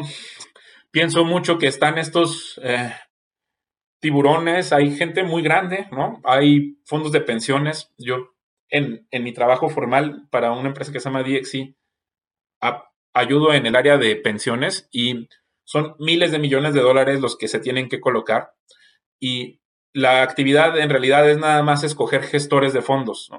pienso 0.89 1.23
mucho 1.23 1.59
que 1.59 1.67
están 1.67 1.99
estos 1.99 2.59
eh, 2.63 2.93
tiburones, 3.99 4.73
hay 4.73 4.95
gente 4.95 5.23
muy 5.23 5.43
grande, 5.43 5.87
¿no? 5.91 6.19
Hay 6.23 6.79
fondos 6.85 7.11
de 7.11 7.21
pensiones. 7.21 7.93
Yo, 7.99 8.33
en, 8.69 9.07
en 9.11 9.23
mi 9.23 9.33
trabajo 9.33 9.69
formal 9.69 10.27
para 10.31 10.51
una 10.51 10.69
empresa 10.69 10.91
que 10.91 10.99
se 10.99 11.09
llama 11.09 11.21
DXI, 12.71 12.83
ayudo 13.13 13.53
en 13.53 13.65
el 13.65 13.75
área 13.75 13.97
de 13.97 14.15
pensiones 14.15 14.89
y 14.91 15.27
son 15.63 15.95
miles 15.99 16.31
de 16.31 16.39
millones 16.39 16.73
de 16.73 16.81
dólares 16.81 17.21
los 17.21 17.37
que 17.37 17.47
se 17.47 17.59
tienen 17.59 17.89
que 17.89 17.99
colocar 17.99 18.53
y 19.19 19.61
la 19.93 20.23
actividad 20.23 20.77
en 20.79 20.89
realidad 20.89 21.29
es 21.29 21.37
nada 21.37 21.61
más 21.61 21.83
escoger 21.83 22.23
gestores 22.23 22.73
de 22.73 22.81
fondos. 22.81 23.29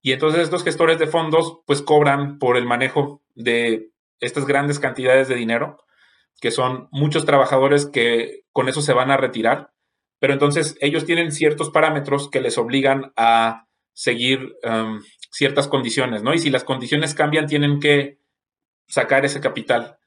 Y 0.00 0.12
entonces 0.12 0.42
estos 0.42 0.64
gestores 0.64 0.98
de 0.98 1.06
fondos 1.06 1.60
pues 1.66 1.82
cobran 1.82 2.38
por 2.38 2.56
el 2.56 2.64
manejo 2.64 3.22
de 3.34 3.90
estas 4.20 4.46
grandes 4.46 4.78
cantidades 4.78 5.28
de 5.28 5.34
dinero, 5.34 5.78
que 6.40 6.50
son 6.50 6.88
muchos 6.90 7.26
trabajadores 7.26 7.86
que 7.86 8.44
con 8.52 8.68
eso 8.68 8.80
se 8.80 8.94
van 8.94 9.10
a 9.10 9.16
retirar, 9.16 9.72
pero 10.18 10.32
entonces 10.32 10.76
ellos 10.80 11.04
tienen 11.04 11.32
ciertos 11.32 11.70
parámetros 11.70 12.30
que 12.30 12.40
les 12.40 12.56
obligan 12.56 13.12
a 13.16 13.66
seguir 13.92 14.56
um, 14.64 15.00
ciertas 15.30 15.68
condiciones, 15.68 16.22
¿no? 16.22 16.34
Y 16.34 16.38
si 16.38 16.50
las 16.50 16.64
condiciones 16.64 17.14
cambian, 17.14 17.46
tienen 17.46 17.78
que 17.78 18.18
sacar 18.86 19.24
ese 19.24 19.40
capital. 19.40 19.98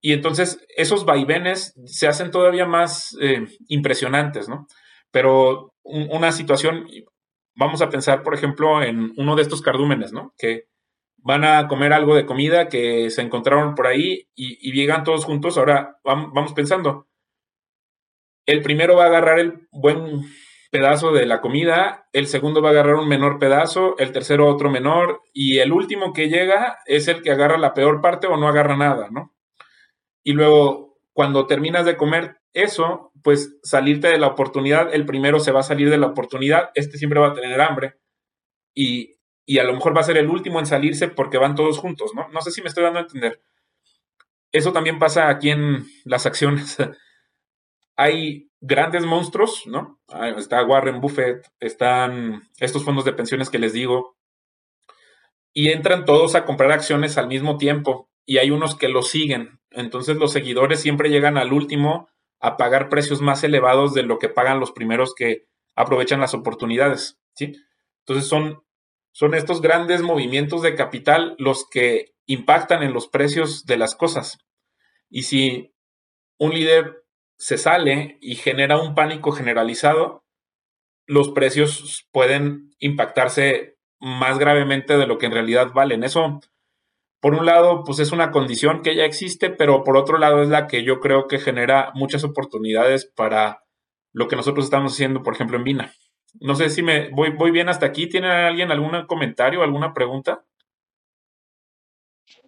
Y 0.00 0.12
entonces 0.12 0.64
esos 0.76 1.04
vaivenes 1.04 1.74
se 1.86 2.08
hacen 2.08 2.30
todavía 2.30 2.66
más 2.66 3.16
eh, 3.20 3.46
impresionantes, 3.68 4.48
¿no? 4.48 4.66
Pero 5.10 5.74
una 5.84 6.32
situación, 6.32 6.88
vamos 7.54 7.82
a 7.82 7.90
pensar, 7.90 8.22
por 8.22 8.34
ejemplo, 8.34 8.82
en 8.82 9.12
uno 9.16 9.36
de 9.36 9.42
estos 9.42 9.62
cardúmenes, 9.62 10.12
¿no? 10.12 10.34
Que 10.36 10.64
van 11.18 11.44
a 11.44 11.68
comer 11.68 11.92
algo 11.92 12.16
de 12.16 12.26
comida 12.26 12.68
que 12.68 13.10
se 13.10 13.22
encontraron 13.22 13.74
por 13.74 13.86
ahí 13.86 14.28
y, 14.34 14.72
llegan 14.72 15.04
todos 15.04 15.24
juntos. 15.24 15.56
Ahora 15.56 15.98
vamos 16.04 16.52
pensando, 16.52 17.06
el 18.46 18.62
primero 18.62 18.96
va 18.96 19.04
a 19.04 19.08
agarrar 19.08 19.38
el 19.38 19.68
buen 19.70 20.24
pedazo 20.72 21.12
de 21.12 21.26
la 21.26 21.40
comida, 21.40 22.08
el 22.12 22.26
segundo 22.26 22.60
va 22.60 22.70
a 22.70 22.72
agarrar 22.72 22.96
un 22.96 23.08
menor 23.08 23.38
pedazo, 23.38 23.94
el 23.98 24.10
tercero 24.10 24.48
otro 24.48 24.70
menor 24.70 25.22
y 25.32 25.58
el 25.58 25.70
último 25.70 26.12
que 26.12 26.28
llega 26.28 26.78
es 26.86 27.06
el 27.06 27.22
que 27.22 27.30
agarra 27.30 27.58
la 27.58 27.74
peor 27.74 28.00
parte 28.00 28.26
o 28.26 28.36
no 28.36 28.48
agarra 28.48 28.76
nada, 28.76 29.08
¿no? 29.10 29.32
y 30.24 30.32
luego 30.32 30.98
cuando 31.12 31.46
terminas 31.46 31.84
de 31.84 31.96
comer 31.96 32.38
eso, 32.54 33.12
pues 33.22 33.58
salirte 33.62 34.08
de 34.08 34.18
la 34.18 34.28
oportunidad, 34.28 34.94
el 34.94 35.06
primero 35.06 35.40
se 35.40 35.52
va 35.52 35.60
a 35.60 35.64
salir 35.64 35.90
de 35.90 35.98
la 35.98 36.08
oportunidad, 36.08 36.70
este 36.74 36.98
siempre 36.98 37.20
va 37.20 37.28
a 37.28 37.34
tener 37.34 37.60
hambre 37.60 37.98
y, 38.74 39.18
a 39.58 39.64
lo 39.64 39.74
mejor 39.74 39.94
va 39.94 40.00
a 40.00 40.04
ser 40.04 40.16
el 40.16 40.30
último 40.30 40.60
en 40.60 40.66
salirse 40.66 41.08
porque 41.08 41.36
van 41.36 41.54
todos 41.54 41.78
juntos, 41.78 42.12
¿no? 42.14 42.28
No 42.28 42.40
sé 42.40 42.50
si 42.50 42.62
me 42.62 42.68
estoy 42.68 42.84
dando 42.84 43.00
a 43.00 43.02
entender. 43.02 43.42
Eso 44.50 44.72
también 44.72 44.98
pasa 44.98 45.28
aquí 45.28 45.50
en 45.50 45.84
las 46.04 46.24
acciones. 46.24 46.78
Hay 47.96 48.50
grandes 48.62 49.04
monstruos, 49.04 49.66
¿no? 49.66 50.00
Está 50.38 50.64
Warren 50.64 51.00
Buffett, 51.00 51.46
están 51.58 52.48
estos 52.58 52.84
fondos 52.84 53.04
de 53.04 53.12
pensiones 53.12 53.50
que 53.50 53.58
les 53.58 53.72
digo, 53.72 54.16
y 55.52 55.70
entran 55.70 56.04
todos 56.04 56.34
a 56.34 56.44
comprar 56.44 56.70
acciones 56.70 57.18
al 57.18 57.26
mismo 57.26 57.58
tiempo 57.58 58.08
y 58.24 58.38
hay 58.38 58.50
unos 58.50 58.76
que 58.76 58.88
lo 58.88 59.02
siguen. 59.02 59.60
Entonces 59.70 60.16
los 60.16 60.32
seguidores 60.32 60.80
siempre 60.80 61.10
llegan 61.10 61.36
al 61.36 61.52
último 61.52 62.08
a 62.40 62.56
pagar 62.56 62.88
precios 62.88 63.20
más 63.20 63.42
elevados 63.44 63.94
de 63.94 64.04
lo 64.04 64.18
que 64.18 64.28
pagan 64.28 64.60
los 64.60 64.70
primeros 64.70 65.14
que 65.14 65.48
aprovechan 65.74 66.20
las 66.20 66.32
oportunidades, 66.32 67.18
¿sí? 67.34 67.56
Entonces 68.06 68.28
son, 68.28 68.62
son 69.10 69.34
estos 69.34 69.60
grandes 69.60 70.02
movimientos 70.02 70.62
de 70.62 70.76
capital 70.76 71.34
los 71.38 71.66
que 71.68 72.14
impactan 72.26 72.82
en 72.82 72.92
los 72.92 73.08
precios 73.08 73.64
de 73.66 73.76
las 73.76 73.96
cosas. 73.96 74.38
Y 75.10 75.24
si 75.24 75.74
un 76.38 76.54
líder 76.54 77.01
se 77.42 77.58
sale 77.58 78.18
y 78.20 78.36
genera 78.36 78.80
un 78.80 78.94
pánico 78.94 79.32
generalizado, 79.32 80.22
los 81.08 81.30
precios 81.30 82.06
pueden 82.12 82.70
impactarse 82.78 83.78
más 83.98 84.38
gravemente 84.38 84.96
de 84.96 85.08
lo 85.08 85.18
que 85.18 85.26
en 85.26 85.32
realidad 85.32 85.72
valen. 85.74 86.04
Eso 86.04 86.38
por 87.20 87.34
un 87.34 87.44
lado, 87.44 87.82
pues 87.82 87.98
es 87.98 88.12
una 88.12 88.30
condición 88.30 88.82
que 88.82 88.94
ya 88.94 89.04
existe, 89.04 89.50
pero 89.50 89.82
por 89.82 89.96
otro 89.96 90.18
lado 90.18 90.40
es 90.40 90.50
la 90.50 90.68
que 90.68 90.84
yo 90.84 91.00
creo 91.00 91.26
que 91.26 91.40
genera 91.40 91.90
muchas 91.94 92.22
oportunidades 92.22 93.06
para 93.06 93.64
lo 94.12 94.28
que 94.28 94.36
nosotros 94.36 94.66
estamos 94.66 94.92
haciendo, 94.92 95.24
por 95.24 95.34
ejemplo, 95.34 95.56
en 95.56 95.64
Vina. 95.64 95.92
No 96.40 96.54
sé 96.54 96.70
si 96.70 96.84
me 96.84 97.08
voy, 97.10 97.30
voy 97.30 97.50
bien 97.50 97.68
hasta 97.68 97.86
aquí. 97.86 98.08
¿Tiene 98.08 98.30
alguien 98.30 98.70
algún 98.70 99.04
comentario, 99.06 99.64
alguna 99.64 99.92
pregunta? 99.92 100.44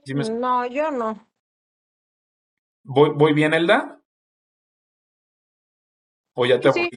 No, 0.07 0.65
yo 0.67 0.93
no. 0.93 1.27
¿Voy, 2.85 3.11
voy 3.13 3.33
bien, 3.33 3.55
Elda? 3.55 4.04
¿O 6.35 6.47
ya 6.47 6.61
te 6.61 6.73
sí. 6.73 6.91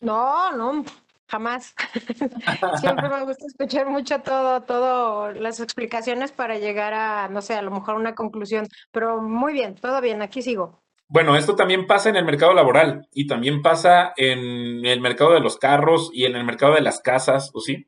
No, 0.00 0.52
no, 0.52 0.84
jamás. 1.26 1.74
Siempre 2.80 3.08
me 3.08 3.24
gusta 3.24 3.46
escuchar 3.46 3.88
mucho 3.88 4.20
todo, 4.20 4.62
todo 4.62 5.32
las 5.32 5.60
explicaciones 5.60 6.32
para 6.32 6.58
llegar 6.58 6.94
a, 6.94 7.28
no 7.28 7.42
sé, 7.42 7.54
a 7.54 7.62
lo 7.62 7.70
mejor 7.70 7.96
una 7.96 8.14
conclusión. 8.14 8.66
Pero 8.92 9.20
muy 9.20 9.52
bien, 9.52 9.74
todo 9.74 10.00
bien, 10.00 10.22
aquí 10.22 10.42
sigo. 10.42 10.82
Bueno, 11.08 11.36
esto 11.36 11.56
también 11.56 11.86
pasa 11.86 12.10
en 12.10 12.16
el 12.16 12.24
mercado 12.24 12.52
laboral 12.52 13.08
y 13.12 13.26
también 13.26 13.62
pasa 13.62 14.12
en 14.16 14.84
el 14.84 15.00
mercado 15.00 15.32
de 15.32 15.40
los 15.40 15.56
carros 15.56 16.10
y 16.12 16.26
en 16.26 16.36
el 16.36 16.44
mercado 16.44 16.74
de 16.74 16.82
las 16.82 17.00
casas, 17.00 17.50
¿o 17.54 17.60
sí? 17.60 17.86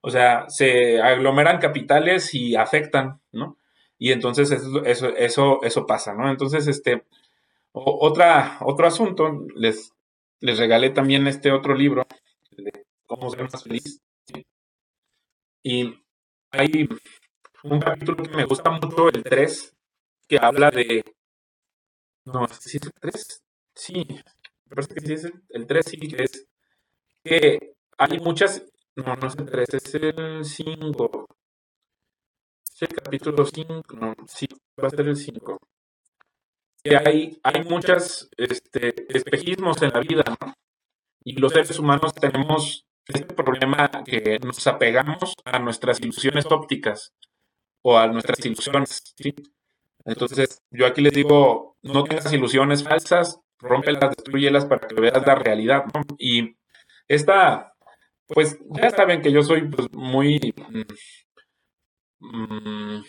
O 0.00 0.10
sea, 0.10 0.46
se 0.48 1.00
aglomeran 1.00 1.58
capitales 1.58 2.34
y 2.34 2.56
afectan, 2.56 3.20
¿no? 3.32 3.56
Y 3.98 4.12
entonces 4.12 4.50
eso, 4.50 4.84
eso, 4.84 5.08
eso, 5.16 5.62
eso 5.62 5.86
pasa, 5.86 6.12
¿no? 6.12 6.28
Entonces, 6.28 6.66
este, 6.66 7.04
otra, 7.72 8.58
otro 8.60 8.86
asunto, 8.86 9.46
les, 9.54 9.95
les 10.40 10.58
regalé 10.58 10.90
también 10.90 11.26
este 11.26 11.50
otro 11.50 11.74
libro 11.74 12.06
cómo 13.06 13.30
ser 13.30 13.42
más 13.42 13.62
feliz. 13.62 14.00
Y 15.62 16.04
hay 16.50 16.88
un 17.64 17.80
capítulo 17.80 18.22
que 18.22 18.36
me 18.36 18.44
gusta 18.44 18.70
mucho, 18.70 19.08
el 19.08 19.22
3, 19.22 19.74
que 20.28 20.38
habla 20.38 20.70
de... 20.70 21.04
No, 22.24 22.46
¿sí 22.48 22.76
es 22.78 22.84
el 22.84 22.92
3? 22.92 23.42
Sí, 23.74 24.06
me 24.66 24.74
parece 24.74 24.94
que 24.94 25.00
sí 25.00 25.12
es 25.12 25.32
el, 25.48 25.66
3, 25.66 25.86
sí, 25.86 25.98
que 25.98 26.22
es 26.22 26.48
que 27.24 27.74
hay 27.98 28.18
muchas... 28.18 28.64
No, 28.94 29.14
no 29.16 29.26
es 29.26 29.36
el 29.36 29.46
3, 29.46 29.74
es 29.74 29.94
el 29.94 30.44
5. 30.44 31.26
es 32.64 32.82
el 32.82 32.88
capítulo 32.88 33.44
5, 33.44 33.82
no, 33.96 34.14
sí, 34.26 34.46
va 34.82 34.88
a 34.88 34.90
ser 34.90 35.08
el 35.08 35.16
5. 35.16 35.58
Hay, 36.94 37.40
hay 37.42 37.62
muchos 37.64 38.28
este, 38.36 38.94
espejismos 39.16 39.80
en 39.82 39.90
la 39.90 40.00
vida, 40.00 40.24
¿no? 40.40 40.54
Y 41.24 41.32
los 41.34 41.52
seres 41.52 41.78
humanos 41.78 42.14
tenemos 42.14 42.86
este 43.08 43.34
problema 43.34 43.90
que 44.04 44.38
nos 44.40 44.66
apegamos 44.66 45.34
a 45.44 45.58
nuestras 45.58 46.00
ilusiones 46.00 46.46
ópticas 46.46 47.14
o 47.82 47.98
a 47.98 48.06
nuestras 48.06 48.44
ilusiones. 48.44 49.14
Entonces, 50.04 50.62
yo 50.70 50.86
aquí 50.86 51.00
les 51.00 51.12
digo, 51.12 51.76
no 51.82 52.04
tengas 52.04 52.32
ilusiones 52.32 52.84
falsas, 52.84 53.40
rómpelas, 53.58 54.10
destruyelas 54.16 54.66
para 54.66 54.86
que 54.86 55.00
veas 55.00 55.26
la 55.26 55.34
realidad, 55.34 55.84
¿no? 55.92 56.02
Y 56.18 56.56
esta, 57.08 57.74
pues 58.26 58.58
ya 58.70 58.90
saben 58.90 59.22
que 59.22 59.32
yo 59.32 59.42
soy 59.42 59.68
pues, 59.68 59.88
muy 59.92 60.54
mm, 62.20 63.00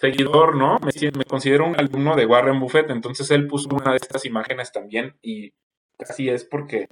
seguidor, 0.00 0.56
¿no? 0.56 0.78
Me, 0.80 0.92
me, 1.12 1.24
considero 1.24 1.66
un 1.66 1.78
alumno 1.78 2.16
de 2.16 2.26
Warren 2.26 2.58
Buffett, 2.58 2.90
entonces 2.90 3.30
él 3.30 3.46
puso 3.46 3.68
una 3.68 3.90
de 3.90 3.98
estas 3.98 4.24
imágenes 4.24 4.72
también 4.72 5.16
y 5.22 5.52
así 5.98 6.28
es 6.28 6.44
porque 6.44 6.88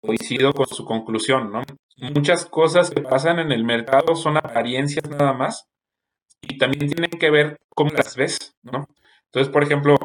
coincido 0.00 0.52
con 0.52 0.66
su 0.66 0.84
conclusión, 0.84 1.52
¿no? 1.52 1.62
Muchas 1.96 2.46
cosas 2.46 2.90
que 2.90 3.00
pasan 3.00 3.38
en 3.38 3.52
el 3.52 3.64
mercado 3.64 4.14
son 4.14 4.36
apariencias 4.36 5.08
nada 5.10 5.32
más 5.32 5.68
y 6.40 6.58
también 6.58 6.88
tienen 6.88 7.10
que 7.10 7.30
ver 7.30 7.60
cómo 7.74 7.90
las 7.90 8.16
ves, 8.16 8.56
¿no? 8.62 8.88
Entonces, 9.26 9.52
por 9.52 9.62
ejemplo, 9.62 9.96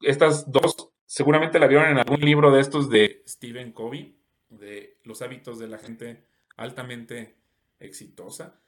estas 0.00 0.50
dos 0.50 0.90
seguramente 1.06 1.58
la 1.58 1.66
vieron 1.66 1.90
en 1.90 1.98
algún 1.98 2.20
libro 2.20 2.50
de 2.50 2.60
estos 2.60 2.88
de 2.88 3.22
Stephen 3.26 3.72
Covey, 3.72 4.16
de 4.48 4.98
los 5.04 5.20
hábitos 5.22 5.58
de 5.58 5.68
la 5.68 5.78
gente 5.78 6.26
altamente 6.56 7.36
exitosa. 7.78 8.60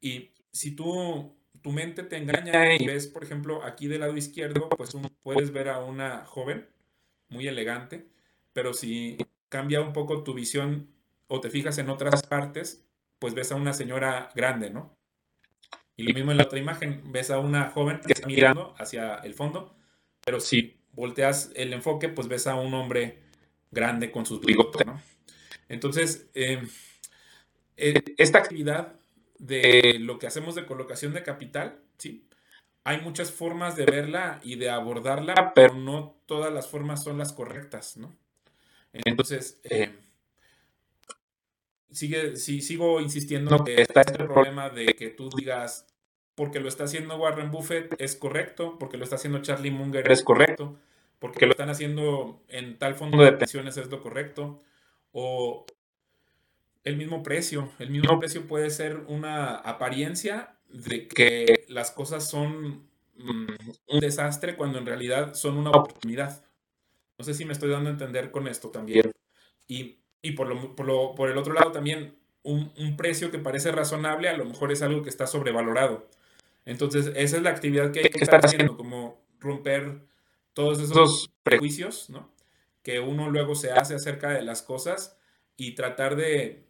Y 0.00 0.32
si 0.50 0.74
tú, 0.74 1.36
tu 1.62 1.72
mente 1.72 2.02
te 2.02 2.16
engaña 2.16 2.74
y 2.74 2.86
ves, 2.86 3.06
por 3.06 3.24
ejemplo, 3.24 3.62
aquí 3.64 3.86
del 3.88 4.00
lado 4.00 4.16
izquierdo, 4.16 4.68
pues 4.68 4.96
puedes 5.22 5.52
ver 5.52 5.68
a 5.68 5.78
una 5.78 6.24
joven 6.26 6.68
muy 7.28 7.48
elegante, 7.48 8.06
pero 8.52 8.74
si 8.74 9.16
cambia 9.48 9.80
un 9.80 9.92
poco 9.92 10.22
tu 10.22 10.34
visión 10.34 10.88
o 11.26 11.40
te 11.40 11.50
fijas 11.50 11.78
en 11.78 11.88
otras 11.88 12.22
partes, 12.22 12.84
pues 13.18 13.34
ves 13.34 13.52
a 13.52 13.56
una 13.56 13.72
señora 13.72 14.30
grande, 14.34 14.70
¿no? 14.70 14.96
Y 15.96 16.02
lo 16.02 16.14
mismo 16.14 16.32
en 16.32 16.38
la 16.38 16.44
otra 16.44 16.58
imagen, 16.58 17.02
ves 17.12 17.30
a 17.30 17.38
una 17.38 17.70
joven 17.70 18.00
que 18.04 18.12
está 18.12 18.26
mirando 18.26 18.74
hacia 18.78 19.16
el 19.16 19.34
fondo, 19.34 19.76
pero 20.24 20.40
si 20.40 20.76
volteas 20.92 21.52
el 21.54 21.72
enfoque, 21.72 22.08
pues 22.08 22.28
ves 22.28 22.46
a 22.46 22.56
un 22.56 22.74
hombre 22.74 23.22
grande 23.70 24.10
con 24.10 24.26
sus 24.26 24.40
bigotes, 24.40 24.86
¿no? 24.86 25.00
Entonces, 25.68 26.28
em, 26.34 26.68
eh, 27.76 28.02
esta 28.18 28.38
actividad 28.38 29.00
de 29.38 29.98
lo 30.00 30.18
que 30.18 30.26
hacemos 30.26 30.54
de 30.54 30.66
colocación 30.66 31.12
de 31.12 31.22
capital, 31.22 31.78
¿sí? 31.98 32.28
Hay 32.84 33.00
muchas 33.00 33.32
formas 33.32 33.76
de 33.76 33.86
verla 33.86 34.40
y 34.42 34.56
de 34.56 34.70
abordarla, 34.70 35.52
pero 35.54 35.74
no 35.74 36.16
todas 36.26 36.52
las 36.52 36.68
formas 36.68 37.02
son 37.02 37.16
las 37.18 37.32
correctas, 37.32 37.96
¿no? 37.96 38.14
Entonces, 38.92 39.58
em, 39.64 39.92
sigue, 41.90 42.36
si 42.36 42.60
sigo 42.60 43.00
insistiendo 43.00 43.64
que 43.64 43.82
está 43.82 44.02
este 44.02 44.24
problema 44.24 44.68
de 44.68 44.86
que 44.94 45.08
tú 45.08 45.30
digas, 45.30 45.86
porque 46.34 46.60
lo 46.60 46.68
está 46.68 46.84
haciendo 46.84 47.16
Warren 47.16 47.50
Buffett 47.50 47.94
es 47.98 48.16
correcto, 48.16 48.78
porque 48.78 48.98
lo 48.98 49.04
está 49.04 49.16
haciendo 49.16 49.40
Charlie 49.40 49.70
Munger 49.70 50.10
es 50.10 50.22
correcto, 50.22 50.78
porque 51.18 51.46
lo 51.46 51.52
están 51.52 51.70
haciendo 51.70 52.42
en 52.48 52.78
tal 52.78 52.96
fondo 52.96 53.22
de 53.22 53.32
pensiones 53.32 53.76
es 53.76 53.90
lo 53.90 54.02
correcto, 54.02 54.60
o 55.12 55.64
el 56.84 56.96
mismo 56.96 57.22
precio. 57.22 57.72
El 57.78 57.90
mismo 57.90 58.18
precio 58.20 58.46
puede 58.46 58.70
ser 58.70 58.98
una 59.08 59.56
apariencia 59.56 60.56
de 60.68 61.08
que 61.08 61.64
las 61.68 61.90
cosas 61.90 62.28
son 62.28 62.86
mm, 63.16 63.46
un 63.88 64.00
desastre 64.00 64.56
cuando 64.56 64.78
en 64.78 64.86
realidad 64.86 65.34
son 65.34 65.56
una 65.56 65.70
oportunidad. 65.70 66.44
No 67.18 67.24
sé 67.24 67.34
si 67.34 67.44
me 67.44 67.52
estoy 67.52 67.70
dando 67.70 67.90
a 67.90 67.92
entender 67.92 68.30
con 68.30 68.48
esto 68.48 68.70
también. 68.70 69.10
Y 69.66 69.98
y 70.24 70.32
por, 70.32 70.48
lo, 70.48 71.14
por, 71.14 71.30
el 71.30 71.36
otro 71.36 71.52
lado 71.52 71.70
también, 71.70 72.16
un, 72.42 72.96
precio 72.96 73.30
que 73.30 73.38
parece 73.38 73.70
razonable 73.70 74.30
a 74.30 74.36
lo 74.36 74.46
mejor 74.46 74.72
es 74.72 74.80
algo 74.80 75.02
que 75.02 75.10
está 75.10 75.26
sobrevalorado. 75.26 76.08
Entonces, 76.64 77.12
esa 77.14 77.36
es 77.36 77.42
la 77.42 77.50
actividad 77.50 77.92
que 77.92 78.00
hay 78.00 78.08
que 78.08 78.24
estar 78.24 78.42
haciendo, 78.42 78.74
como 78.74 79.22
romper 79.38 80.00
todos 80.54 80.80
esos 80.80 81.30
prejuicios, 81.42 82.08
¿no? 82.08 82.32
Que 82.82 83.00
uno 83.00 83.28
luego 83.28 83.54
se 83.54 83.70
hace 83.72 83.94
acerca 83.94 84.30
de 84.30 84.40
las 84.40 84.62
cosas 84.62 85.18
y 85.58 85.74
tratar 85.74 86.16
de, 86.16 86.64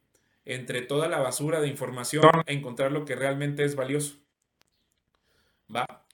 entre 0.45 0.83
toda 0.83 1.09
la 1.09 1.19
basura 1.19 1.61
de 1.61 1.69
información, 1.69 2.25
encontrar 2.47 2.93
lo 2.93 3.05
que 3.05 3.17
realmente 3.17 3.65
es 3.65 3.77
valioso. 3.77 4.17
¿Va? 5.75 6.05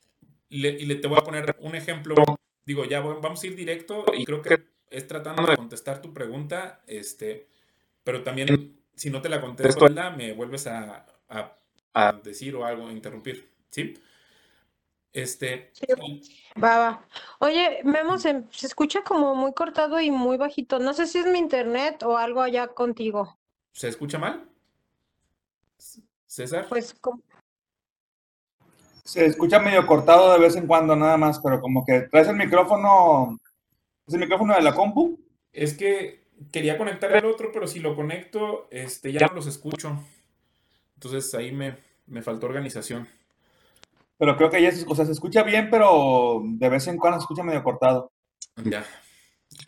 Y 0.49 0.87
le, 0.87 0.95
te 0.97 1.09
voy 1.09 1.19
a 1.19 1.25
poner 1.25 1.57
un 1.61 1.75
ejemplo. 1.75 2.14
Digo, 2.64 2.85
ya 2.85 3.01
vamos 3.01 3.43
a 3.43 3.47
ir 3.47 3.57
directo 3.57 4.05
y 4.16 4.25
creo 4.25 4.43
que 4.43 4.64
es 4.90 5.07
tratando 5.07 5.47
de 5.47 5.57
contestar 5.57 6.03
tu 6.03 6.12
pregunta, 6.12 6.83
este, 6.87 7.49
pero 8.05 8.23
también 8.23 8.81
si 8.95 9.11
no 9.11 9.23
te 9.23 9.29
la 9.29 9.40
contesto, 9.40 9.87
me 10.16 10.33
vuelves 10.33 10.66
a, 10.66 11.07
decir 12.23 12.55
o 12.57 12.64
algo, 12.64 12.88
a 12.88 12.93
interrumpir, 12.93 13.51
¿sí? 13.71 13.95
Este. 15.12 15.73
Va, 16.62 16.79
va. 16.79 17.07
Oye, 17.40 17.81
Memo, 17.83 18.19
se, 18.19 18.45
se, 18.53 18.69
escucha 18.69 19.03
como 19.03 19.35
muy 19.35 19.53
cortado 19.55 20.01
y 20.01 20.11
muy 20.12 20.37
bajito. 20.37 20.79
No 20.79 20.95
sé 20.95 21.07
si 21.07 21.19
es 21.19 21.27
mi 21.27 21.40
internet 21.40 22.05
o 22.05 22.16
algo 22.16 22.43
allá 22.43 22.69
contigo. 22.69 23.39
¿Se 23.73 23.89
escucha 23.89 24.19
mal? 24.19 24.49
César. 26.27 26.67
Pues, 26.69 26.95
Se 29.05 29.27
escucha 29.27 29.59
medio 29.59 29.87
cortado 29.87 30.33
de 30.33 30.39
vez 30.39 30.57
en 30.57 30.67
cuando 30.67 30.95
nada 30.97 31.17
más, 31.17 31.41
pero 31.41 31.61
como 31.61 31.85
que 31.85 32.03
traes 32.03 32.29
el 32.29 32.37
micrófono 32.37 33.39
¿Es 34.11 34.15
el 34.15 34.21
micrófono 34.23 34.57
de 34.57 34.63
la 34.63 34.75
compu? 34.75 35.21
Es 35.53 35.75
que 35.75 36.25
quería 36.51 36.77
conectar 36.77 37.13
el 37.13 37.25
otro, 37.25 37.53
pero 37.53 37.69
si 37.69 37.79
lo 37.79 37.95
conecto, 37.95 38.67
este, 38.73 39.13
ya 39.13 39.29
no 39.29 39.35
los 39.35 39.47
escucho. 39.47 40.05
Entonces 40.95 41.33
ahí 41.35 41.53
me, 41.53 41.77
faltó 42.21 42.47
organización. 42.47 43.07
Pero 44.19 44.37
creo 44.37 44.51
que 44.51 44.61
ya 44.61 44.73
o 44.89 44.97
sea, 44.97 45.07
se 45.07 45.13
escucha 45.13 45.45
bien, 45.45 45.71
pero 45.71 46.43
de 46.45 46.69
vez 46.69 46.89
en 46.89 46.97
cuando 46.97 47.21
se 47.21 47.23
escucha 47.23 47.45
medio 47.45 47.63
cortado. 47.63 48.11
Ya. 48.65 48.85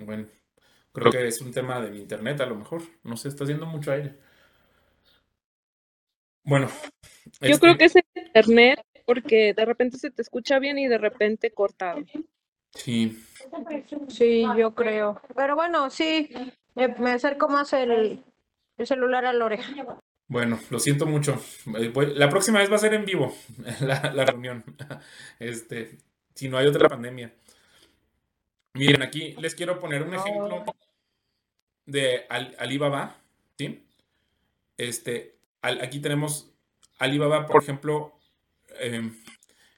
Bueno, 0.01 0.27
creo 0.92 1.11
que 1.11 1.26
es 1.26 1.40
un 1.40 1.52
tema 1.52 1.81
de 1.81 1.90
mi 1.90 1.98
internet 1.98 2.40
a 2.40 2.46
lo 2.46 2.57
mejor. 2.57 2.83
No 3.02 3.16
sé, 3.16 3.28
está 3.28 3.44
haciendo 3.44 3.66
mucho 3.66 3.92
aire. 3.92 4.16
Bueno. 6.44 6.68
Yo 7.40 7.48
este 7.48 7.61
creo 7.61 7.78
que 7.78 7.85
es 7.85 7.96
el 7.96 8.05
internet 8.14 8.81
porque 9.05 9.55
de 9.55 9.64
repente 9.64 9.98
se 9.98 10.11
te 10.11 10.22
escucha 10.22 10.59
bien 10.59 10.78
y 10.78 10.88
de 10.88 10.98
repente 10.98 11.52
cortado. 11.52 12.02
Sí. 12.74 13.18
Sí, 14.09 14.44
yo 14.57 14.74
creo. 14.74 15.20
Pero 15.35 15.55
bueno, 15.55 15.90
sí, 15.90 16.31
me, 16.74 17.11
acerco 17.11 17.48
más 17.48 17.72
el, 17.72 18.22
celular 18.78 19.24
a 19.26 19.33
la 19.33 19.44
oreja. 19.44 19.98
Bueno, 20.26 20.59
lo 20.70 20.78
siento 20.78 21.07
mucho. 21.07 21.38
Eh, 21.78 21.92
la 22.14 22.31
próxima 22.31 22.61
vez 22.61 22.70
va 22.70 22.76
a 22.76 22.78
ser 22.78 22.94
en 22.94 23.05
vivo 23.05 23.35
la, 23.81 24.24
reunión. 24.24 24.64
Este, 25.38 25.98
si 26.35 26.48
no 26.48 26.57
hay 26.57 26.66
otra 26.66 26.88
pandemia. 26.88 27.33
Miren, 28.74 29.02
aquí 29.02 29.35
les 29.38 29.54
quiero 29.54 29.78
poner 29.78 30.02
un 30.02 30.14
ejemplo 30.14 30.64
de 31.87 32.26
Alibaba, 32.58 33.18
¿sí? 33.58 33.85
Este, 34.76 35.37
aquí 35.61 36.00
tenemos 36.00 36.50
Alibaba, 36.98 37.46
por 37.46 37.62
ejemplo, 37.62 38.14
eh, 38.80 39.11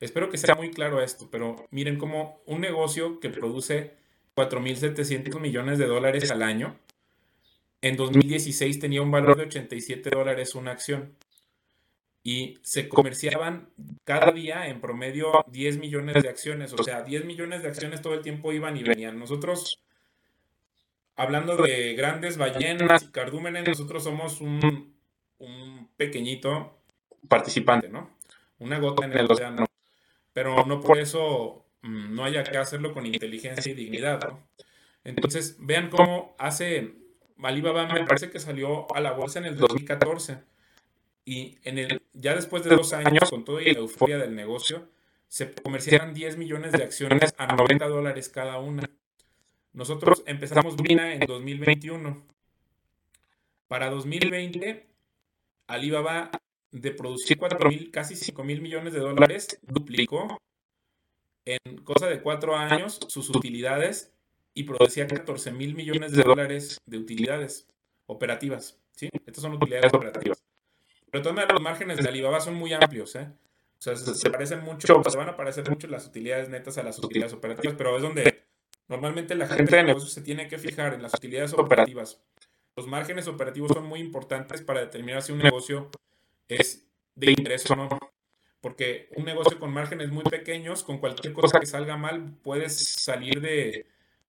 Espero 0.05 0.29
que 0.29 0.37
sea 0.37 0.55
muy 0.55 0.71
claro 0.71 1.01
esto, 1.01 1.29
pero 1.31 1.67
miren 1.71 1.97
cómo 1.97 2.43
un 2.45 2.61
negocio 2.61 3.21
que 3.21 3.31
produce 3.31 3.95
4.700 4.37 5.41
millones 5.41 5.79
de 5.79 5.87
dólares 5.87 6.31
al 6.31 6.43
año, 6.43 6.77
en 7.81 7.97
2016 7.97 8.81
tenía 8.81 9.01
un 9.01 9.11
valor 9.11 9.39
de 9.39 9.45
87 9.45 10.11
dólares 10.11 10.55
una 10.55 10.73
acción 10.73 11.17
y 12.25 12.59
se 12.63 12.89
comerciaban 12.89 13.69
cada 14.03 14.33
día 14.33 14.67
en 14.67 14.81
promedio 14.81 15.45
10 15.49 15.79
millones 15.79 16.21
de 16.23 16.29
acciones, 16.29 16.73
o 16.73 16.83
sea, 16.83 17.03
10 17.03 17.27
millones 17.27 17.63
de 17.63 17.69
acciones 17.69 18.03
todo 18.03 18.15
el 18.15 18.23
tiempo 18.23 18.53
iban 18.53 18.77
y 18.77 18.83
venían. 18.83 19.19
Nosotros, 19.19 19.81
hablando 21.15 21.57
de 21.57 21.95
grandes 21.95 22.39
ballenas 22.39 23.05
y 23.05 23.09
cardúmenes, 23.09 23.69
nosotros 23.69 24.03
somos 24.03 24.41
un, 24.41 24.97
un 25.39 25.89
pequeñito 25.97 26.81
participante, 27.29 27.89
¿no? 27.89 28.11
Una 28.59 28.79
gota 28.79 29.05
en 29.05 29.13
el 29.13 29.31
océano 29.31 29.67
pero 30.35 30.67
no 30.67 30.81
por 30.81 30.99
eso 30.99 31.65
mm, 31.81 32.15
no 32.15 32.25
haya 32.25 32.45
que 32.45 32.59
hacerlo 32.59 32.93
con 32.93 33.07
inteligencia 33.07 33.73
y 33.73 33.75
dignidad. 33.75 34.21
Entonces, 35.05 35.57
vean 35.61 35.89
cómo 35.89 36.35
hace 36.39 36.97
Alibaba, 37.43 37.87
me 37.87 38.05
parece 38.05 38.31
que 38.31 38.41
salió 38.41 38.93
a 38.95 39.01
la 39.01 39.13
bolsa 39.13 39.39
en 39.39 39.47
el 39.47 39.57
2014 39.57 40.39
y 41.25 41.59
en 41.65 41.79
el, 41.79 42.03
ya 42.13 42.35
después 42.35 42.65
de 42.65 42.77
dos 42.77 42.93
años, 42.93 43.31
con 43.31 43.45
toda 43.45 43.63
la 43.63 43.79
euforia 43.79 44.19
del 44.19 44.35
negocio, 44.35 44.89
se 45.29 45.53
comerciaron 45.53 46.15
10 46.15 46.37
millones 46.37 46.73
de 46.73 46.85
acciones 46.85 47.35
a 47.39 47.55
90 47.55 47.89
dólares 47.89 48.29
cada 48.29 48.59
una. 48.59 48.89
Nosotros 49.73 50.23
empezamos 50.27 50.77
Brina 50.77 51.15
en 51.15 51.21
2021. 51.21 52.23
Para 53.67 53.91
2020, 53.91 54.87
Alibaba 55.67 56.31
de 56.71 56.91
producir 56.91 57.39
4 57.39 57.69
mil, 57.69 57.91
casi 57.91 58.17
5 58.17 58.45
mil 58.45 58.61
millones 58.61 58.93
de 58.93 59.01
dólares, 59.01 59.59
duplicó 59.63 60.39
en 61.47 61.79
cosa 61.85 62.07
de 62.09 62.21
cuatro 62.21 62.57
años 62.57 63.01
sus 63.09 63.31
utilidades 63.31 64.13
y 64.55 64.65
producía 64.65 65.07
14 65.07 65.53
mil 65.53 65.75
millones 65.75 66.13
de 66.13 66.23
dólares 66.23 66.79
de 66.87 66.99
utilidades 66.99 67.67
operativas. 68.07 68.79
¿sí? 68.93 69.09
Estas 69.27 69.43
son 69.43 69.55
utilidades 69.55 69.93
operativas. 69.93 70.44
Pero 71.15 71.33
de 71.33 71.47
los 71.47 71.63
márgenes 71.63 71.99
de 71.99 72.09
Alibaba 72.09 72.41
son 72.41 72.55
muy 72.55 72.73
amplios. 72.73 73.15
¿eh? 73.15 73.29
O 73.79 73.83
sea, 73.83 73.95
se, 73.95 74.31
parecen 74.31 74.65
mucho, 74.65 75.01
se 75.09 75.17
van 75.17 75.29
a 75.29 75.37
parecer 75.37 75.69
mucho 75.71 75.87
las 75.87 76.07
utilidades 76.07 76.49
netas 76.49 76.77
a 76.77 76.83
las 76.83 76.99
utilidades 76.99 77.33
operativas, 77.33 77.77
pero 77.79 77.95
es 77.97 78.03
donde 78.03 78.43
normalmente 78.89 79.37
la 79.37 79.47
gente 79.47 79.77
de 79.77 79.85
negocios 79.85 80.13
se 80.13 80.23
tiene 80.23 80.49
que 80.49 80.59
fijar 80.59 80.93
en 80.93 81.03
las 81.03 81.15
utilidades 81.15 81.53
operativas. 81.53 82.21
Los 82.75 82.89
márgenes 82.89 83.29
operativos 83.29 83.71
son 83.73 83.87
muy 83.87 84.01
importantes 84.01 84.61
para 84.63 84.81
determinar 84.81 85.23
si 85.23 85.31
un 85.31 85.39
negocio 85.39 85.89
es 86.49 86.85
de 87.15 87.31
interés 87.31 87.71
o 87.71 87.77
no. 87.77 87.89
Porque 88.61 89.09
un 89.15 89.25
negocio 89.25 89.61
con 89.61 89.73
márgenes 89.73 90.11
muy 90.11 90.25
pequeños, 90.25 90.83
con 90.83 90.99
cualquier 90.99 91.33
cosa 91.33 91.61
que 91.61 91.67
salga 91.67 91.97
mal, 91.97 92.35
puedes 92.43 92.77
salir 92.77 93.41
de, 93.41 93.87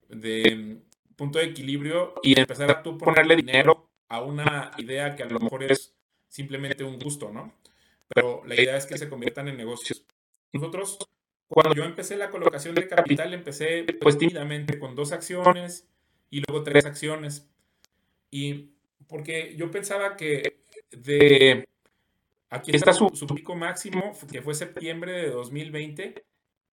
de 0.09 0.77
punto 1.15 1.39
de 1.39 1.45
equilibrio 1.45 2.13
y 2.21 2.39
empezar 2.39 2.69
a 2.69 2.83
tú 2.83 2.95
ponerle 2.95 3.37
dinero 3.37 3.89
a 4.07 4.21
una 4.21 4.69
idea 4.77 5.15
que 5.15 5.23
a 5.23 5.25
lo 5.25 5.39
mejor 5.39 5.63
es 5.63 5.94
simplemente 6.35 6.83
un 6.83 6.99
gusto, 6.99 7.31
¿no? 7.31 7.53
Pero 8.07 8.43
la 8.45 8.55
idea 8.55 8.75
es 8.75 8.85
que 8.85 8.97
se 8.97 9.07
conviertan 9.07 9.47
en 9.47 9.57
negocios. 9.57 10.05
Nosotros, 10.51 10.97
cuando 11.47 11.73
yo 11.73 11.83
empecé 11.85 12.17
la 12.17 12.29
colocación 12.29 12.75
de 12.75 12.87
capital, 12.87 13.33
empecé 13.33 13.85
pues 14.01 14.17
tímidamente 14.17 14.77
con 14.77 14.95
dos 14.95 15.11
acciones 15.13 15.87
y 16.29 16.41
luego 16.45 16.63
tres 16.63 16.85
acciones. 16.85 17.47
Y 18.31 18.71
porque 19.07 19.55
yo 19.55 19.71
pensaba 19.71 20.17
que 20.17 20.57
de 20.91 21.65
Aquí 22.49 22.71
está 22.75 22.93
su, 22.93 23.09
pico 23.33 23.55
máximo, 23.55 24.13
que 24.31 24.41
fue 24.41 24.53
septiembre 24.53 25.13
de 25.13 25.29
2020, 25.29 26.23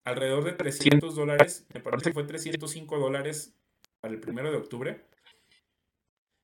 alrededor 0.04 0.44
de 0.44 0.52
300 0.52 1.14
dólares, 1.14 1.66
me 1.72 1.80
parece 1.80 2.10
que 2.10 2.14
fue 2.14 2.24
305 2.24 2.98
dólares 2.98 3.54
para 4.00 4.12
el 4.12 4.20
primero 4.20 4.50
de 4.50 4.58
octubre. 4.58 5.00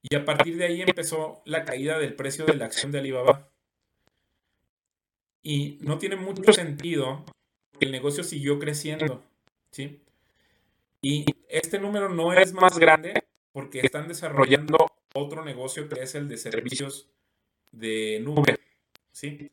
Y 0.03 0.15
a 0.15 0.25
partir 0.25 0.57
de 0.57 0.67
ahí 0.67 0.83
empezó 0.83 1.43
la 1.45 1.65
caída 1.65 1.99
del 1.99 2.15
precio 2.15 2.45
de 2.47 2.55
la 2.55 2.67
acción 2.67 2.93
de 2.93 2.99
Alibaba. 2.99 3.49
Y 5.43 5.79
no 5.81 5.99
tiene 5.99 6.17
mucho 6.17 6.53
sentido 6.53 7.25
que 7.79 7.87
el 7.87 7.93
negocio 7.93 8.23
siguió 8.23 8.59
creciendo. 8.59 9.23
¿sí? 9.71 10.01
Y 11.03 11.25
este 11.49 11.79
número 11.79 12.09
no 12.09 12.33
es 12.33 12.53
más 12.53 12.79
grande 12.79 13.25
porque 13.53 13.81
están 13.81 14.09
desarrollando 14.09 14.87
otro 15.15 15.45
negocio 15.45 15.89
que 15.89 16.03
es 16.03 16.15
el 16.15 16.29
de 16.29 16.37
servicios 16.37 17.09
de 17.73 18.21
nube. 18.21 18.59
¿sí? 19.13 19.51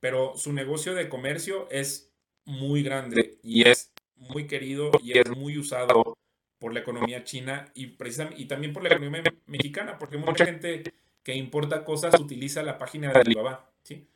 Pero 0.00 0.36
su 0.36 0.52
negocio 0.52 0.94
de 0.94 1.08
comercio 1.08 1.68
es 1.70 2.10
muy 2.44 2.82
grande 2.82 3.38
y 3.42 3.68
es 3.68 3.92
muy 4.16 4.46
querido 4.46 4.90
y 5.02 5.18
es 5.18 5.28
muy 5.30 5.58
usado 5.58 6.16
por 6.58 6.72
la 6.72 6.80
economía 6.80 7.24
china 7.24 7.70
y, 7.74 7.86
precisamente, 7.86 8.42
y 8.42 8.46
también 8.46 8.72
por 8.72 8.82
la 8.82 8.90
economía 8.90 9.22
mexicana, 9.46 9.98
porque 9.98 10.16
mucha 10.16 10.44
gente 10.44 10.82
que 11.22 11.34
importa 11.34 11.84
cosas 11.84 12.18
utiliza 12.18 12.62
la 12.62 12.78
página 12.78 13.12
de 13.12 13.20
Alibaba, 13.20 13.70
¿sí? 13.82 14.06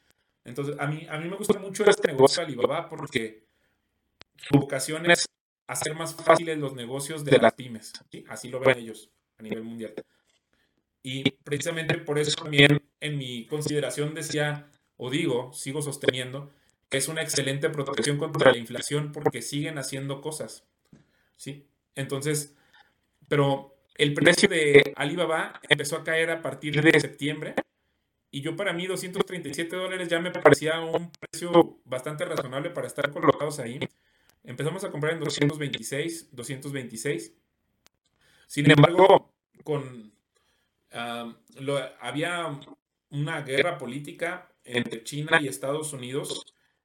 Entonces, 0.44 0.76
a 0.78 0.87
mí, 0.87 1.07
a 1.09 1.18
mí 1.18 1.28
me 1.28 1.37
gusta 1.37 1.59
mucho 1.59 1.85
este 1.85 2.09
negocio 2.09 2.40
de 2.42 2.48
Alibaba 2.48 2.88
porque 2.88 3.44
su 4.37 4.59
vocación 4.59 5.11
es 5.11 5.28
hacer 5.66 5.94
más 5.94 6.14
fáciles 6.14 6.59
los 6.59 6.74
negocios 6.74 7.24
de 7.24 7.38
las 7.38 7.52
pymes, 7.52 7.92
¿sí? 8.11 8.24
Así 8.28 8.48
lo 8.48 8.61
ven 8.61 8.78
ellos 8.78 9.11
a 9.38 9.42
nivel 9.42 9.62
mundial. 9.62 9.94
Y 11.02 11.31
precisamente 11.44 11.98
por 11.98 12.18
eso 12.18 12.42
también 12.42 12.83
en 13.00 13.18
mi 13.18 13.46
consideración 13.46 14.14
decía 14.14 14.68
o 14.96 15.11
digo, 15.11 15.52
sigo 15.52 15.83
sosteniendo, 15.83 16.50
que 16.88 16.98
es 16.98 17.09
una 17.09 17.22
excelente 17.22 17.70
protección 17.70 18.18
contra 18.18 18.52
la 18.52 18.59
inflación 18.59 19.12
porque 19.12 19.42
siguen 19.42 19.78
haciendo 19.78 20.20
cosas. 20.20 20.64
¿Sí? 21.37 21.66
Entonces, 21.94 22.55
pero 23.28 23.76
el 23.96 24.14
precio 24.14 24.48
de 24.48 24.92
Alibaba 24.96 25.61
empezó 25.68 25.96
a 25.96 26.05
caer 26.05 26.31
a 26.31 26.42
partir 26.42 26.83
de 26.83 26.98
septiembre 26.98 27.55
y 28.31 28.40
yo 28.40 28.57
para 28.57 28.72
mí 28.72 28.87
237 28.87 29.76
dólares 29.76 30.09
ya 30.09 30.18
me 30.18 30.31
parecía 30.31 30.81
un 30.81 31.11
precio 31.12 31.81
bastante 31.85 32.24
razonable 32.24 32.70
para 32.70 32.87
estar 32.87 33.11
colocados 33.11 33.59
ahí. 33.59 33.78
Empezamos 34.42 34.83
a 34.85 34.90
comprar 34.90 35.12
en 35.12 35.20
226, 35.20 36.35
226. 36.35 37.35
Sin 38.46 38.70
embargo, 38.70 39.35
con 39.62 40.12
ah, 40.92 41.37
lo, 41.61 41.78
había 42.00 42.59
una 43.11 43.42
guerra 43.42 43.76
política 43.76 44.50
entre 44.64 45.05
China 45.05 45.38
y 45.40 45.48
Estados 45.48 45.92
Unidos 45.92 46.42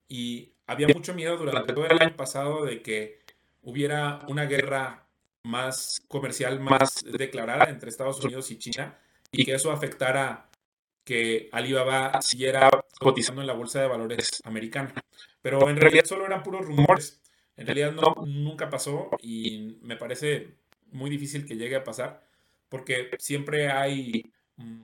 y 0.09 0.53
había 0.65 0.89
mucho 0.89 1.13
miedo 1.13 1.37
durante 1.37 1.73
todo 1.73 1.85
el 1.85 2.01
año 2.01 2.15
pasado 2.15 2.65
de 2.65 2.81
que 2.81 3.19
hubiera 3.61 4.25
una 4.27 4.45
guerra 4.45 5.07
más 5.43 6.01
comercial, 6.07 6.59
más 6.59 7.03
declarada 7.05 7.69
entre 7.69 7.89
Estados 7.89 8.23
Unidos 8.23 8.51
y 8.51 8.57
China 8.57 8.97
y 9.31 9.45
que 9.45 9.53
eso 9.53 9.71
afectara 9.71 10.49
que 11.03 11.49
Alibaba 11.53 12.21
siguiera 12.21 12.69
cotizando 12.99 13.41
en 13.41 13.47
la 13.47 13.53
bolsa 13.53 13.81
de 13.81 13.87
valores 13.87 14.41
americana. 14.43 14.93
Pero 15.41 15.69
en 15.69 15.77
realidad 15.77 16.05
solo 16.05 16.25
eran 16.25 16.43
puros 16.43 16.65
rumores. 16.65 17.21
En 17.55 17.65
realidad 17.65 17.93
no, 17.93 18.15
nunca 18.25 18.69
pasó 18.69 19.09
y 19.21 19.77
me 19.81 19.95
parece 19.95 20.57
muy 20.91 21.09
difícil 21.09 21.45
que 21.45 21.55
llegue 21.55 21.77
a 21.77 21.83
pasar 21.83 22.27
porque 22.69 23.09
siempre 23.19 23.71
hay 23.71 24.31
mm, 24.57 24.83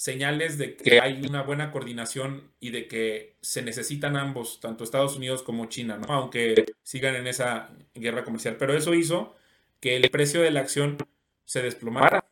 señales 0.00 0.56
de 0.56 0.76
que 0.76 0.98
hay 0.98 1.20
una 1.26 1.42
buena 1.42 1.70
coordinación 1.70 2.54
y 2.58 2.70
de 2.70 2.88
que 2.88 3.36
se 3.42 3.60
necesitan 3.60 4.16
ambos, 4.16 4.58
tanto 4.58 4.82
Estados 4.82 5.14
Unidos 5.14 5.42
como 5.42 5.66
China, 5.66 5.98
¿no? 5.98 6.10
aunque 6.14 6.64
sigan 6.82 7.16
en 7.16 7.26
esa 7.26 7.70
guerra 7.92 8.24
comercial. 8.24 8.56
Pero 8.58 8.74
eso 8.74 8.94
hizo 8.94 9.36
que 9.78 9.96
el 9.96 10.08
precio 10.08 10.40
de 10.40 10.52
la 10.52 10.60
acción 10.60 10.96
se 11.44 11.60
desplomara, 11.60 12.24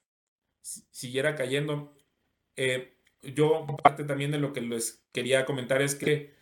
siguiera 0.62 1.36
cayendo. 1.36 1.94
Eh, 2.56 2.94
yo, 3.20 3.66
parte 3.82 4.04
también 4.04 4.30
de 4.30 4.38
lo 4.38 4.54
que 4.54 4.62
les 4.62 5.04
quería 5.12 5.44
comentar 5.44 5.82
es 5.82 5.94
que 5.94 6.32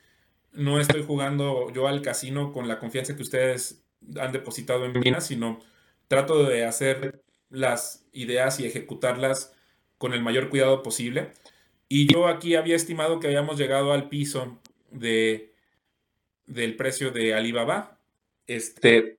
no 0.53 0.79
estoy 0.79 1.03
jugando 1.03 1.73
yo 1.73 1.89
al 1.89 2.03
casino 2.03 2.53
con 2.53 2.69
la 2.69 2.79
confianza 2.79 3.17
que 3.17 3.23
ustedes 3.23 3.85
han 4.21 4.31
depositado 4.31 4.85
en 4.85 4.93
mí, 4.93 5.13
sino 5.19 5.59
trato 6.07 6.45
de 6.45 6.65
hacer 6.65 7.25
las 7.51 8.07
ideas 8.13 8.61
y 8.61 8.67
ejecutarlas 8.67 9.56
con 9.99 10.13
el 10.13 10.23
mayor 10.23 10.49
cuidado 10.49 10.83
posible. 10.83 11.33
Y 11.89 12.13
yo 12.13 12.27
aquí 12.27 12.55
había 12.57 12.77
estimado 12.77 13.21
que 13.21 13.29
habíamos 13.29 13.59
llegado 13.59 13.93
al 13.93 14.09
piso 14.09 14.59
de, 14.91 15.53
del 16.47 16.77
precio 16.77 17.11
de 17.11 17.35
Alibaba. 17.35 17.99
Este, 18.47 19.19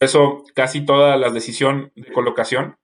eso 0.00 0.44
casi 0.54 0.84
toda 0.84 1.16
la 1.16 1.30
decisión 1.30 1.92
de 1.94 2.12
colocación. 2.12 2.76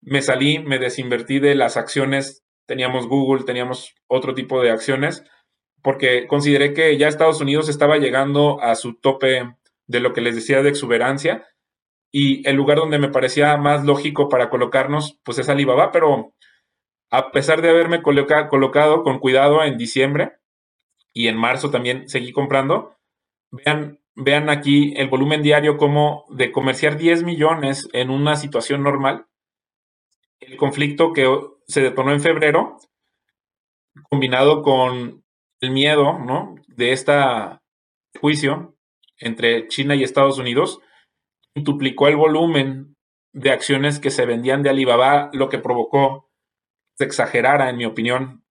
Me 0.00 0.22
salí, 0.22 0.58
me 0.58 0.78
desinvertí 0.78 1.38
de 1.38 1.54
las 1.54 1.76
acciones. 1.76 2.42
Teníamos 2.66 3.06
Google, 3.06 3.44
teníamos 3.44 3.94
otro 4.06 4.34
tipo 4.34 4.62
de 4.62 4.70
acciones, 4.70 5.24
porque 5.82 6.26
consideré 6.26 6.74
que 6.74 6.96
ya 6.96 7.08
Estados 7.08 7.40
Unidos 7.40 7.68
estaba 7.68 7.98
llegando 7.98 8.60
a 8.60 8.74
su 8.74 8.94
tope 8.94 9.56
de 9.86 10.00
lo 10.00 10.12
que 10.12 10.20
les 10.20 10.34
decía 10.34 10.62
de 10.62 10.70
exuberancia. 10.70 11.46
Y 12.10 12.46
el 12.48 12.56
lugar 12.56 12.78
donde 12.78 12.98
me 12.98 13.08
parecía 13.08 13.56
más 13.56 13.84
lógico 13.84 14.28
para 14.28 14.50
colocarnos, 14.50 15.18
pues 15.24 15.38
es 15.38 15.48
Alibaba, 15.48 15.92
pero 15.92 16.34
a 17.12 17.30
pesar 17.30 17.60
de 17.60 17.68
haberme 17.68 18.00
colocado 18.02 19.02
con 19.02 19.18
cuidado 19.18 19.62
en 19.62 19.76
diciembre 19.76 20.32
y 21.12 21.28
en 21.28 21.36
marzo 21.36 21.70
también 21.70 22.08
seguí 22.08 22.32
comprando, 22.32 22.96
vean, 23.50 24.48
aquí 24.48 24.94
el 24.96 25.10
volumen 25.10 25.42
diario 25.42 25.76
como 25.76 26.24
de 26.30 26.50
comerciar 26.50 26.96
10 26.96 27.22
millones 27.24 27.86
en 27.92 28.08
una 28.08 28.36
situación 28.36 28.82
normal, 28.82 29.26
el 30.40 30.56
conflicto 30.56 31.12
que 31.12 31.28
se 31.66 31.82
detonó 31.82 32.12
en 32.12 32.22
febrero, 32.22 32.78
combinado 34.08 34.62
con 34.62 35.22
el 35.60 35.70
miedo 35.70 36.18
de 36.68 36.92
este 36.92 37.12
juicio 38.18 38.74
entre 39.18 39.68
China 39.68 39.94
y 39.94 40.02
Estados 40.02 40.38
Unidos, 40.38 40.80
duplicó 41.54 42.08
el 42.08 42.16
volumen 42.16 42.96
de 43.34 43.50
acciones 43.50 44.00
que 44.00 44.10
se 44.10 44.24
vendían 44.24 44.62
de 44.62 44.70
Alibaba, 44.70 45.28
lo 45.34 45.50
que 45.50 45.58
provocó 45.58 46.31
se 46.94 47.04
exagerara, 47.04 47.70
en 47.70 47.76
mi 47.76 47.84
opinión, 47.84 48.44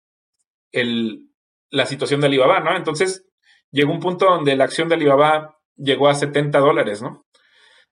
el, 0.72 1.30
la 1.70 1.86
situación 1.86 2.20
de 2.20 2.26
Alibaba, 2.26 2.60
¿no? 2.60 2.76
Entonces, 2.76 3.26
llegó 3.70 3.92
un 3.92 4.00
punto 4.00 4.26
donde 4.26 4.56
la 4.56 4.64
acción 4.64 4.88
de 4.88 4.96
Alibaba 4.96 5.58
llegó 5.76 6.08
a 6.08 6.14
70 6.14 6.58
dólares, 6.58 7.02
¿no? 7.02 7.26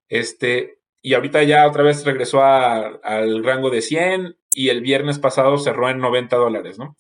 Este, 0.08 0.78
y 1.02 1.14
ahorita 1.14 1.42
ya 1.44 1.66
otra 1.66 1.82
vez 1.82 2.04
regresó 2.04 2.42
al 2.42 3.44
rango 3.44 3.70
de 3.70 3.82
100 3.82 4.36
y 4.52 4.70
el 4.70 4.80
viernes 4.80 5.18
pasado 5.18 5.58
cerró 5.58 5.88
en 5.88 5.98
90 5.98 6.36
dólares, 6.36 6.78
¿no? 6.78 6.96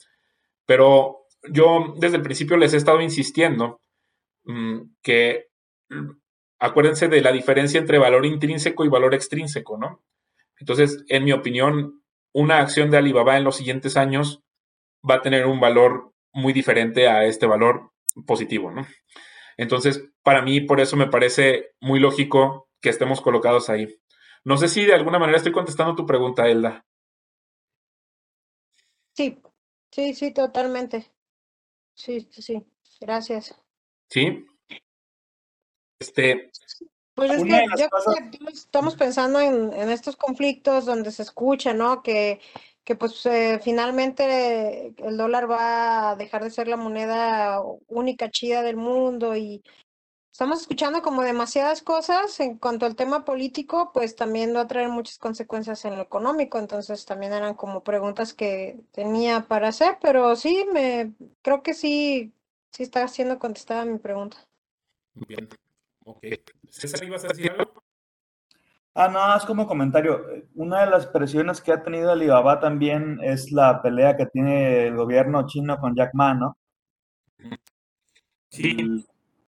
Pero 0.66 1.26
yo 1.50 1.94
desde 1.96 2.16
el 2.16 2.22
principio 2.22 2.56
les 2.56 2.74
he 2.74 2.76
estado 2.76 3.00
insistiendo 3.00 3.80
mm, 4.44 4.80
que 5.02 5.48
mm, 5.88 6.10
acuérdense 6.58 7.08
de 7.08 7.22
la 7.22 7.32
diferencia 7.32 7.80
entre 7.80 7.98
valor 7.98 8.26
intrínseco 8.26 8.84
y 8.84 8.88
valor 8.88 9.14
extrínseco, 9.14 9.78
¿no? 9.78 10.02
Entonces, 10.58 11.04
en 11.08 11.24
mi 11.24 11.32
opinión, 11.32 11.97
una 12.34 12.58
acción 12.58 12.90
de 12.90 12.98
Alibaba 12.98 13.36
en 13.36 13.44
los 13.44 13.56
siguientes 13.56 13.96
años 13.96 14.42
va 15.08 15.16
a 15.16 15.22
tener 15.22 15.46
un 15.46 15.60
valor 15.60 16.12
muy 16.32 16.52
diferente 16.52 17.08
a 17.08 17.24
este 17.24 17.46
valor 17.46 17.92
positivo, 18.26 18.70
¿no? 18.70 18.86
Entonces, 19.56 20.08
para 20.22 20.42
mí, 20.42 20.60
por 20.60 20.80
eso 20.80 20.96
me 20.96 21.08
parece 21.08 21.72
muy 21.80 22.00
lógico 22.00 22.68
que 22.80 22.90
estemos 22.90 23.20
colocados 23.20 23.68
ahí. 23.68 23.88
No 24.44 24.56
sé 24.56 24.68
si 24.68 24.84
de 24.84 24.94
alguna 24.94 25.18
manera 25.18 25.38
estoy 25.38 25.52
contestando 25.52 25.94
tu 25.94 26.06
pregunta, 26.06 26.48
Elda. 26.48 26.86
Sí, 29.14 29.42
sí, 29.90 30.14
sí, 30.14 30.32
totalmente. 30.32 31.10
Sí, 31.94 32.28
sí, 32.30 32.64
gracias. 33.00 33.60
Sí. 34.08 34.46
Este. 35.98 36.50
Pues 37.18 37.32
es 37.32 37.42
que 37.42 37.66
yo 37.76 37.88
estamos 38.46 38.94
pensando 38.94 39.40
en, 39.40 39.72
en, 39.72 39.90
estos 39.90 40.14
conflictos 40.14 40.86
donde 40.86 41.10
se 41.10 41.22
escucha, 41.22 41.74
¿no? 41.74 42.00
Que, 42.00 42.40
que 42.84 42.94
pues 42.94 43.26
eh, 43.26 43.58
finalmente 43.60 44.94
el 44.96 45.16
dólar 45.16 45.50
va 45.50 46.10
a 46.10 46.16
dejar 46.16 46.44
de 46.44 46.50
ser 46.50 46.68
la 46.68 46.76
moneda 46.76 47.60
única 47.88 48.30
chida 48.30 48.62
del 48.62 48.76
mundo 48.76 49.34
y 49.34 49.64
estamos 50.30 50.60
escuchando 50.60 51.02
como 51.02 51.22
demasiadas 51.22 51.82
cosas 51.82 52.38
en 52.38 52.56
cuanto 52.56 52.86
al 52.86 52.94
tema 52.94 53.24
político, 53.24 53.90
pues 53.92 54.14
también 54.14 54.54
va 54.54 54.60
a 54.60 54.68
traer 54.68 54.88
muchas 54.88 55.18
consecuencias 55.18 55.84
en 55.86 55.96
lo 55.96 56.02
económico, 56.02 56.60
entonces 56.60 57.04
también 57.04 57.32
eran 57.32 57.54
como 57.54 57.82
preguntas 57.82 58.32
que 58.32 58.78
tenía 58.92 59.48
para 59.48 59.70
hacer, 59.70 59.98
pero 60.00 60.36
sí, 60.36 60.64
me 60.72 61.14
creo 61.42 61.64
que 61.64 61.74
sí, 61.74 62.32
sí 62.70 62.84
está 62.84 63.08
siendo 63.08 63.40
contestada 63.40 63.84
mi 63.84 63.98
pregunta. 63.98 64.36
Bien, 65.14 65.48
ok. 66.10 66.26
César, 66.68 67.04
¿ibas 67.04 67.24
a 67.24 67.28
decir 67.28 67.50
algo? 67.50 67.82
Ah, 68.94 69.08
no, 69.08 69.36
es 69.36 69.44
como 69.44 69.66
comentario. 69.66 70.24
Una 70.54 70.80
de 70.80 70.90
las 70.90 71.06
presiones 71.06 71.60
que 71.60 71.72
ha 71.72 71.82
tenido 71.82 72.10
Alibaba 72.10 72.58
también 72.58 73.20
es 73.22 73.52
la 73.52 73.80
pelea 73.80 74.16
que 74.16 74.26
tiene 74.26 74.86
el 74.88 74.96
gobierno 74.96 75.46
chino 75.46 75.78
con 75.78 75.94
Jack 75.94 76.14
Ma, 76.14 76.34
¿no? 76.34 76.58
Sí 78.50 79.06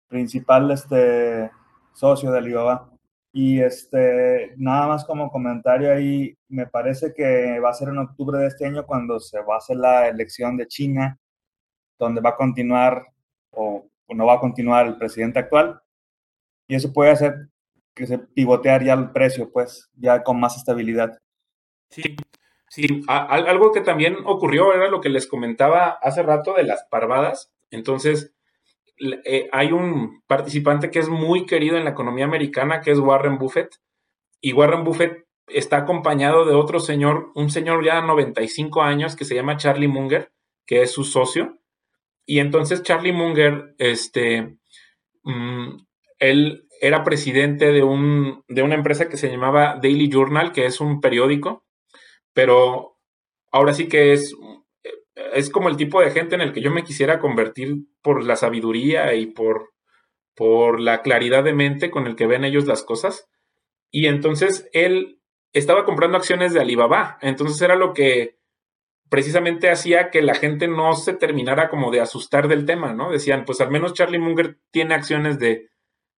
principal 0.09 0.71
este, 0.71 1.49
socio 1.93 2.31
de 2.31 2.39
Alibaba. 2.39 2.89
Y 3.31 3.61
este, 3.61 4.53
nada 4.57 4.87
más 4.87 5.05
como 5.05 5.29
comentario 5.29 5.93
ahí, 5.93 6.35
me 6.49 6.65
parece 6.65 7.13
que 7.13 7.59
va 7.59 7.69
a 7.69 7.73
ser 7.73 7.89
en 7.89 7.99
octubre 7.99 8.39
de 8.39 8.47
este 8.47 8.65
año 8.65 8.85
cuando 8.85 9.19
se 9.19 9.39
va 9.41 9.55
a 9.55 9.57
hacer 9.59 9.77
la 9.77 10.07
elección 10.07 10.57
de 10.57 10.67
China, 10.67 11.17
donde 11.97 12.21
va 12.21 12.31
a 12.31 12.35
continuar 12.35 13.05
o, 13.51 13.85
no 14.09 14.25
va 14.25 14.33
a 14.33 14.39
continuar 14.39 14.87
el 14.87 14.97
presidente 14.97 15.39
actual. 15.39 15.79
Y 16.69 16.75
eso 16.75 16.93
puede 16.93 17.09
hacer 17.09 17.49
que 17.95 18.05
se 18.07 18.19
pivotear 18.19 18.83
ya 18.85 18.93
el 18.93 19.11
precio, 19.11 19.51
pues, 19.51 19.89
ya 19.95 20.23
con 20.23 20.39
más 20.39 20.55
estabilidad. 20.55 21.19
Sí, 21.89 22.15
sí, 22.69 23.03
algo 23.07 23.71
que 23.71 23.81
también 23.81 24.17
ocurrió 24.23 24.73
era 24.73 24.87
lo 24.87 25.01
que 25.01 25.09
les 25.09 25.27
comentaba 25.27 25.97
hace 26.01 26.21
rato 26.21 26.53
de 26.53 26.63
las 26.63 26.85
parvadas. 26.89 27.51
Entonces, 27.71 28.35
eh, 29.25 29.49
hay 29.51 29.71
un 29.71 30.21
participante 30.27 30.91
que 30.91 30.99
es 30.99 31.09
muy 31.09 31.47
querido 31.47 31.75
en 31.75 31.85
la 31.85 31.89
economía 31.89 32.25
americana, 32.25 32.81
que 32.81 32.91
es 32.91 32.99
Warren 32.99 33.39
Buffett, 33.39 33.75
y 34.39 34.53
Warren 34.53 34.83
Buffett 34.83 35.25
está 35.47 35.77
acompañado 35.77 36.45
de 36.45 36.53
otro 36.53 36.79
señor, 36.79 37.31
un 37.33 37.49
señor 37.49 37.83
ya 37.83 37.95
de 37.95 38.07
95 38.07 38.83
años 38.83 39.15
que 39.15 39.25
se 39.25 39.33
llama 39.33 39.57
Charlie 39.57 39.87
Munger, 39.87 40.31
que 40.67 40.83
es 40.83 40.91
su 40.91 41.03
socio. 41.03 41.57
Y 42.27 42.39
entonces 42.39 42.83
Charlie 42.83 43.11
Munger, 43.11 43.73
este, 43.79 44.59
mm, 45.23 45.88
él 46.19 46.67
era 46.81 47.03
presidente 47.03 47.71
de, 47.71 47.83
un, 47.83 48.43
de 48.47 48.63
una 48.63 48.75
empresa 48.75 49.09
que 49.09 49.17
se 49.17 49.29
llamaba 49.29 49.79
Daily 49.81 50.09
Journal, 50.09 50.51
que 50.51 50.65
es 50.65 50.79
un 50.79 51.01
periódico, 51.01 51.65
pero 52.33 52.97
ahora 53.51 53.73
sí 53.73 53.87
que 53.87 54.13
es 54.13 54.35
es 55.33 55.49
como 55.49 55.69
el 55.69 55.77
tipo 55.77 56.01
de 56.01 56.11
gente 56.11 56.35
en 56.35 56.41
el 56.41 56.53
que 56.53 56.61
yo 56.61 56.71
me 56.71 56.83
quisiera 56.83 57.19
convertir 57.19 57.77
por 58.01 58.23
la 58.23 58.35
sabiduría 58.35 59.13
y 59.15 59.27
por, 59.27 59.73
por 60.35 60.79
la 60.79 61.01
claridad 61.01 61.43
de 61.43 61.53
mente 61.53 61.91
con 61.91 62.07
el 62.07 62.15
que 62.15 62.27
ven 62.27 62.45
ellos 62.45 62.65
las 62.65 62.83
cosas. 62.83 63.27
Y 63.91 64.07
entonces 64.07 64.69
él 64.73 65.19
estaba 65.53 65.85
comprando 65.85 66.17
acciones 66.17 66.53
de 66.53 66.61
Alibaba. 66.61 67.17
Entonces 67.21 67.61
era 67.61 67.75
lo 67.75 67.93
que 67.93 68.37
precisamente 69.09 69.71
hacía 69.71 70.11
que 70.11 70.21
la 70.21 70.35
gente 70.35 70.67
no 70.67 70.93
se 70.93 71.13
terminara 71.13 71.69
como 71.69 71.91
de 71.91 72.01
asustar 72.01 72.47
del 72.47 72.65
tema, 72.65 72.93
¿no? 72.93 73.11
Decían, 73.11 73.43
pues 73.45 73.59
al 73.61 73.71
menos 73.71 73.93
Charlie 73.93 74.19
Munger 74.19 74.59
tiene 74.71 74.93
acciones 74.93 75.39
de 75.39 75.69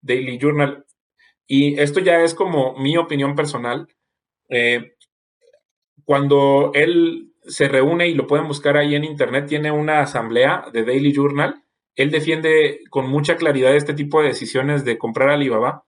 Daily 0.02 0.38
Journal. 0.38 0.86
Y 1.48 1.80
esto 1.80 2.00
ya 2.00 2.22
es 2.22 2.34
como 2.34 2.76
mi 2.78 2.98
opinión 2.98 3.36
personal. 3.36 3.88
Eh, 4.50 4.94
cuando 6.06 6.72
él 6.74 7.34
se 7.44 7.68
reúne 7.68 8.08
y 8.08 8.14
lo 8.14 8.28
pueden 8.28 8.48
buscar 8.48 8.78
ahí 8.78 8.96
en 8.96 9.04
internet, 9.04 9.48
tiene 9.48 9.72
una 9.72 10.02
asamblea 10.02 10.66
de 10.72 10.84
Daily 10.84 11.14
Journal. 11.14 11.64
Él 11.96 12.12
defiende 12.12 12.82
con 12.90 13.10
mucha 13.10 13.36
claridad 13.36 13.76
este 13.76 13.94
tipo 13.94 14.22
de 14.22 14.30
decisiones 14.30 14.86
de 14.86 14.98
comprar 14.98 15.30
Alibaba 15.30 15.86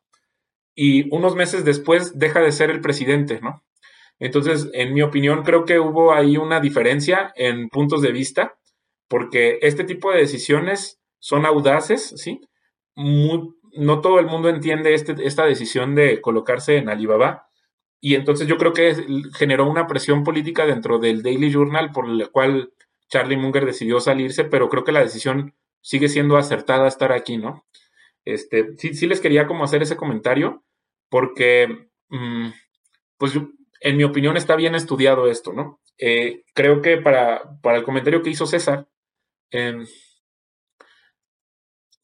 y 0.75 1.13
unos 1.15 1.35
meses 1.35 1.65
después 1.65 2.17
deja 2.17 2.41
de 2.41 2.51
ser 2.51 2.69
el 2.69 2.81
presidente, 2.81 3.39
¿no? 3.41 3.63
Entonces, 4.19 4.69
en 4.73 4.93
mi 4.93 5.01
opinión, 5.01 5.43
creo 5.43 5.65
que 5.65 5.79
hubo 5.79 6.13
ahí 6.13 6.37
una 6.37 6.59
diferencia 6.59 7.33
en 7.35 7.69
puntos 7.69 8.01
de 8.01 8.11
vista, 8.11 8.57
porque 9.07 9.59
este 9.61 9.83
tipo 9.83 10.11
de 10.11 10.19
decisiones 10.19 10.99
son 11.19 11.45
audaces, 11.45 12.13
¿sí? 12.17 12.41
No 13.75 14.01
todo 14.01 14.19
el 14.19 14.25
mundo 14.25 14.49
entiende 14.49 14.93
este, 14.93 15.15
esta 15.25 15.45
decisión 15.45 15.95
de 15.95 16.21
colocarse 16.21 16.77
en 16.77 16.89
Alibaba 16.89 17.47
y 18.05 18.15
entonces 18.15 18.47
yo 18.47 18.57
creo 18.57 18.73
que 18.73 18.95
generó 19.37 19.65
una 19.65 19.87
presión 19.87 20.25
política 20.25 20.65
dentro 20.65 20.99
del 20.99 21.23
Daily 21.23 21.49
Journal 21.49 21.91
por 21.91 22.07
la 22.09 22.27
cual 22.27 22.73
Charlie 23.07 23.37
Munger 23.37 23.65
decidió 23.65 24.01
salirse, 24.01 24.43
pero 24.43 24.67
creo 24.67 24.83
que 24.83 24.91
la 24.91 24.99
decisión 24.99 25.55
sigue 25.79 26.09
siendo 26.09 26.35
acertada 26.35 26.87
estar 26.87 27.13
aquí, 27.13 27.37
¿no? 27.37 27.65
Este, 28.25 28.75
sí, 28.77 28.93
sí 28.93 29.07
les 29.07 29.21
quería 29.21 29.47
como 29.47 29.63
hacer 29.63 29.81
ese 29.81 29.95
comentario, 29.95 30.63
porque, 31.09 31.87
mm, 32.09 32.49
pues, 33.17 33.33
en 33.79 33.97
mi 33.97 34.03
opinión 34.03 34.35
está 34.35 34.55
bien 34.55 34.75
estudiado 34.75 35.27
esto, 35.27 35.53
¿no? 35.53 35.79
Eh, 35.97 36.43
creo 36.53 36.81
que 36.81 36.97
para, 36.97 37.57
para, 37.61 37.77
el 37.77 37.83
comentario 37.83 38.21
que 38.21 38.31
hizo 38.31 38.45
César, 38.47 38.87
em, 39.51 39.85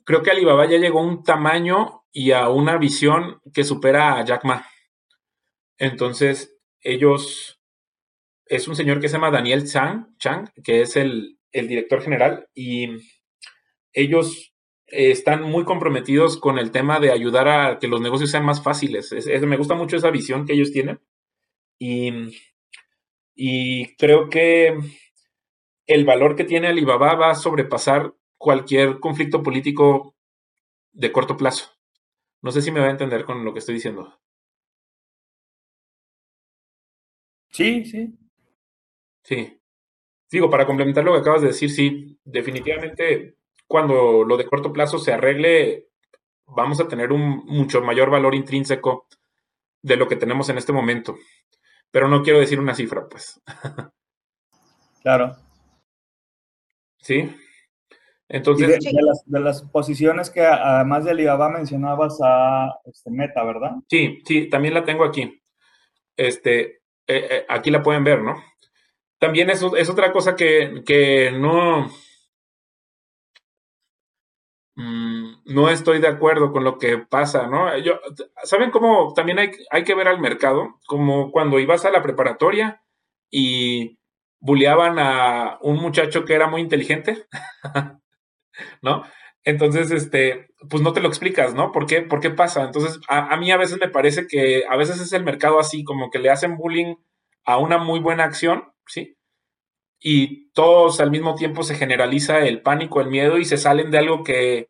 creo 0.09 0.23
que 0.23 0.31
Alibaba 0.31 0.67
ya 0.67 0.79
llegó 0.79 1.01
a 1.01 1.03
un 1.03 1.21
tamaño 1.21 2.03
y 2.11 2.31
a 2.31 2.49
una 2.49 2.79
visión 2.79 3.39
que 3.53 3.63
supera 3.63 4.17
a 4.17 4.25
Jack 4.25 4.43
Ma. 4.43 4.65
Entonces, 5.77 6.57
ellos, 6.81 7.61
es 8.47 8.67
un 8.67 8.75
señor 8.75 8.99
que 8.99 9.07
se 9.07 9.17
llama 9.17 9.29
Daniel 9.29 9.65
Chang, 9.67 10.07
que 10.63 10.81
es 10.81 10.95
el, 10.95 11.37
director 11.53 12.01
general, 12.01 12.49
y 12.55 12.89
ellos 13.93 14.51
están 14.87 15.43
muy 15.43 15.63
comprometidos 15.63 16.37
con 16.37 16.57
el 16.57 16.71
tema 16.71 16.99
de 16.99 17.11
ayudar 17.11 17.47
a 17.47 17.77
que 17.77 17.87
los 17.87 18.01
negocios 18.01 18.31
sean 18.31 18.45
más 18.45 18.63
fáciles. 18.63 19.13
me 19.43 19.57
gusta 19.57 19.75
mucho 19.75 19.95
esa 19.95 20.09
visión 20.09 20.47
que 20.47 20.53
ellos 20.53 20.71
tienen. 20.71 20.99
Y, 21.77 22.11
y 23.35 23.95
creo 23.95 24.27
que 24.27 24.75
el 25.85 26.03
valor 26.03 26.35
que 26.35 26.45
tiene 26.45 26.67
Alibaba 26.67 27.13
va 27.13 27.29
a 27.29 27.35
sobrepasar 27.35 28.15
cualquier 28.39 28.99
conflicto 29.01 29.43
político 29.43 30.15
de 30.93 31.11
corto 31.11 31.37
plazo. 31.37 31.71
No 32.41 32.51
sé 32.51 32.61
si 32.61 32.71
me 32.71 32.81
va 32.81 32.87
a 32.87 32.91
entender 32.91 33.25
con 33.25 33.45
lo 33.45 33.53
que 33.53 33.59
estoy 33.59 33.75
diciendo. 33.75 34.19
Sí, 37.51 37.85
sí. 37.85 38.17
Sí. 39.23 39.59
Digo, 40.31 40.49
para 40.49 40.65
complementar 40.67 41.03
lo 41.05 41.13
que 41.13 41.19
acabas 41.19 41.41
de 41.41 41.49
decir, 41.49 41.71
sí, 41.71 42.19
definitivamente 42.25 43.37
cuando 43.67 44.23
lo 44.25 44.37
de 44.37 44.45
corto 44.47 44.73
plazo 44.73 44.99
se 44.99 45.13
arregle, 45.13 45.87
vamos 46.47 46.79
a 46.81 46.87
tener 46.87 47.11
un 47.13 47.45
mucho 47.47 47.81
mayor 47.81 48.09
valor 48.11 48.35
intrínseco 48.35 49.07
de 49.83 49.97
lo 49.97 50.07
que 50.07 50.17
tenemos 50.17 50.49
en 50.49 50.57
este 50.59 50.73
momento. 50.73 51.17
Pero 51.91 52.07
no 52.09 52.23
quiero 52.23 52.39
decir 52.39 52.59
una 52.59 52.75
cifra, 52.75 53.07
pues. 53.09 53.41
Claro. 55.01 55.35
Sí. 57.01 57.29
Entonces. 58.29 58.67
De, 58.67 58.91
de, 59.25 59.39
las, 59.39 59.63
posiciones 59.63 60.29
que 60.29 60.41
además 60.41 61.03
de 61.03 61.11
Alibaba 61.11 61.49
mencionabas 61.49 62.19
a 62.23 62.75
este, 62.85 63.09
Meta, 63.09 63.43
¿verdad? 63.43 63.71
Sí, 63.89 64.21
sí, 64.25 64.47
también 64.47 64.75
la 64.75 64.85
tengo 64.85 65.03
aquí. 65.03 65.41
Este, 66.15 66.61
eh, 67.07 67.27
eh, 67.31 67.45
aquí 67.49 67.71
la 67.71 67.81
pueden 67.81 68.03
ver, 68.03 68.21
¿no? 68.21 68.35
También 69.17 69.49
es, 69.49 69.65
es 69.77 69.89
otra 69.89 70.11
cosa 70.11 70.35
que, 70.35 71.31
no, 71.33 71.89
mm, 74.75 75.31
no 75.45 75.69
estoy 75.69 75.99
de 75.99 76.07
acuerdo 76.07 76.51
con 76.51 76.63
lo 76.63 76.77
que 76.77 76.99
pasa, 76.99 77.47
¿no? 77.47 77.75
Yo, 77.79 77.99
¿Saben 78.43 78.69
cómo 78.69 79.13
también 79.13 79.39
hay, 79.39 79.51
hay 79.71 79.83
que 79.83 79.95
ver 79.95 80.07
al 80.07 80.19
mercado? 80.19 80.79
Como 80.85 81.31
cuando 81.31 81.59
ibas 81.59 81.83
a 81.85 81.91
la 81.91 82.03
preparatoria 82.03 82.83
y 83.31 83.99
bulleaban 84.39 84.99
a 84.99 85.57
un 85.61 85.77
muchacho 85.77 86.25
que 86.25 86.33
era 86.33 86.47
muy 86.47 86.61
inteligente, 86.61 87.27
¿no? 88.81 89.03
Entonces, 89.43 89.91
este, 89.91 90.47
pues 90.69 90.83
no 90.83 90.93
te 90.93 91.01
lo 91.01 91.07
explicas, 91.07 91.53
¿no? 91.55 91.71
¿Por 91.71 91.85
qué, 91.85 92.01
¿Por 92.01 92.19
qué 92.19 92.29
pasa? 92.29 92.63
Entonces, 92.63 92.99
a, 93.07 93.35
mí 93.37 93.51
a 93.51 93.57
veces 93.57 93.79
me 93.79 93.89
parece 93.89 94.27
que 94.27 94.63
a 94.69 94.75
veces 94.75 94.99
es 94.99 95.13
el 95.13 95.23
mercado 95.23 95.59
así, 95.59 95.83
como 95.83 96.09
que 96.09 96.19
le 96.19 96.29
hacen 96.29 96.57
bullying 96.57 96.95
a 97.45 97.57
una 97.57 97.77
muy 97.77 97.99
buena 97.99 98.25
acción, 98.25 98.63
¿sí? 98.85 99.17
y 99.99 100.49
todos 100.51 101.01
al 101.01 101.11
mismo 101.11 101.35
tiempo 101.35 101.63
se 101.63 101.75
generaliza 101.75 102.39
el 102.39 102.61
pánico, 102.61 103.01
el 103.01 103.09
miedo 103.09 103.37
y 103.37 103.45
se 103.45 103.57
salen 103.57 103.91
de 103.91 103.97
algo 103.97 104.23
que 104.23 104.69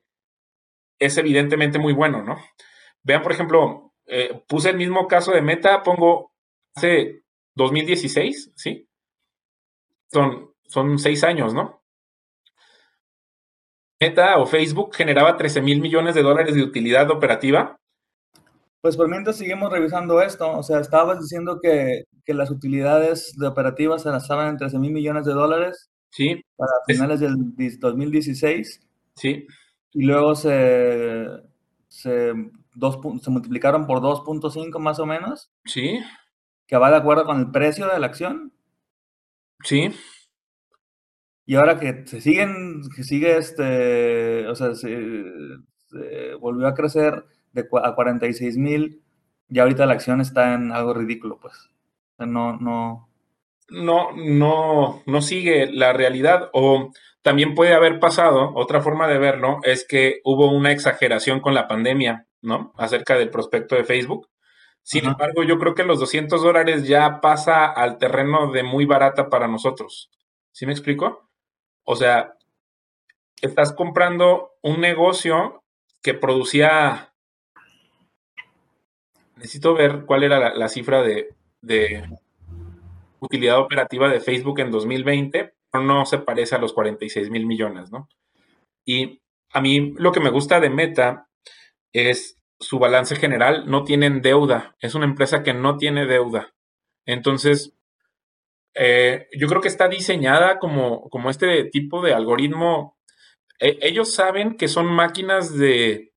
es 0.99 1.17
evidentemente 1.17 1.79
muy 1.79 1.93
bueno, 1.93 2.23
¿no? 2.23 2.37
Vean, 3.03 3.21
por 3.21 3.31
ejemplo, 3.31 3.93
eh, 4.07 4.43
puse 4.47 4.71
el 4.71 4.77
mismo 4.77 5.07
caso 5.07 5.31
de 5.31 5.41
Meta, 5.41 5.83
pongo 5.83 6.33
hace 6.75 7.23
2016, 7.55 8.53
¿sí? 8.55 8.89
Son, 10.11 10.51
son 10.63 10.97
seis 10.97 11.23
años, 11.23 11.53
¿no? 11.53 11.78
Meta 13.99 14.37
o 14.37 14.45
Facebook 14.45 14.95
generaba 14.95 15.35
13 15.35 15.61
mil 15.61 15.81
millones 15.81 16.15
de 16.15 16.21
dólares 16.21 16.55
de 16.55 16.63
utilidad 16.63 17.09
operativa. 17.11 17.77
Pues 18.81 18.95
por 18.95 19.09
mientras 19.09 19.37
seguimos 19.37 19.71
revisando 19.71 20.21
esto, 20.21 20.57
o 20.57 20.63
sea, 20.63 20.79
estabas 20.79 21.19
diciendo 21.19 21.59
que, 21.61 22.03
que 22.23 22.33
las 22.33 22.49
utilidades 22.49 23.35
de 23.37 23.47
operativas 23.47 24.03
se 24.03 24.09
lanzaban 24.09 24.47
en 24.47 24.57
13 24.57 24.79
mil 24.79 24.93
millones 24.93 25.25
de 25.25 25.33
dólares. 25.33 25.89
Sí. 26.11 26.41
Para 26.55 26.71
finales 26.87 27.19
del 27.19 27.35
2016. 27.79 28.87
Sí. 29.15 29.45
Y 29.91 30.05
luego 30.05 30.33
se, 30.35 31.27
se, 31.89 32.33
dos, 32.73 32.99
se 33.21 33.29
multiplicaron 33.29 33.85
por 33.85 33.99
2.5 33.99 34.79
más 34.79 34.99
o 34.99 35.05
menos. 35.05 35.51
Sí. 35.65 35.99
Que 36.67 36.77
va 36.77 36.89
de 36.89 36.97
acuerdo 36.97 37.25
con 37.25 37.39
el 37.39 37.51
precio 37.51 37.85
de 37.87 37.99
la 37.99 38.07
acción. 38.07 38.53
Sí. 39.63 39.91
Y 41.49 41.55
ahora 41.55 41.79
que 41.79 42.03
se 42.05 42.21
siguen, 42.21 42.83
que 42.95 43.03
sigue 43.03 43.35
este, 43.35 44.47
o 44.49 44.53
sea, 44.53 44.75
se, 44.75 44.91
volvió 46.39 46.67
a 46.67 46.75
crecer 46.75 47.25
de 47.53 47.67
a 47.83 47.95
46 47.95 48.55
mil 48.57 49.01
y 49.49 49.57
ahorita 49.57 49.87
la 49.87 49.93
acción 49.93 50.21
está 50.21 50.53
en 50.53 50.71
algo 50.71 50.93
ridículo, 50.93 51.39
pues. 51.41 51.55
O 51.55 52.17
sea, 52.17 52.27
no, 52.27 52.55
no. 52.57 53.09
No, 53.67 54.11
no, 54.15 55.01
no 55.07 55.21
sigue 55.23 55.71
la 55.73 55.91
realidad. 55.91 56.51
O 56.53 56.91
también 57.23 57.55
puede 57.55 57.73
haber 57.73 57.99
pasado, 57.99 58.53
otra 58.53 58.81
forma 58.81 59.07
de 59.07 59.17
verlo, 59.17 59.57
es 59.63 59.87
que 59.87 60.21
hubo 60.25 60.51
una 60.51 60.71
exageración 60.71 61.39
con 61.39 61.55
la 61.55 61.67
pandemia, 61.67 62.27
¿no? 62.43 62.73
Acerca 62.77 63.17
del 63.17 63.31
prospecto 63.31 63.73
de 63.73 63.85
Facebook. 63.85 64.29
Sin 64.83 65.05
Ajá. 65.05 65.13
embargo, 65.13 65.41
yo 65.41 65.57
creo 65.57 65.73
que 65.73 65.83
los 65.83 65.99
200 65.99 66.43
dólares 66.43 66.87
ya 66.87 67.21
pasa 67.21 67.65
al 67.65 67.97
terreno 67.97 68.51
de 68.51 68.61
muy 68.61 68.85
barata 68.85 69.29
para 69.29 69.47
nosotros. 69.47 70.11
¿Sí 70.51 70.67
me 70.67 70.73
explico? 70.73 71.28
O 71.91 71.95
sea, 71.95 72.35
estás 73.41 73.73
comprando 73.73 74.51
un 74.61 74.79
negocio 74.79 75.63
que 76.03 76.13
producía. 76.13 77.15
Necesito 79.37 79.73
ver 79.73 80.05
cuál 80.05 80.21
era 80.21 80.53
la, 80.53 80.69
cifra 80.69 81.01
de, 81.01 81.33
de, 81.61 82.07
utilidad 83.19 83.57
operativa 83.57 84.07
de 84.07 84.19
Facebook 84.19 84.59
en 84.59 84.69
2020, 84.69 85.55
pero 85.71 85.83
no 85.83 86.05
se 86.05 86.19
parece 86.19 86.53
a 86.53 86.59
los 86.59 86.73
46 86.73 87.31
mil 87.31 87.47
millones, 87.47 87.91
¿no? 87.91 88.07
Y 88.85 89.23
a 89.51 89.59
mí 89.59 89.95
lo 89.97 90.11
que 90.11 90.19
me 90.19 90.29
gusta 90.29 90.59
de 90.59 90.69
Meta 90.69 91.27
es 91.91 92.37
su 92.59 92.77
balance 92.77 93.15
general, 93.15 93.63
no 93.65 93.83
tienen 93.83 94.21
deuda, 94.21 94.75
es 94.79 94.93
una 94.93 95.05
empresa 95.05 95.41
que 95.41 95.55
no 95.55 95.77
tiene 95.77 96.05
deuda. 96.05 96.53
Entonces, 97.07 97.73
eh, 98.75 99.27
yo 99.37 99.47
creo 99.47 99.61
que 99.61 99.67
está 99.67 99.87
diseñada 99.87 100.59
como, 100.59 101.09
como 101.09 101.29
este 101.29 101.65
tipo 101.65 102.01
de 102.01 102.13
algoritmo. 102.13 102.97
Eh, 103.59 103.77
ellos 103.81 104.13
saben 104.13 104.55
que 104.55 104.67
son 104.67 104.85
máquinas 104.87 105.57
de 105.57 106.13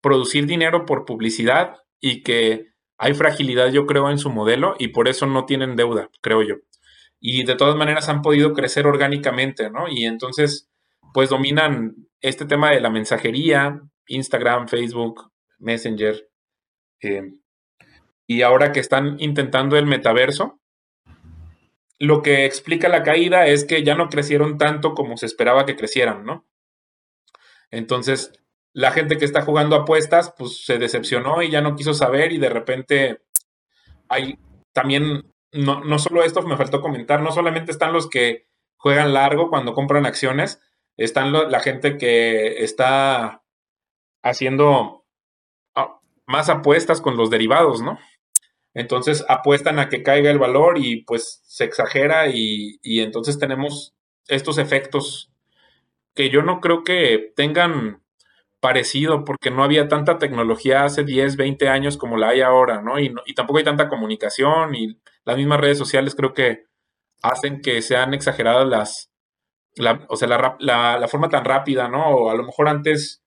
producir 0.00 0.46
dinero 0.46 0.86
por 0.86 1.04
publicidad 1.04 1.76
y 2.00 2.22
que 2.22 2.72
hay 2.98 3.14
fragilidad, 3.14 3.70
yo 3.72 3.86
creo, 3.86 4.10
en 4.10 4.18
su 4.18 4.30
modelo 4.30 4.74
y 4.78 4.88
por 4.88 5.08
eso 5.08 5.26
no 5.26 5.44
tienen 5.44 5.76
deuda, 5.76 6.10
creo 6.20 6.42
yo. 6.42 6.56
Y 7.20 7.44
de 7.44 7.56
todas 7.56 7.76
maneras 7.76 8.08
han 8.08 8.22
podido 8.22 8.52
crecer 8.52 8.86
orgánicamente, 8.86 9.70
¿no? 9.70 9.88
Y 9.88 10.04
entonces, 10.04 10.70
pues 11.12 11.30
dominan 11.30 11.94
este 12.20 12.44
tema 12.44 12.70
de 12.70 12.80
la 12.80 12.90
mensajería, 12.90 13.80
Instagram, 14.06 14.68
Facebook, 14.68 15.30
Messenger. 15.58 16.28
Eh, 17.02 17.32
y 18.26 18.42
ahora 18.42 18.72
que 18.72 18.80
están 18.80 19.16
intentando 19.18 19.76
el 19.76 19.86
metaverso, 19.86 20.60
lo 21.98 22.22
que 22.22 22.44
explica 22.44 22.88
la 22.88 23.02
caída 23.02 23.46
es 23.46 23.64
que 23.64 23.82
ya 23.82 23.94
no 23.94 24.08
crecieron 24.08 24.58
tanto 24.58 24.94
como 24.94 25.16
se 25.16 25.26
esperaba 25.26 25.66
que 25.66 25.76
crecieran, 25.76 26.24
¿no? 26.24 26.46
Entonces, 27.70 28.32
la 28.72 28.90
gente 28.90 29.16
que 29.16 29.24
está 29.24 29.42
jugando 29.42 29.76
apuestas, 29.76 30.34
pues 30.36 30.64
se 30.64 30.78
decepcionó 30.78 31.42
y 31.42 31.50
ya 31.50 31.60
no 31.60 31.76
quiso 31.76 31.94
saber 31.94 32.32
y 32.32 32.38
de 32.38 32.50
repente 32.50 33.22
hay 34.08 34.38
también, 34.72 35.32
no, 35.52 35.82
no 35.82 35.98
solo 35.98 36.22
esto 36.22 36.42
me 36.42 36.56
faltó 36.56 36.82
comentar, 36.82 37.22
no 37.22 37.32
solamente 37.32 37.72
están 37.72 37.92
los 37.92 38.08
que 38.08 38.46
juegan 38.76 39.14
largo 39.14 39.48
cuando 39.48 39.72
compran 39.72 40.04
acciones, 40.04 40.60
están 40.96 41.32
la 41.32 41.60
gente 41.60 41.96
que 41.96 42.62
está 42.62 43.42
haciendo 44.22 45.06
más 46.26 46.48
apuestas 46.48 47.00
con 47.00 47.16
los 47.16 47.30
derivados, 47.30 47.82
¿no? 47.82 47.98
Entonces 48.76 49.24
apuestan 49.26 49.78
a 49.78 49.88
que 49.88 50.02
caiga 50.02 50.30
el 50.30 50.38
valor 50.38 50.76
y 50.76 51.02
pues 51.04 51.40
se 51.46 51.64
exagera 51.64 52.28
y, 52.28 52.78
y, 52.82 53.00
entonces 53.00 53.38
tenemos 53.38 53.94
estos 54.28 54.58
efectos 54.58 55.32
que 56.14 56.28
yo 56.28 56.42
no 56.42 56.60
creo 56.60 56.84
que 56.84 57.32
tengan 57.34 58.02
parecido 58.60 59.24
porque 59.24 59.50
no 59.50 59.64
había 59.64 59.88
tanta 59.88 60.18
tecnología 60.18 60.84
hace 60.84 61.04
10, 61.04 61.36
20 61.36 61.70
años 61.70 61.96
como 61.96 62.18
la 62.18 62.28
hay 62.28 62.42
ahora, 62.42 62.82
¿no? 62.82 63.00
Y, 63.00 63.14
y 63.24 63.34
tampoco 63.34 63.58
hay 63.58 63.64
tanta 63.64 63.88
comunicación 63.88 64.74
y 64.74 65.00
las 65.24 65.38
mismas 65.38 65.60
redes 65.60 65.78
sociales 65.78 66.14
creo 66.14 66.34
que 66.34 66.66
hacen 67.22 67.62
que 67.62 67.80
sean 67.80 68.12
exageradas 68.12 68.68
las, 68.68 69.10
la, 69.76 70.04
o 70.10 70.16
sea, 70.16 70.28
la, 70.28 70.56
la, 70.60 70.98
la 70.98 71.08
forma 71.08 71.30
tan 71.30 71.46
rápida, 71.46 71.88
¿no? 71.88 72.08
O 72.08 72.30
a 72.30 72.34
lo 72.34 72.44
mejor 72.44 72.68
antes 72.68 73.22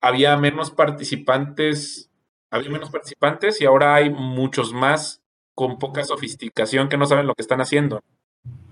había 0.00 0.34
menos 0.38 0.70
participantes, 0.70 2.09
había 2.50 2.70
menos 2.70 2.90
participantes 2.90 3.60
y 3.60 3.66
ahora 3.66 3.94
hay 3.94 4.10
muchos 4.10 4.72
más 4.72 5.22
con 5.54 5.78
poca 5.78 6.04
sofisticación 6.04 6.88
que 6.88 6.96
no 6.96 7.06
saben 7.06 7.26
lo 7.26 7.34
que 7.34 7.42
están 7.42 7.60
haciendo. 7.60 8.02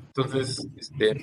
Entonces, 0.08 0.66
este, 0.76 1.16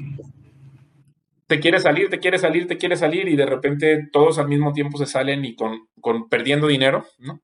te 1.47 1.60
quiere 1.60 1.80
salir, 1.80 2.10
te 2.10 2.20
quiere 2.20 2.39
salir, 2.39 2.68
te 2.68 2.78
quiere 2.78 2.95
salir 2.95 3.28
y 3.28 3.36
de 3.36 3.45
repente 3.45 4.08
todos 4.12 4.39
al 4.39 4.47
mismo 4.47 4.74
tiempo 4.74 4.97
se 4.97 5.06
salen 5.06 5.43
y 5.43 5.56
con, 5.56 5.88
con 6.01 6.30
perdiendo 6.30 6.68
dinero, 6.68 7.06
¿no? 7.20 7.41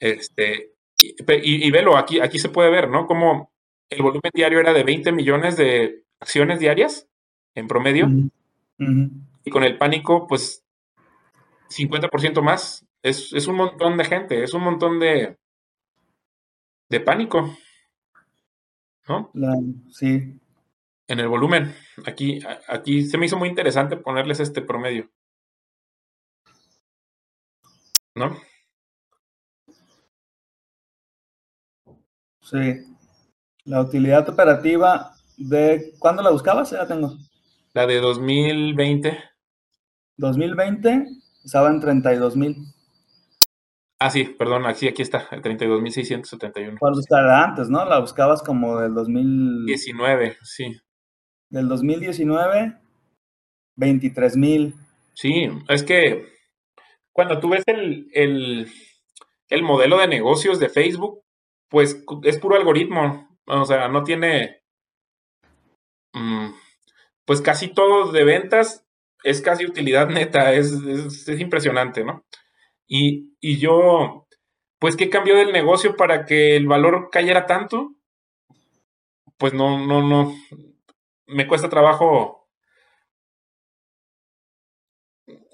Este, 0.00 0.72
y, 0.98 1.08
y, 1.08 1.66
y, 1.66 1.70
velo, 1.70 1.96
aquí, 1.96 2.20
aquí 2.20 2.38
se 2.38 2.48
puede 2.48 2.70
ver, 2.70 2.88
¿no? 2.88 3.06
Como 3.06 3.50
el 3.90 4.02
volumen 4.02 4.30
diario 4.32 4.60
era 4.60 4.72
de 4.72 4.84
20 4.84 5.12
millones 5.12 5.56
de 5.56 6.02
acciones 6.20 6.60
diarias 6.60 7.08
en 7.54 7.68
promedio. 7.68 8.06
Uh 8.06 8.30
-huh. 8.78 9.10
Y 9.44 9.50
con 9.50 9.64
el 9.64 9.78
pánico, 9.78 10.26
pues 10.26 10.64
50% 11.68 12.42
más. 12.42 12.85
Es, 13.06 13.32
es, 13.32 13.46
un 13.46 13.54
montón 13.54 13.96
de 13.96 14.04
gente, 14.04 14.42
es 14.42 14.52
un 14.52 14.64
montón 14.64 14.98
de, 14.98 15.38
de 16.88 17.00
pánico. 17.00 17.56
¿No? 19.08 19.30
La, 19.32 19.54
sí. 19.92 20.40
En 21.06 21.20
el 21.20 21.28
volumen. 21.28 21.72
Aquí, 22.04 22.40
aquí 22.66 23.04
se 23.04 23.16
me 23.16 23.26
hizo 23.26 23.36
muy 23.36 23.48
interesante 23.48 23.96
ponerles 23.96 24.40
este 24.40 24.60
promedio. 24.60 25.08
¿No? 28.16 28.36
Sí. 32.40 32.74
La 33.66 33.82
utilidad 33.82 34.28
operativa 34.28 35.12
de... 35.36 35.94
¿Cuándo 36.00 36.24
la 36.24 36.30
buscabas? 36.30 36.72
Ya 36.72 36.88
tengo. 36.88 37.16
La 37.72 37.86
de 37.86 38.00
2020. 38.00 39.16
2020 40.16 41.06
estaba 41.44 41.68
en 41.68 41.80
32 41.80 42.34
mil. 42.34 42.75
Ah, 43.98 44.10
sí, 44.10 44.24
perdón, 44.24 44.66
aquí, 44.66 44.88
aquí 44.88 45.00
está, 45.00 45.26
el 45.30 45.42
32.671. 45.42 46.78
¿Cuál 46.78 46.92
buscaba 46.94 47.44
antes, 47.44 47.70
no? 47.70 47.84
La 47.86 47.98
buscabas 47.98 48.42
como 48.42 48.78
del 48.78 48.92
2019, 48.92 50.36
sí. 50.42 50.78
Del 51.48 51.66
2019, 51.68 52.76
23 53.76 54.36
mil. 54.36 54.74
Sí, 55.14 55.48
es 55.68 55.82
que 55.82 56.26
cuando 57.12 57.40
tú 57.40 57.48
ves 57.48 57.64
el, 57.66 58.08
el, 58.12 58.70
el, 59.48 59.62
modelo 59.62 59.98
de 59.98 60.08
negocios 60.08 60.60
de 60.60 60.68
Facebook, 60.68 61.22
pues 61.70 62.04
es 62.24 62.38
puro 62.38 62.56
algoritmo. 62.56 63.38
O 63.46 63.64
sea, 63.64 63.88
no 63.88 64.04
tiene. 64.04 64.60
Mmm, 66.12 66.48
pues 67.24 67.40
casi 67.40 67.68
todo 67.68 68.12
de 68.12 68.24
ventas 68.24 68.84
es 69.24 69.40
casi 69.40 69.64
utilidad 69.64 70.08
neta, 70.08 70.52
es, 70.52 70.72
es, 70.72 71.28
es 71.28 71.40
impresionante, 71.40 72.04
¿no? 72.04 72.24
Y, 72.86 73.34
y, 73.40 73.58
yo, 73.58 74.26
pues, 74.78 74.96
¿qué 74.96 75.10
cambió 75.10 75.36
del 75.36 75.52
negocio 75.52 75.96
para 75.96 76.24
que 76.24 76.56
el 76.56 76.66
valor 76.66 77.10
cayera 77.10 77.46
tanto? 77.46 77.94
Pues 79.38 79.52
no, 79.52 79.84
no, 79.86 80.02
no, 80.06 80.34
me 81.26 81.46
cuesta 81.46 81.68
trabajo, 81.68 82.48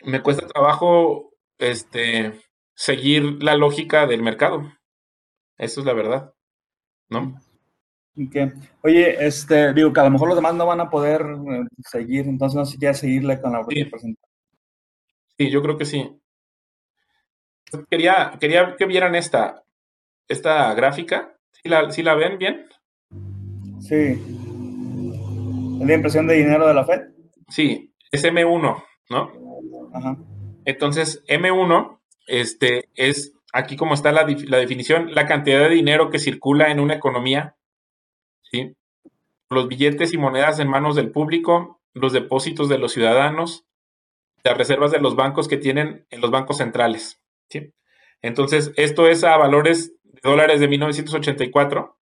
me 0.04 0.22
cuesta 0.22 0.46
trabajo, 0.46 1.32
este, 1.58 2.40
seguir 2.74 3.42
la 3.42 3.56
lógica 3.56 4.06
del 4.06 4.22
mercado. 4.22 4.62
Eso 5.58 5.80
es 5.80 5.86
la 5.86 5.92
verdad, 5.94 6.34
¿no? 7.08 7.40
Okay. 8.14 8.52
Oye, 8.82 9.26
este, 9.26 9.72
digo 9.72 9.92
que 9.92 10.00
a 10.00 10.04
lo 10.04 10.10
mejor 10.10 10.28
los 10.28 10.36
demás 10.36 10.54
no 10.54 10.66
van 10.66 10.80
a 10.80 10.90
poder 10.90 11.22
eh, 11.22 11.64
seguir, 11.88 12.26
entonces 12.26 12.56
no 12.56 12.64
sé 12.66 12.72
si 12.72 12.78
quieres 12.78 12.98
seguirle 12.98 13.40
con 13.40 13.52
la 13.52 13.64
Sí. 13.64 13.84
presentación. 13.84 14.16
Sí, 15.38 15.50
yo 15.50 15.62
creo 15.62 15.78
que 15.78 15.84
sí. 15.86 16.21
Quería, 17.90 18.32
quería 18.40 18.76
que 18.76 18.86
vieran 18.86 19.14
esta, 19.14 19.64
esta 20.28 20.74
gráfica. 20.74 21.38
¿Sí 21.52 21.68
la, 21.68 21.90
sí 21.90 22.02
la 22.02 22.14
ven 22.14 22.38
bien? 22.38 22.66
Sí. 23.80 24.20
¿Es 25.80 25.86
la 25.86 25.94
impresión 25.94 26.26
de 26.26 26.34
dinero 26.34 26.66
de 26.66 26.74
la 26.74 26.84
Fed? 26.84 27.00
Sí, 27.48 27.94
es 28.10 28.24
M1, 28.24 28.84
¿no? 29.10 29.32
Ajá. 29.92 30.16
Entonces, 30.64 31.24
M1 31.26 31.98
este, 32.26 32.88
es 32.94 33.34
aquí 33.52 33.76
como 33.76 33.94
está 33.94 34.12
la, 34.12 34.26
la 34.26 34.58
definición, 34.58 35.14
la 35.14 35.26
cantidad 35.26 35.60
de 35.60 35.74
dinero 35.74 36.10
que 36.10 36.18
circula 36.18 36.70
en 36.70 36.80
una 36.80 36.94
economía, 36.94 37.56
¿sí? 38.42 38.76
los 39.52 39.68
billetes 39.68 40.12
y 40.12 40.18
monedas 40.18 40.58
en 40.58 40.68
manos 40.68 40.96
del 40.96 41.10
público, 41.10 41.80
los 41.92 42.12
depósitos 42.12 42.68
de 42.68 42.78
los 42.78 42.92
ciudadanos, 42.92 43.66
las 44.42 44.56
reservas 44.56 44.90
de 44.90 45.00
los 45.00 45.14
bancos 45.14 45.46
que 45.46 45.56
tienen 45.56 46.06
en 46.10 46.20
los 46.20 46.30
bancos 46.30 46.58
centrales. 46.58 47.21
¿Sí? 47.52 47.72
Entonces, 48.22 48.72
esto 48.76 49.08
es 49.08 49.24
a 49.24 49.36
valores 49.36 49.94
de 50.04 50.20
dólares 50.22 50.60
de 50.60 50.68
1984. 50.68 51.98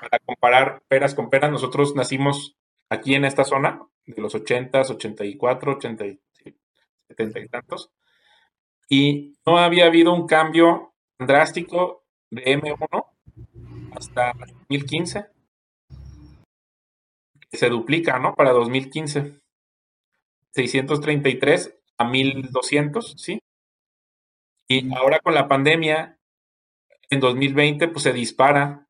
Para 0.00 0.18
comparar 0.20 0.82
peras 0.88 1.14
con 1.14 1.30
peras, 1.30 1.50
nosotros 1.50 1.94
nacimos 1.94 2.56
aquí 2.90 3.14
en 3.14 3.24
esta 3.24 3.44
zona, 3.44 3.82
de 4.06 4.20
los 4.22 4.34
80s, 4.34 4.90
84, 4.90 5.72
80, 5.72 6.06
y- 6.06 6.20
sí, 6.32 6.56
70 7.08 7.40
y 7.40 7.48
tantos. 7.48 7.90
Y 8.88 9.34
no 9.46 9.58
había 9.58 9.86
habido 9.86 10.12
un 10.14 10.26
cambio 10.26 10.94
drástico 11.18 12.04
de 12.30 12.42
M1 12.46 13.06
hasta 13.94 14.32
2015. 14.38 15.26
que 17.50 17.56
Se 17.56 17.68
duplica, 17.70 18.18
¿no? 18.18 18.34
Para 18.34 18.52
2015. 18.52 19.40
633 20.52 21.78
a 21.98 22.04
1200, 22.04 23.14
¿sí? 23.16 23.40
Y 24.68 24.92
ahora 24.94 25.20
con 25.20 25.34
la 25.34 25.48
pandemia, 25.48 26.18
en 27.10 27.20
2020, 27.20 27.88
pues 27.88 28.02
se 28.04 28.12
dispara 28.12 28.88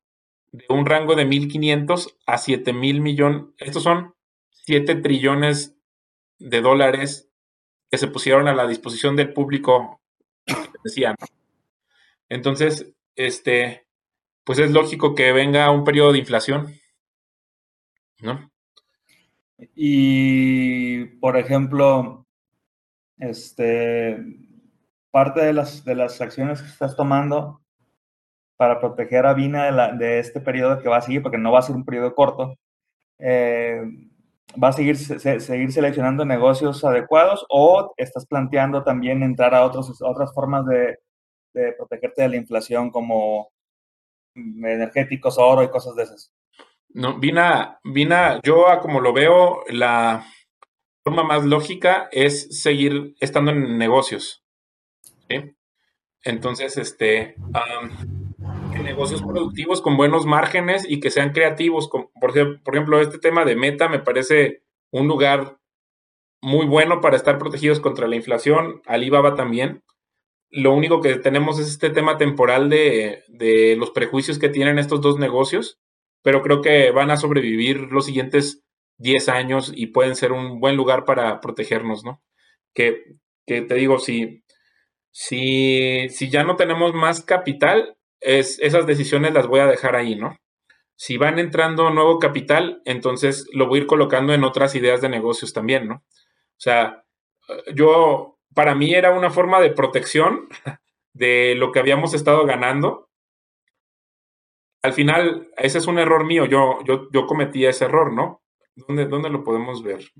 de 0.53 0.64
un 0.68 0.87
rango 0.87 1.16
de 1.16 1.25
1500 1.25 2.16
a 2.27 2.39
7000 2.39 3.01
millones. 3.01 3.43
Estos 3.59 3.83
son 3.83 4.14
7 4.51 4.95
trillones 4.97 5.77
de 6.39 6.61
dólares 6.61 7.29
que 7.91 7.99
se 7.99 8.09
pusieron 8.09 8.49
a 8.49 8.55
la 8.55 8.66
disposición 8.66 9.16
del 9.16 9.33
público, 9.33 10.01
decían. 10.85 11.16
Entonces, 12.29 12.93
este, 13.16 13.87
pues 14.45 14.59
es 14.59 14.70
lógico 14.70 15.14
que 15.14 15.33
venga 15.33 15.70
un 15.70 15.85
periodo 15.85 16.12
de 16.12 16.18
inflación, 16.18 16.75
¿no? 18.20 18.51
Y, 19.75 21.05
por 21.20 21.37
ejemplo, 21.37 22.27
este, 23.18 24.18
parte 25.15 25.41
de 25.43 25.53
las, 25.53 25.85
de 25.85 25.95
las 25.95 26.21
acciones 26.21 26.61
que 26.61 26.67
estás 26.67 26.97
tomando 26.97 27.61
para 28.57 28.81
proteger 28.81 29.27
a 29.27 29.33
Vina 29.33 29.93
de, 29.93 30.19
este 30.19 30.41
periodo 30.41 30.83
que 30.83 30.89
va 30.89 30.97
a 30.97 31.03
seguir, 31.03 31.23
porque 31.23 31.39
no 31.39 31.53
va 31.53 31.61
a 31.61 31.62
ser 31.62 31.77
un 31.77 31.85
periodo 31.85 32.17
corto, 32.17 32.57
eh, 33.21 33.81
¿va 34.61 34.69
a 34.69 34.73
seguir, 34.73 34.97
se- 34.97 35.21
se- 35.21 35.39
seguir 35.39 35.71
seleccionando 35.71 36.25
negocios 36.25 36.85
adecuados 36.85 37.47
o 37.49 37.95
estás 37.97 38.27
planteando 38.27 38.83
también 38.83 39.23
entrar 39.23 39.55
a, 39.55 39.65
otros, 39.65 40.03
otras 40.03 40.35
formas 40.35 40.67
de, 40.67 40.99
de 41.53 41.73
protegerte 41.75 42.23
de 42.23 42.29
la 42.31 42.37
inflación 42.37 42.91
como 42.91 43.53
energéticos, 44.35 45.39
oro 45.39 45.62
y 45.62 45.69
cosas 45.71 45.95
de 45.95 46.03
esas? 46.03 46.33
No, 46.89 47.21
Vina, 47.21 47.79
Vina, 47.85 48.41
yo 48.43 48.67
como 48.83 49.01
lo 49.01 49.12
veo, 49.12 49.62
la 49.69 50.25
forma 51.05 51.23
más 51.23 51.45
lógica 51.45 52.09
es 52.11 52.61
seguir 52.62 53.15
estando 53.21 53.53
en 53.53 53.79
negocios. 53.79 54.44
Entonces, 56.22 56.77
este, 56.77 57.37
negocios 58.83 59.22
productivos 59.22 59.81
con 59.81 59.97
buenos 59.97 60.27
márgenes 60.27 60.87
y 60.89 61.01
que 61.01 61.11
sean 61.11 61.33
creativos. 61.33 61.89
por 61.89 62.75
ejemplo, 62.75 63.01
este 63.01 63.18
tema 63.18 63.45
de 63.45 63.57
Meta 63.57 63.89
me 63.89 63.99
parece 63.99 64.62
un 64.91 65.09
lugar 65.09 65.59
muy 66.41 66.66
bueno 66.66 67.01
para 67.01 67.16
estar 67.16 67.39
protegidos 67.39 67.81
contra 67.81 68.07
la 68.07 68.16
inflación. 68.16 68.83
Alibaba 68.87 69.35
también. 69.35 69.83
Lo 70.51 70.72
único 70.72 71.01
que 71.01 71.16
tenemos 71.16 71.59
es 71.59 71.68
este 71.68 71.91
tema 71.91 72.16
temporal 72.16 72.68
de, 72.70 73.25
de 73.29 73.77
los 73.77 73.91
prejuicios 73.91 74.39
que 74.39 74.49
tienen 74.49 74.79
estos 74.79 75.01
dos 75.01 75.18
negocios, 75.18 75.81
pero 76.22 76.43
creo 76.43 76.62
que 76.62 76.91
van 76.91 77.11
a 77.11 77.16
sobrevivir 77.16 77.91
los 77.91 78.07
siguientes 78.07 78.62
10 78.99 79.29
años 79.31 79.72
y 79.75 79.89
pueden 79.89 80.14
ser 80.14 80.33
un 80.33 80.61
buen 80.61 80.77
lugar 80.77 81.05
para 81.05 81.41
protegernos, 81.41 82.05
¿no? 82.05 82.22
Que, 82.72 83.16
que 83.47 83.62
te 83.62 83.75
digo, 83.75 83.99
si, 83.99 84.44
si, 85.17 86.09
si 86.09 86.29
ya 86.29 86.43
no 86.43 86.57
tenemos 86.57 86.93
más 86.93 87.23
capital, 87.23 87.97
es, 88.21 88.59
esas 88.59 88.85
decisiones 88.85 89.33
las 89.33 89.47
voy 89.47 89.61
a 89.61 89.67
dejar 89.67 89.95
ahí, 89.95 90.17
¿no? 90.17 90.37
Si 90.97 91.19
van 91.19 91.39
entrando 91.39 91.89
nuevo 91.91 92.19
capital, 92.19 92.83
entonces 92.85 93.47
lo 93.53 93.69
voy 93.69 93.79
a 93.79 93.83
ir 93.83 93.87
colocando 93.87 94.35
en 94.35 94.43
otras 94.43 94.75
ideas 94.75 95.01
de 95.01 95.09
negocios 95.09 95.53
también, 95.53 95.87
¿no? 95.87 95.95
O 95.95 96.61
sea, 96.61 97.05
yo, 97.73 98.41
para 98.57 98.75
mí 98.75 98.93
era 98.93 99.12
una 99.12 99.31
forma 99.31 99.61
de 99.61 99.71
protección 99.71 100.49
de 101.12 101.55
lo 101.55 101.71
que 101.71 101.79
habíamos 101.79 102.12
estado 102.12 102.45
ganando. 102.45 103.09
Al 104.83 104.95
final, 104.95 105.49
ese 105.57 105.79
es 105.79 105.87
un 105.87 106.01
error 106.01 106.25
mío, 106.27 106.45
yo, 106.47 106.81
yo, 106.85 107.09
yo 107.12 107.27
cometí 107.27 107.65
ese 107.65 107.85
error, 107.85 108.12
¿no? 108.12 108.43
¿Dónde, 108.75 109.07
¿Dónde 109.07 109.31
lo 109.31 109.45
podemos 109.45 109.85
ver? 109.85 110.11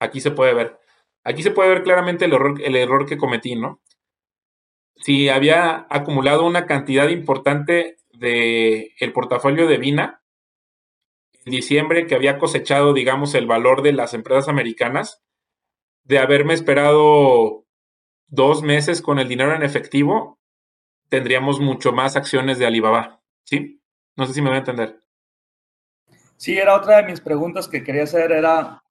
Aquí 0.00 0.20
se 0.20 0.32
puede 0.32 0.52
ver. 0.52 0.80
Aquí 1.22 1.44
se 1.44 1.52
puede 1.52 1.68
ver 1.68 1.84
claramente 1.84 2.24
el 2.24 2.32
error, 2.32 2.60
el 2.60 2.74
error 2.74 3.06
que 3.06 3.16
cometí, 3.16 3.54
¿no? 3.54 3.80
Si 5.00 5.28
había 5.28 5.86
acumulado 5.88 6.46
una 6.46 6.66
cantidad 6.66 7.08
importante 7.08 7.96
de 8.12 8.94
el 8.98 9.12
portafolio 9.12 9.66
de 9.66 9.78
Vina 9.78 10.22
en 11.46 11.52
diciembre 11.52 12.06
que 12.06 12.14
había 12.14 12.38
cosechado, 12.38 12.92
digamos, 12.92 13.34
el 13.34 13.46
valor 13.46 13.82
de 13.82 13.92
las 13.92 14.12
empresas 14.12 14.48
americanas, 14.48 15.22
de 16.04 16.18
haberme 16.18 16.54
esperado 16.54 17.64
dos 18.28 18.62
meses 18.62 19.00
con 19.00 19.18
el 19.18 19.28
dinero 19.28 19.54
en 19.54 19.62
efectivo, 19.62 20.38
tendríamos 21.08 21.60
mucho 21.60 21.92
más 21.92 22.16
acciones 22.16 22.58
de 22.58 22.66
Alibaba, 22.66 23.22
¿sí? 23.44 23.80
No 24.16 24.26
sé 24.26 24.34
si 24.34 24.42
me 24.42 24.48
voy 24.48 24.56
a 24.56 24.60
entender. 24.60 25.00
Sí, 26.36 26.56
era 26.58 26.76
otra 26.76 26.98
de 26.98 27.04
mis 27.04 27.20
preguntas 27.20 27.68
que 27.68 27.82
quería 27.82 28.04
hacer, 28.04 28.32
era, 28.32 28.82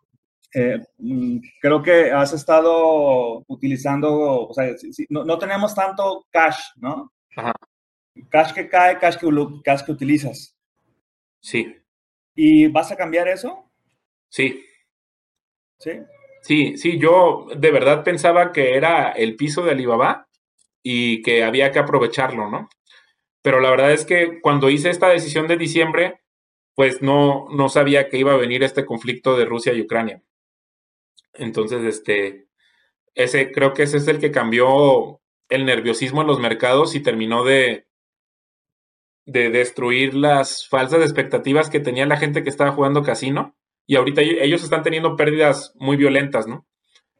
eh, 0.53 0.79
mm, 0.97 1.37
creo 1.61 1.81
que 1.81 2.11
has 2.11 2.33
estado 2.33 3.43
utilizando, 3.47 4.47
o 4.47 4.53
sea, 4.53 4.77
si- 4.77 4.93
si- 4.93 5.05
no, 5.09 5.23
no 5.23 5.37
tenemos 5.37 5.75
tanto 5.75 6.25
cash, 6.31 6.59
¿no? 6.77 7.11
Ajá. 7.35 7.53
Cash 8.29 8.53
que 8.53 8.67
cae, 8.69 8.97
cash 8.99 9.17
que, 9.17 9.27
cash 9.63 9.83
que 9.83 9.91
utilizas. 9.91 10.55
Sí, 11.41 11.75
¿Y 12.35 12.67
vas 12.67 12.91
a 12.91 12.95
cambiar 12.97 13.27
eso? 13.27 13.69
sí, 14.29 14.63
Sí. 15.79 15.91
sí, 16.41 16.77
sí, 16.77 16.99
yo 16.99 17.47
de 17.55 17.71
verdad 17.71 18.03
pensaba 18.03 18.51
que 18.51 18.75
era 18.75 19.11
el 19.11 19.35
piso 19.35 19.63
de 19.63 19.71
Alibaba 19.71 20.27
y 20.83 21.21
que 21.21 21.43
había 21.43 21.71
que 21.71 21.79
aprovecharlo, 21.79 22.49
¿no? 22.49 22.69
Pero 23.43 23.59
la 23.61 23.71
verdad 23.71 23.93
es 23.93 24.05
que 24.05 24.41
cuando 24.41 24.69
hice 24.69 24.89
esta 24.89 25.09
decisión 25.09 25.47
de 25.47 25.57
diciembre, 25.57 26.21
pues 26.75 27.01
no, 27.01 27.47
no 27.51 27.69
sabía 27.69 28.09
que 28.09 28.17
iba 28.17 28.33
a 28.33 28.37
venir 28.37 28.63
este 28.63 28.85
conflicto 28.85 29.37
de 29.37 29.45
Rusia 29.45 29.73
y 29.73 29.81
Ucrania. 29.81 30.21
Entonces, 31.33 31.83
este, 31.85 32.47
ese, 33.15 33.51
creo 33.51 33.73
que 33.73 33.83
ese 33.83 33.97
es 33.97 34.07
el 34.07 34.19
que 34.19 34.31
cambió 34.31 35.21
el 35.49 35.65
nerviosismo 35.65 36.21
en 36.21 36.27
los 36.27 36.39
mercados 36.39 36.95
y 36.95 37.01
terminó 37.03 37.43
de, 37.45 37.87
de 39.25 39.49
destruir 39.49 40.13
las 40.13 40.67
falsas 40.67 41.01
expectativas 41.01 41.69
que 41.69 41.79
tenía 41.79 42.05
la 42.05 42.17
gente 42.17 42.43
que 42.43 42.49
estaba 42.49 42.71
jugando 42.71 43.03
casino. 43.03 43.55
Y 43.85 43.95
ahorita 43.95 44.21
ellos- 44.21 44.63
están 44.63 44.83
teniendo 44.83 45.15
pérdidas 45.15 45.73
muy 45.75 45.97
violentas, 45.97 46.47
¿no? 46.47 46.65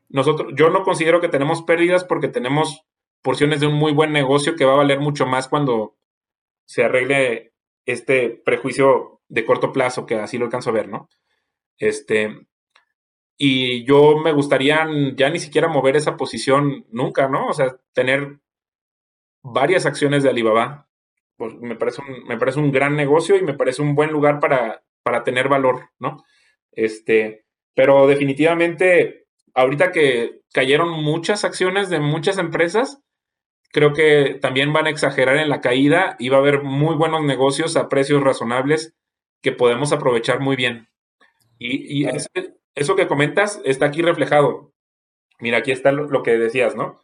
Nosotros, 0.10 0.54
yo 0.56 0.70
no 0.70 0.84
considero 0.84 1.22
que 1.22 1.30
tenemos 1.30 1.64
pérdidas 1.64 2.04
porque 2.06 2.28
tenemos 2.30 2.84
porciones 3.24 3.62
de 3.62 3.68
un 3.68 3.76
muy 3.76 3.94
buen 3.94 4.14
negocio 4.14 4.56
que 4.56 4.66
va 4.66 4.74
a 4.74 4.78
valer 4.78 5.00
mucho 5.00 5.26
más 5.28 5.48
cuando 5.50 5.98
se 6.66 6.84
arregle 6.86 7.54
este 7.86 8.30
prejuicio 8.30 9.22
de 9.30 9.46
corto 9.46 9.74
plazo, 9.74 10.06
que 10.06 10.16
así 10.16 10.38
lo 10.38 10.46
alcanzo 10.46 10.72
a 10.72 10.74
ver, 10.74 10.90
¿no? 10.90 11.10
Este, 11.78 12.48
y 13.42 13.86
yo 13.86 14.18
me 14.18 14.34
gustaría 14.34 14.86
ya 15.16 15.30
ni 15.30 15.40
siquiera 15.40 15.70
mover 15.70 15.96
esa 15.96 16.18
posición 16.18 16.86
nunca, 16.92 17.30
¿no? 17.30 17.48
O 17.48 17.54
sea, 17.54 17.78
tener 17.94 18.42
varias 19.42 19.86
acciones 19.86 20.24
de 20.24 20.30
Alibaba. 20.30 20.90
Pues 21.38 21.56
me 21.56 21.78
parece 21.78 22.02
un, 22.02 22.26
me 22.26 22.38
parece 22.38 22.60
un 22.60 22.70
gran 22.70 22.98
negocio 22.98 23.38
y 23.38 23.42
me 23.42 23.54
parece 23.54 23.82
un 23.82 23.96
buen 23.96 24.12
lugar 24.12 24.42
para, 24.42 24.84
para 25.04 25.24
tener 25.24 25.48
valor, 25.48 25.90
¿no? 26.00 26.26
Este, 26.74 27.46
pero 27.74 28.08
definitivamente, 28.08 29.28
ahorita 29.54 29.94
que 29.94 30.42
cayeron 30.54 30.90
muchas 31.02 31.46
acciones 31.46 31.90
de 31.90 32.02
muchas 32.02 32.40
empresas, 32.40 33.02
creo 33.72 33.94
que 33.94 34.38
también 34.42 34.74
van 34.74 34.88
a 34.88 34.90
exagerar 34.90 35.38
en 35.38 35.48
la 35.48 35.62
caída 35.62 36.18
y 36.20 36.28
va 36.28 36.38
a 36.38 36.42
haber 36.42 36.62
muy 36.62 36.96
buenos 36.98 37.24
negocios 37.24 37.78
a 37.78 37.88
precios 37.88 38.22
razonables 38.22 38.98
que 39.42 39.54
podemos 39.54 39.94
aprovechar 39.94 40.42
muy 40.42 40.58
bien. 40.58 40.90
Y, 41.58 42.06
eso 42.80 42.96
que 42.96 43.08
comentas 43.08 43.62
está 43.66 43.86
aquí 43.86 44.02
reflejado. 44.02 44.74
Mira, 45.40 45.60
aquí 45.60 45.72
está 45.72 45.92
lo, 45.92 46.24
que 46.24 46.38
decías, 46.38 46.76
¿no? 46.76 47.02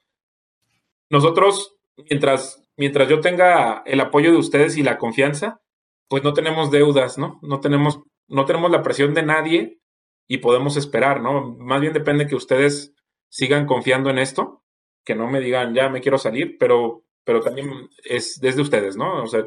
Nosotros, 1.10 1.78
mientras, 2.10 2.64
mientras 2.78 3.08
yo 3.10 3.20
tenga 3.20 3.84
el 3.86 4.00
apoyo 4.00 4.32
de 4.32 4.38
ustedes 4.38 4.78
y 4.78 4.84
la 4.84 4.98
confianza, 4.98 5.62
pues 6.08 6.24
no 6.24 6.34
tenemos 6.34 6.72
deudas, 6.72 7.18
¿no? 7.18 7.40
No 7.42 7.60
tenemos, 7.60 8.02
no 8.28 8.46
tenemos 8.46 8.72
la 8.72 8.84
presión 8.84 9.14
de 9.14 9.24
nadie 9.24 9.80
y 10.28 10.38
podemos 10.38 10.78
esperar, 10.78 11.22
¿no? 11.22 11.56
Más 11.58 11.82
bien 11.82 11.94
depende 11.94 12.28
que 12.28 12.36
ustedes 12.36 12.94
sigan 13.30 13.66
confiando 13.66 14.10
en 14.10 14.18
esto, 14.18 14.64
que 15.04 15.16
no 15.16 15.30
me 15.30 15.42
digan, 15.42 15.74
ya 15.74 15.90
me 15.90 16.02
quiero 16.02 16.18
salir, 16.18 16.58
pero, 16.58 17.04
pero 17.26 17.42
también 17.42 17.90
es 18.04 18.40
desde 18.40 18.62
ustedes, 18.62 18.96
¿no? 18.96 19.24
O 19.24 19.28
sea, 19.28 19.46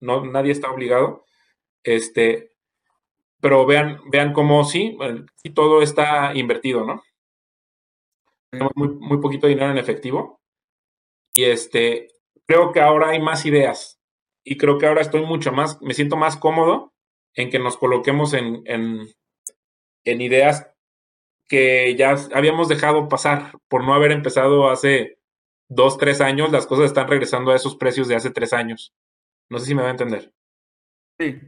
no, 0.00 0.24
nadie 0.24 0.52
está 0.52 0.70
obligado. 0.70 1.24
Este, 1.82 2.49
pero 3.40 3.66
vean, 3.66 4.00
vean 4.10 4.32
cómo 4.32 4.64
sí, 4.64 4.96
sí 5.36 5.50
todo 5.50 5.82
está 5.82 6.32
invertido, 6.34 6.84
¿no? 6.84 7.02
Tenemos 8.50 8.72
muy, 8.74 8.88
muy 8.88 9.18
poquito 9.18 9.46
dinero 9.46 9.70
en 9.70 9.78
efectivo. 9.78 10.40
Y 11.34 11.44
este, 11.44 12.08
creo 12.46 12.72
que 12.72 12.80
ahora 12.80 13.10
hay 13.10 13.20
más 13.20 13.46
ideas. 13.46 14.00
Y 14.44 14.56
creo 14.56 14.78
que 14.78 14.86
ahora 14.86 15.00
estoy 15.00 15.24
mucho 15.24 15.52
más, 15.52 15.80
me 15.80 15.94
siento 15.94 16.16
más 16.16 16.36
cómodo 16.36 16.92
en 17.34 17.50
que 17.50 17.58
nos 17.58 17.76
coloquemos 17.76 18.34
en, 18.34 18.62
en, 18.66 19.08
en 20.04 20.20
ideas 20.20 20.66
que 21.48 21.94
ya 21.96 22.14
habíamos 22.34 22.68
dejado 22.68 23.08
pasar 23.08 23.52
por 23.68 23.84
no 23.84 23.94
haber 23.94 24.12
empezado 24.12 24.70
hace 24.70 25.18
dos, 25.68 25.98
tres 25.98 26.20
años, 26.20 26.50
las 26.50 26.66
cosas 26.66 26.86
están 26.86 27.08
regresando 27.08 27.50
a 27.50 27.56
esos 27.56 27.76
precios 27.76 28.08
de 28.08 28.16
hace 28.16 28.30
tres 28.30 28.52
años. 28.52 28.92
No 29.48 29.58
sé 29.58 29.66
si 29.66 29.74
me 29.74 29.82
va 29.82 29.88
a 29.88 29.92
entender. 29.92 30.32
Sí. 31.18 31.40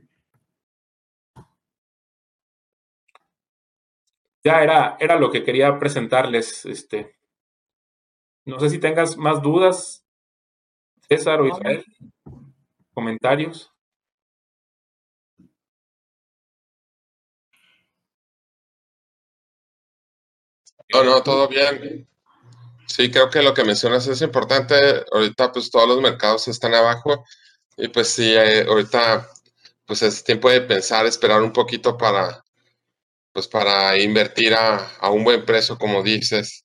Ya 4.45 4.63
era, 4.63 4.97
era 4.99 5.17
lo 5.17 5.31
que 5.31 5.45
quería 5.45 5.79
presentarles. 5.79 6.65
Este. 6.67 7.17
No 8.45 8.59
sé 8.59 8.71
si 8.71 8.79
tengas 8.79 9.17
más 9.17 9.41
dudas, 9.41 10.05
César 11.09 11.41
o 11.41 11.47
Israel. 11.47 11.85
Comentarios. 12.93 13.73
No, 20.93 21.03
no, 21.05 21.23
todo 21.23 21.49
bien. 21.49 22.07
Sí, 22.87 23.11
creo 23.11 23.31
que 23.31 23.43
lo 23.43 23.55
que 23.55 23.65
mencionas 23.65 24.07
es 24.09 24.21
importante. 24.23 24.77
Ahorita 25.13 25.53
pues 25.53 25.71
todos 25.71 25.89
los 25.89 26.01
mercados 26.01 26.49
están 26.49 26.75
abajo 26.75 27.25
y 27.77 27.89
pues 27.89 28.09
sí, 28.09 28.35
eh, 28.35 28.67
ahorita 28.69 29.29
pues 29.87 30.03
es 30.03 30.25
tiempo 30.25 30.51
de 30.51 30.63
pensar, 30.63 31.07
esperar 31.07 31.43
un 31.43 31.53
poquito 31.53 31.97
para 31.97 32.42
pues 33.33 33.49
para 33.49 33.99
invertir 33.99 34.55
a, 34.55 35.11
un 35.11 35.25
buen 35.25 35.45
precio, 35.45 35.79
como 35.79 36.03
dices, 36.03 36.65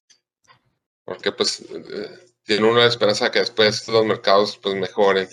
porque 1.05 1.31
pues 1.31 1.61
eh, 1.61 2.19
tiene 2.43 2.69
una 2.69 2.85
esperanza 2.85 3.31
que 3.31 3.39
después 3.39 3.87
los 3.87 4.05
mercados 4.05 4.57
pues 4.57 4.75
mejoren. 4.75 5.27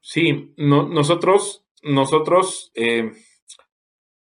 Sí, 0.00 0.52
no, 0.56 0.88
nosotros, 0.88 1.64
nosotros, 1.82 2.70
eh, 2.74 3.12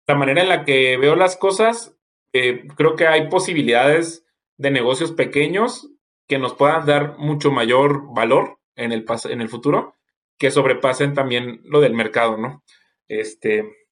la 0.07 0.15
manera 0.15 0.41
en 0.41 0.49
la 0.49 0.65
que 0.65 0.97
veo 0.97 1.15
las 1.15 1.37
cosas 1.37 1.95
eh, 2.33 2.67
creo 2.75 2.97
que 2.97 3.07
hay 3.07 3.29
posibilidades 3.29 4.25
de 4.57 4.69
negocios 4.69 5.13
pequeños 5.13 5.89
que 6.27 6.37
nos 6.37 6.53
puedan 6.53 6.85
dar 6.85 7.17
mucho 7.17 7.49
mayor 7.49 8.13
valor 8.13 8.59
en 8.75 8.91
el, 8.91 9.05
en 9.29 9.41
el 9.41 9.47
futuro, 9.47 9.95
que 10.37 10.51
sobrepasen 10.51 11.13
también 11.13 11.61
lo 11.63 11.79
del 11.79 11.93
mercado, 11.93 12.37
¿no? 12.37 12.63
Este, 13.07 13.84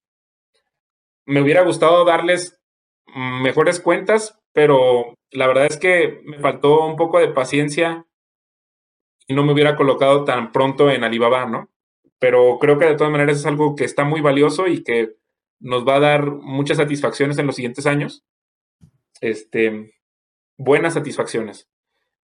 me 1.26 1.40
hubiera 1.40 1.62
gustado 1.62 2.04
darles 2.04 2.60
mejores 3.14 3.80
cuentas, 3.80 4.38
pero 4.52 5.14
la 5.30 5.46
verdad 5.46 5.66
es 5.66 5.76
que 5.76 6.20
me 6.24 6.38
faltó 6.38 6.86
un 6.86 6.96
poco 6.96 7.18
de 7.18 7.28
paciencia 7.28 8.06
y 9.26 9.34
no 9.34 9.44
me 9.44 9.52
hubiera 9.52 9.76
colocado 9.76 10.24
tan 10.24 10.52
pronto 10.52 10.90
en 10.90 11.04
Alibaba, 11.04 11.46
¿no? 11.46 11.70
Pero 12.18 12.58
creo 12.60 12.78
que 12.78 12.86
de 12.86 12.96
todas 12.96 13.12
maneras 13.12 13.38
es 13.38 13.46
algo 13.46 13.74
que 13.74 13.84
está 13.84 14.04
muy 14.04 14.20
valioso 14.20 14.66
y 14.66 14.82
que 14.82 15.14
nos 15.60 15.86
va 15.86 15.96
a 15.96 16.00
dar 16.00 16.30
muchas 16.30 16.76
satisfacciones 16.76 17.38
en 17.38 17.46
los 17.46 17.56
siguientes 17.56 17.86
años 17.86 18.24
este, 19.24 19.94
buenas 20.56 20.94
satisfacciones. 20.94 21.68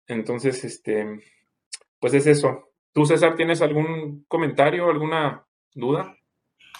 Entonces, 0.07 0.63
este, 0.63 1.21
pues 1.99 2.13
es 2.13 2.27
eso. 2.27 2.69
¿Tú, 2.93 3.05
César, 3.05 3.35
tienes 3.35 3.61
algún 3.61 4.25
comentario, 4.27 4.89
alguna 4.89 5.47
duda? 5.73 6.17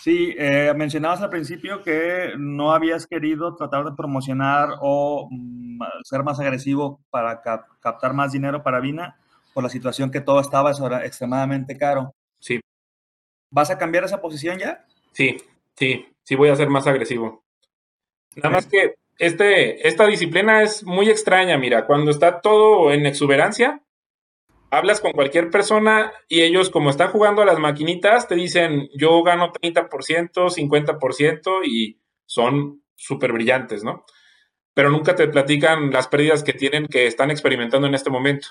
Sí, 0.02 0.34
eh, 0.36 0.74
mencionabas 0.76 1.22
al 1.22 1.30
principio 1.30 1.84
que 1.84 2.32
no 2.36 2.72
habías 2.72 3.06
querido 3.06 3.56
tratar 3.56 3.86
de 3.86 3.92
promocionar 3.96 4.70
o 4.82 5.28
mm, 5.30 5.80
ser 6.04 6.24
más 6.24 6.40
agresivo 6.40 7.00
para 7.12 7.44
captar 7.80 8.16
más 8.16 8.32
dinero 8.32 8.64
para 8.64 8.80
Vina 8.80 9.20
por 9.54 9.62
la 9.62 9.70
situación 9.70 10.10
que 10.10 10.20
todo 10.20 10.40
estaba 10.40 10.72
extremadamente 11.06 11.78
caro. 11.78 12.16
Sí. 12.40 12.60
¿Vas 13.52 13.70
a 13.70 13.78
cambiar 13.78 14.04
esa 14.04 14.22
posición 14.22 14.58
ya? 14.58 14.86
Sí, 15.12 15.38
sí, 15.76 16.08
sí 16.24 16.34
voy 16.34 16.50
a 16.50 16.56
ser 16.56 16.70
más 16.70 16.88
agresivo. 16.88 17.44
Nada 18.38 18.50
más 18.50 18.66
que 18.66 18.96
este, 19.20 19.88
esta 19.88 20.08
disciplina 20.08 20.64
es 20.64 20.84
muy 20.84 21.12
extraña, 21.12 21.60
mira, 21.60 21.86
cuando 21.86 22.10
está 22.10 22.42
todo 22.42 22.92
en 22.92 23.06
exuberancia, 23.06 23.84
hablas 24.72 25.02
con 25.02 25.12
cualquier 25.12 25.50
persona 25.50 26.12
y 26.28 26.42
ellos 26.42 26.70
como 26.70 26.90
están 26.90 27.12
jugando 27.12 27.42
a 27.42 27.46
las 27.46 27.60
maquinitas, 27.60 28.28
te 28.28 28.36
dicen, 28.36 28.90
yo 28.96 29.22
gano 29.24 29.52
30%, 29.52 30.50
50% 30.50 31.66
y 31.66 32.02
son 32.26 32.84
súper 32.96 33.34
brillantes, 33.34 33.84
¿no? 33.84 34.06
Pero 34.74 34.90
nunca 34.90 35.16
te 35.16 35.28
platican 35.28 35.92
las 35.92 36.08
pérdidas 36.08 36.44
que 36.44 36.54
tienen 36.54 36.88
que 36.88 37.06
están 37.06 37.30
experimentando 37.30 37.88
en 37.88 37.94
este 37.94 38.10
momento. 38.10 38.48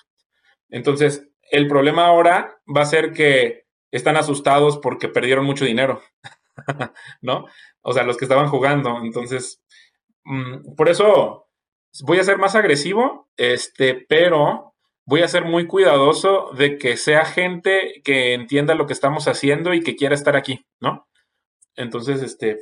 Entonces, 0.68 1.28
el 1.50 1.66
problema 1.66 2.06
ahora 2.06 2.60
va 2.68 2.82
a 2.82 2.86
ser 2.86 3.12
que 3.12 3.64
están 3.90 4.16
asustados 4.16 4.78
porque 4.78 5.08
perdieron 5.08 5.44
mucho 5.44 5.64
dinero, 5.64 6.02
¿no? 7.22 7.46
O 7.80 7.92
sea, 7.92 8.04
los 8.04 8.16
que 8.16 8.26
estaban 8.26 8.48
jugando. 8.48 9.00
Entonces, 9.02 9.62
Mm, 10.24 10.74
por 10.76 10.88
eso 10.88 11.48
voy 12.04 12.18
a 12.18 12.24
ser 12.24 12.38
más 12.38 12.54
agresivo, 12.54 13.28
este, 13.36 13.94
pero 14.08 14.69
voy 15.10 15.22
a 15.22 15.28
ser 15.28 15.44
muy 15.44 15.66
cuidadoso 15.66 16.52
de 16.56 16.78
que 16.78 16.96
sea 16.96 17.24
gente 17.24 18.00
que 18.04 18.32
entienda 18.32 18.76
lo 18.76 18.86
que 18.86 18.92
estamos 18.92 19.26
haciendo 19.26 19.74
y 19.74 19.82
que 19.82 19.96
quiera 19.96 20.14
estar 20.14 20.36
aquí, 20.36 20.64
¿no? 20.78 21.08
Entonces, 21.74 22.22
este, 22.22 22.60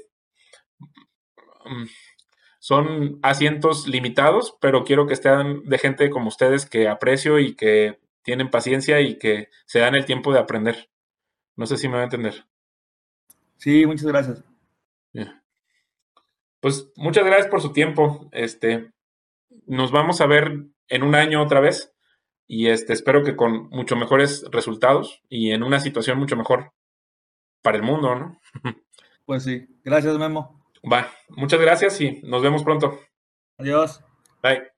son 2.58 3.18
asientos 3.22 3.86
limitados, 3.86 4.56
pero 4.62 4.84
quiero 4.84 5.06
que 5.06 5.12
estén 5.12 5.62
de 5.64 5.76
gente 5.76 6.08
como 6.08 6.28
ustedes 6.28 6.64
que 6.64 6.88
aprecio 6.88 7.38
y 7.38 7.54
que 7.54 8.00
tienen 8.22 8.50
paciencia 8.50 9.02
y 9.02 9.18
que 9.18 9.50
se 9.66 9.80
dan 9.80 9.94
el 9.94 10.06
tiempo 10.06 10.32
de 10.32 10.38
aprender. 10.38 10.88
No 11.54 11.66
sé 11.66 11.76
si 11.76 11.86
me 11.86 11.96
va 11.96 12.00
a 12.00 12.04
entender. 12.04 12.46
Sí, 13.58 13.84
muchas 13.84 14.06
gracias. 14.06 14.42
Pues 16.60 16.90
muchas 16.96 17.26
gracias 17.26 17.48
por 17.48 17.60
su 17.60 17.74
tiempo. 17.74 18.30
Este, 18.32 18.90
nos 19.66 19.92
vamos 19.92 20.22
a 20.22 20.26
ver 20.26 20.64
en 20.88 21.02
un 21.02 21.14
año 21.14 21.42
otra 21.42 21.60
vez 21.60 21.94
y 22.48 22.68
este, 22.68 22.94
espero 22.94 23.22
que 23.22 23.36
con 23.36 23.68
mucho 23.68 23.94
mejores 23.94 24.44
resultados 24.50 25.22
y 25.28 25.52
en 25.52 25.62
una 25.62 25.78
situación 25.78 26.18
mucho 26.18 26.34
mejor 26.34 26.72
para 27.62 27.76
el 27.76 27.82
mundo, 27.84 28.14
¿no? 28.14 28.40
Pues 29.26 29.42
sí. 29.42 29.66
Gracias, 29.84 30.16
Memo. 30.16 30.64
Va. 30.90 31.12
Muchas 31.28 31.60
gracias 31.60 32.00
y 32.00 32.22
nos 32.22 32.42
vemos 32.42 32.64
pronto. 32.64 32.98
Adiós. 33.58 34.02
Bye. 34.42 34.77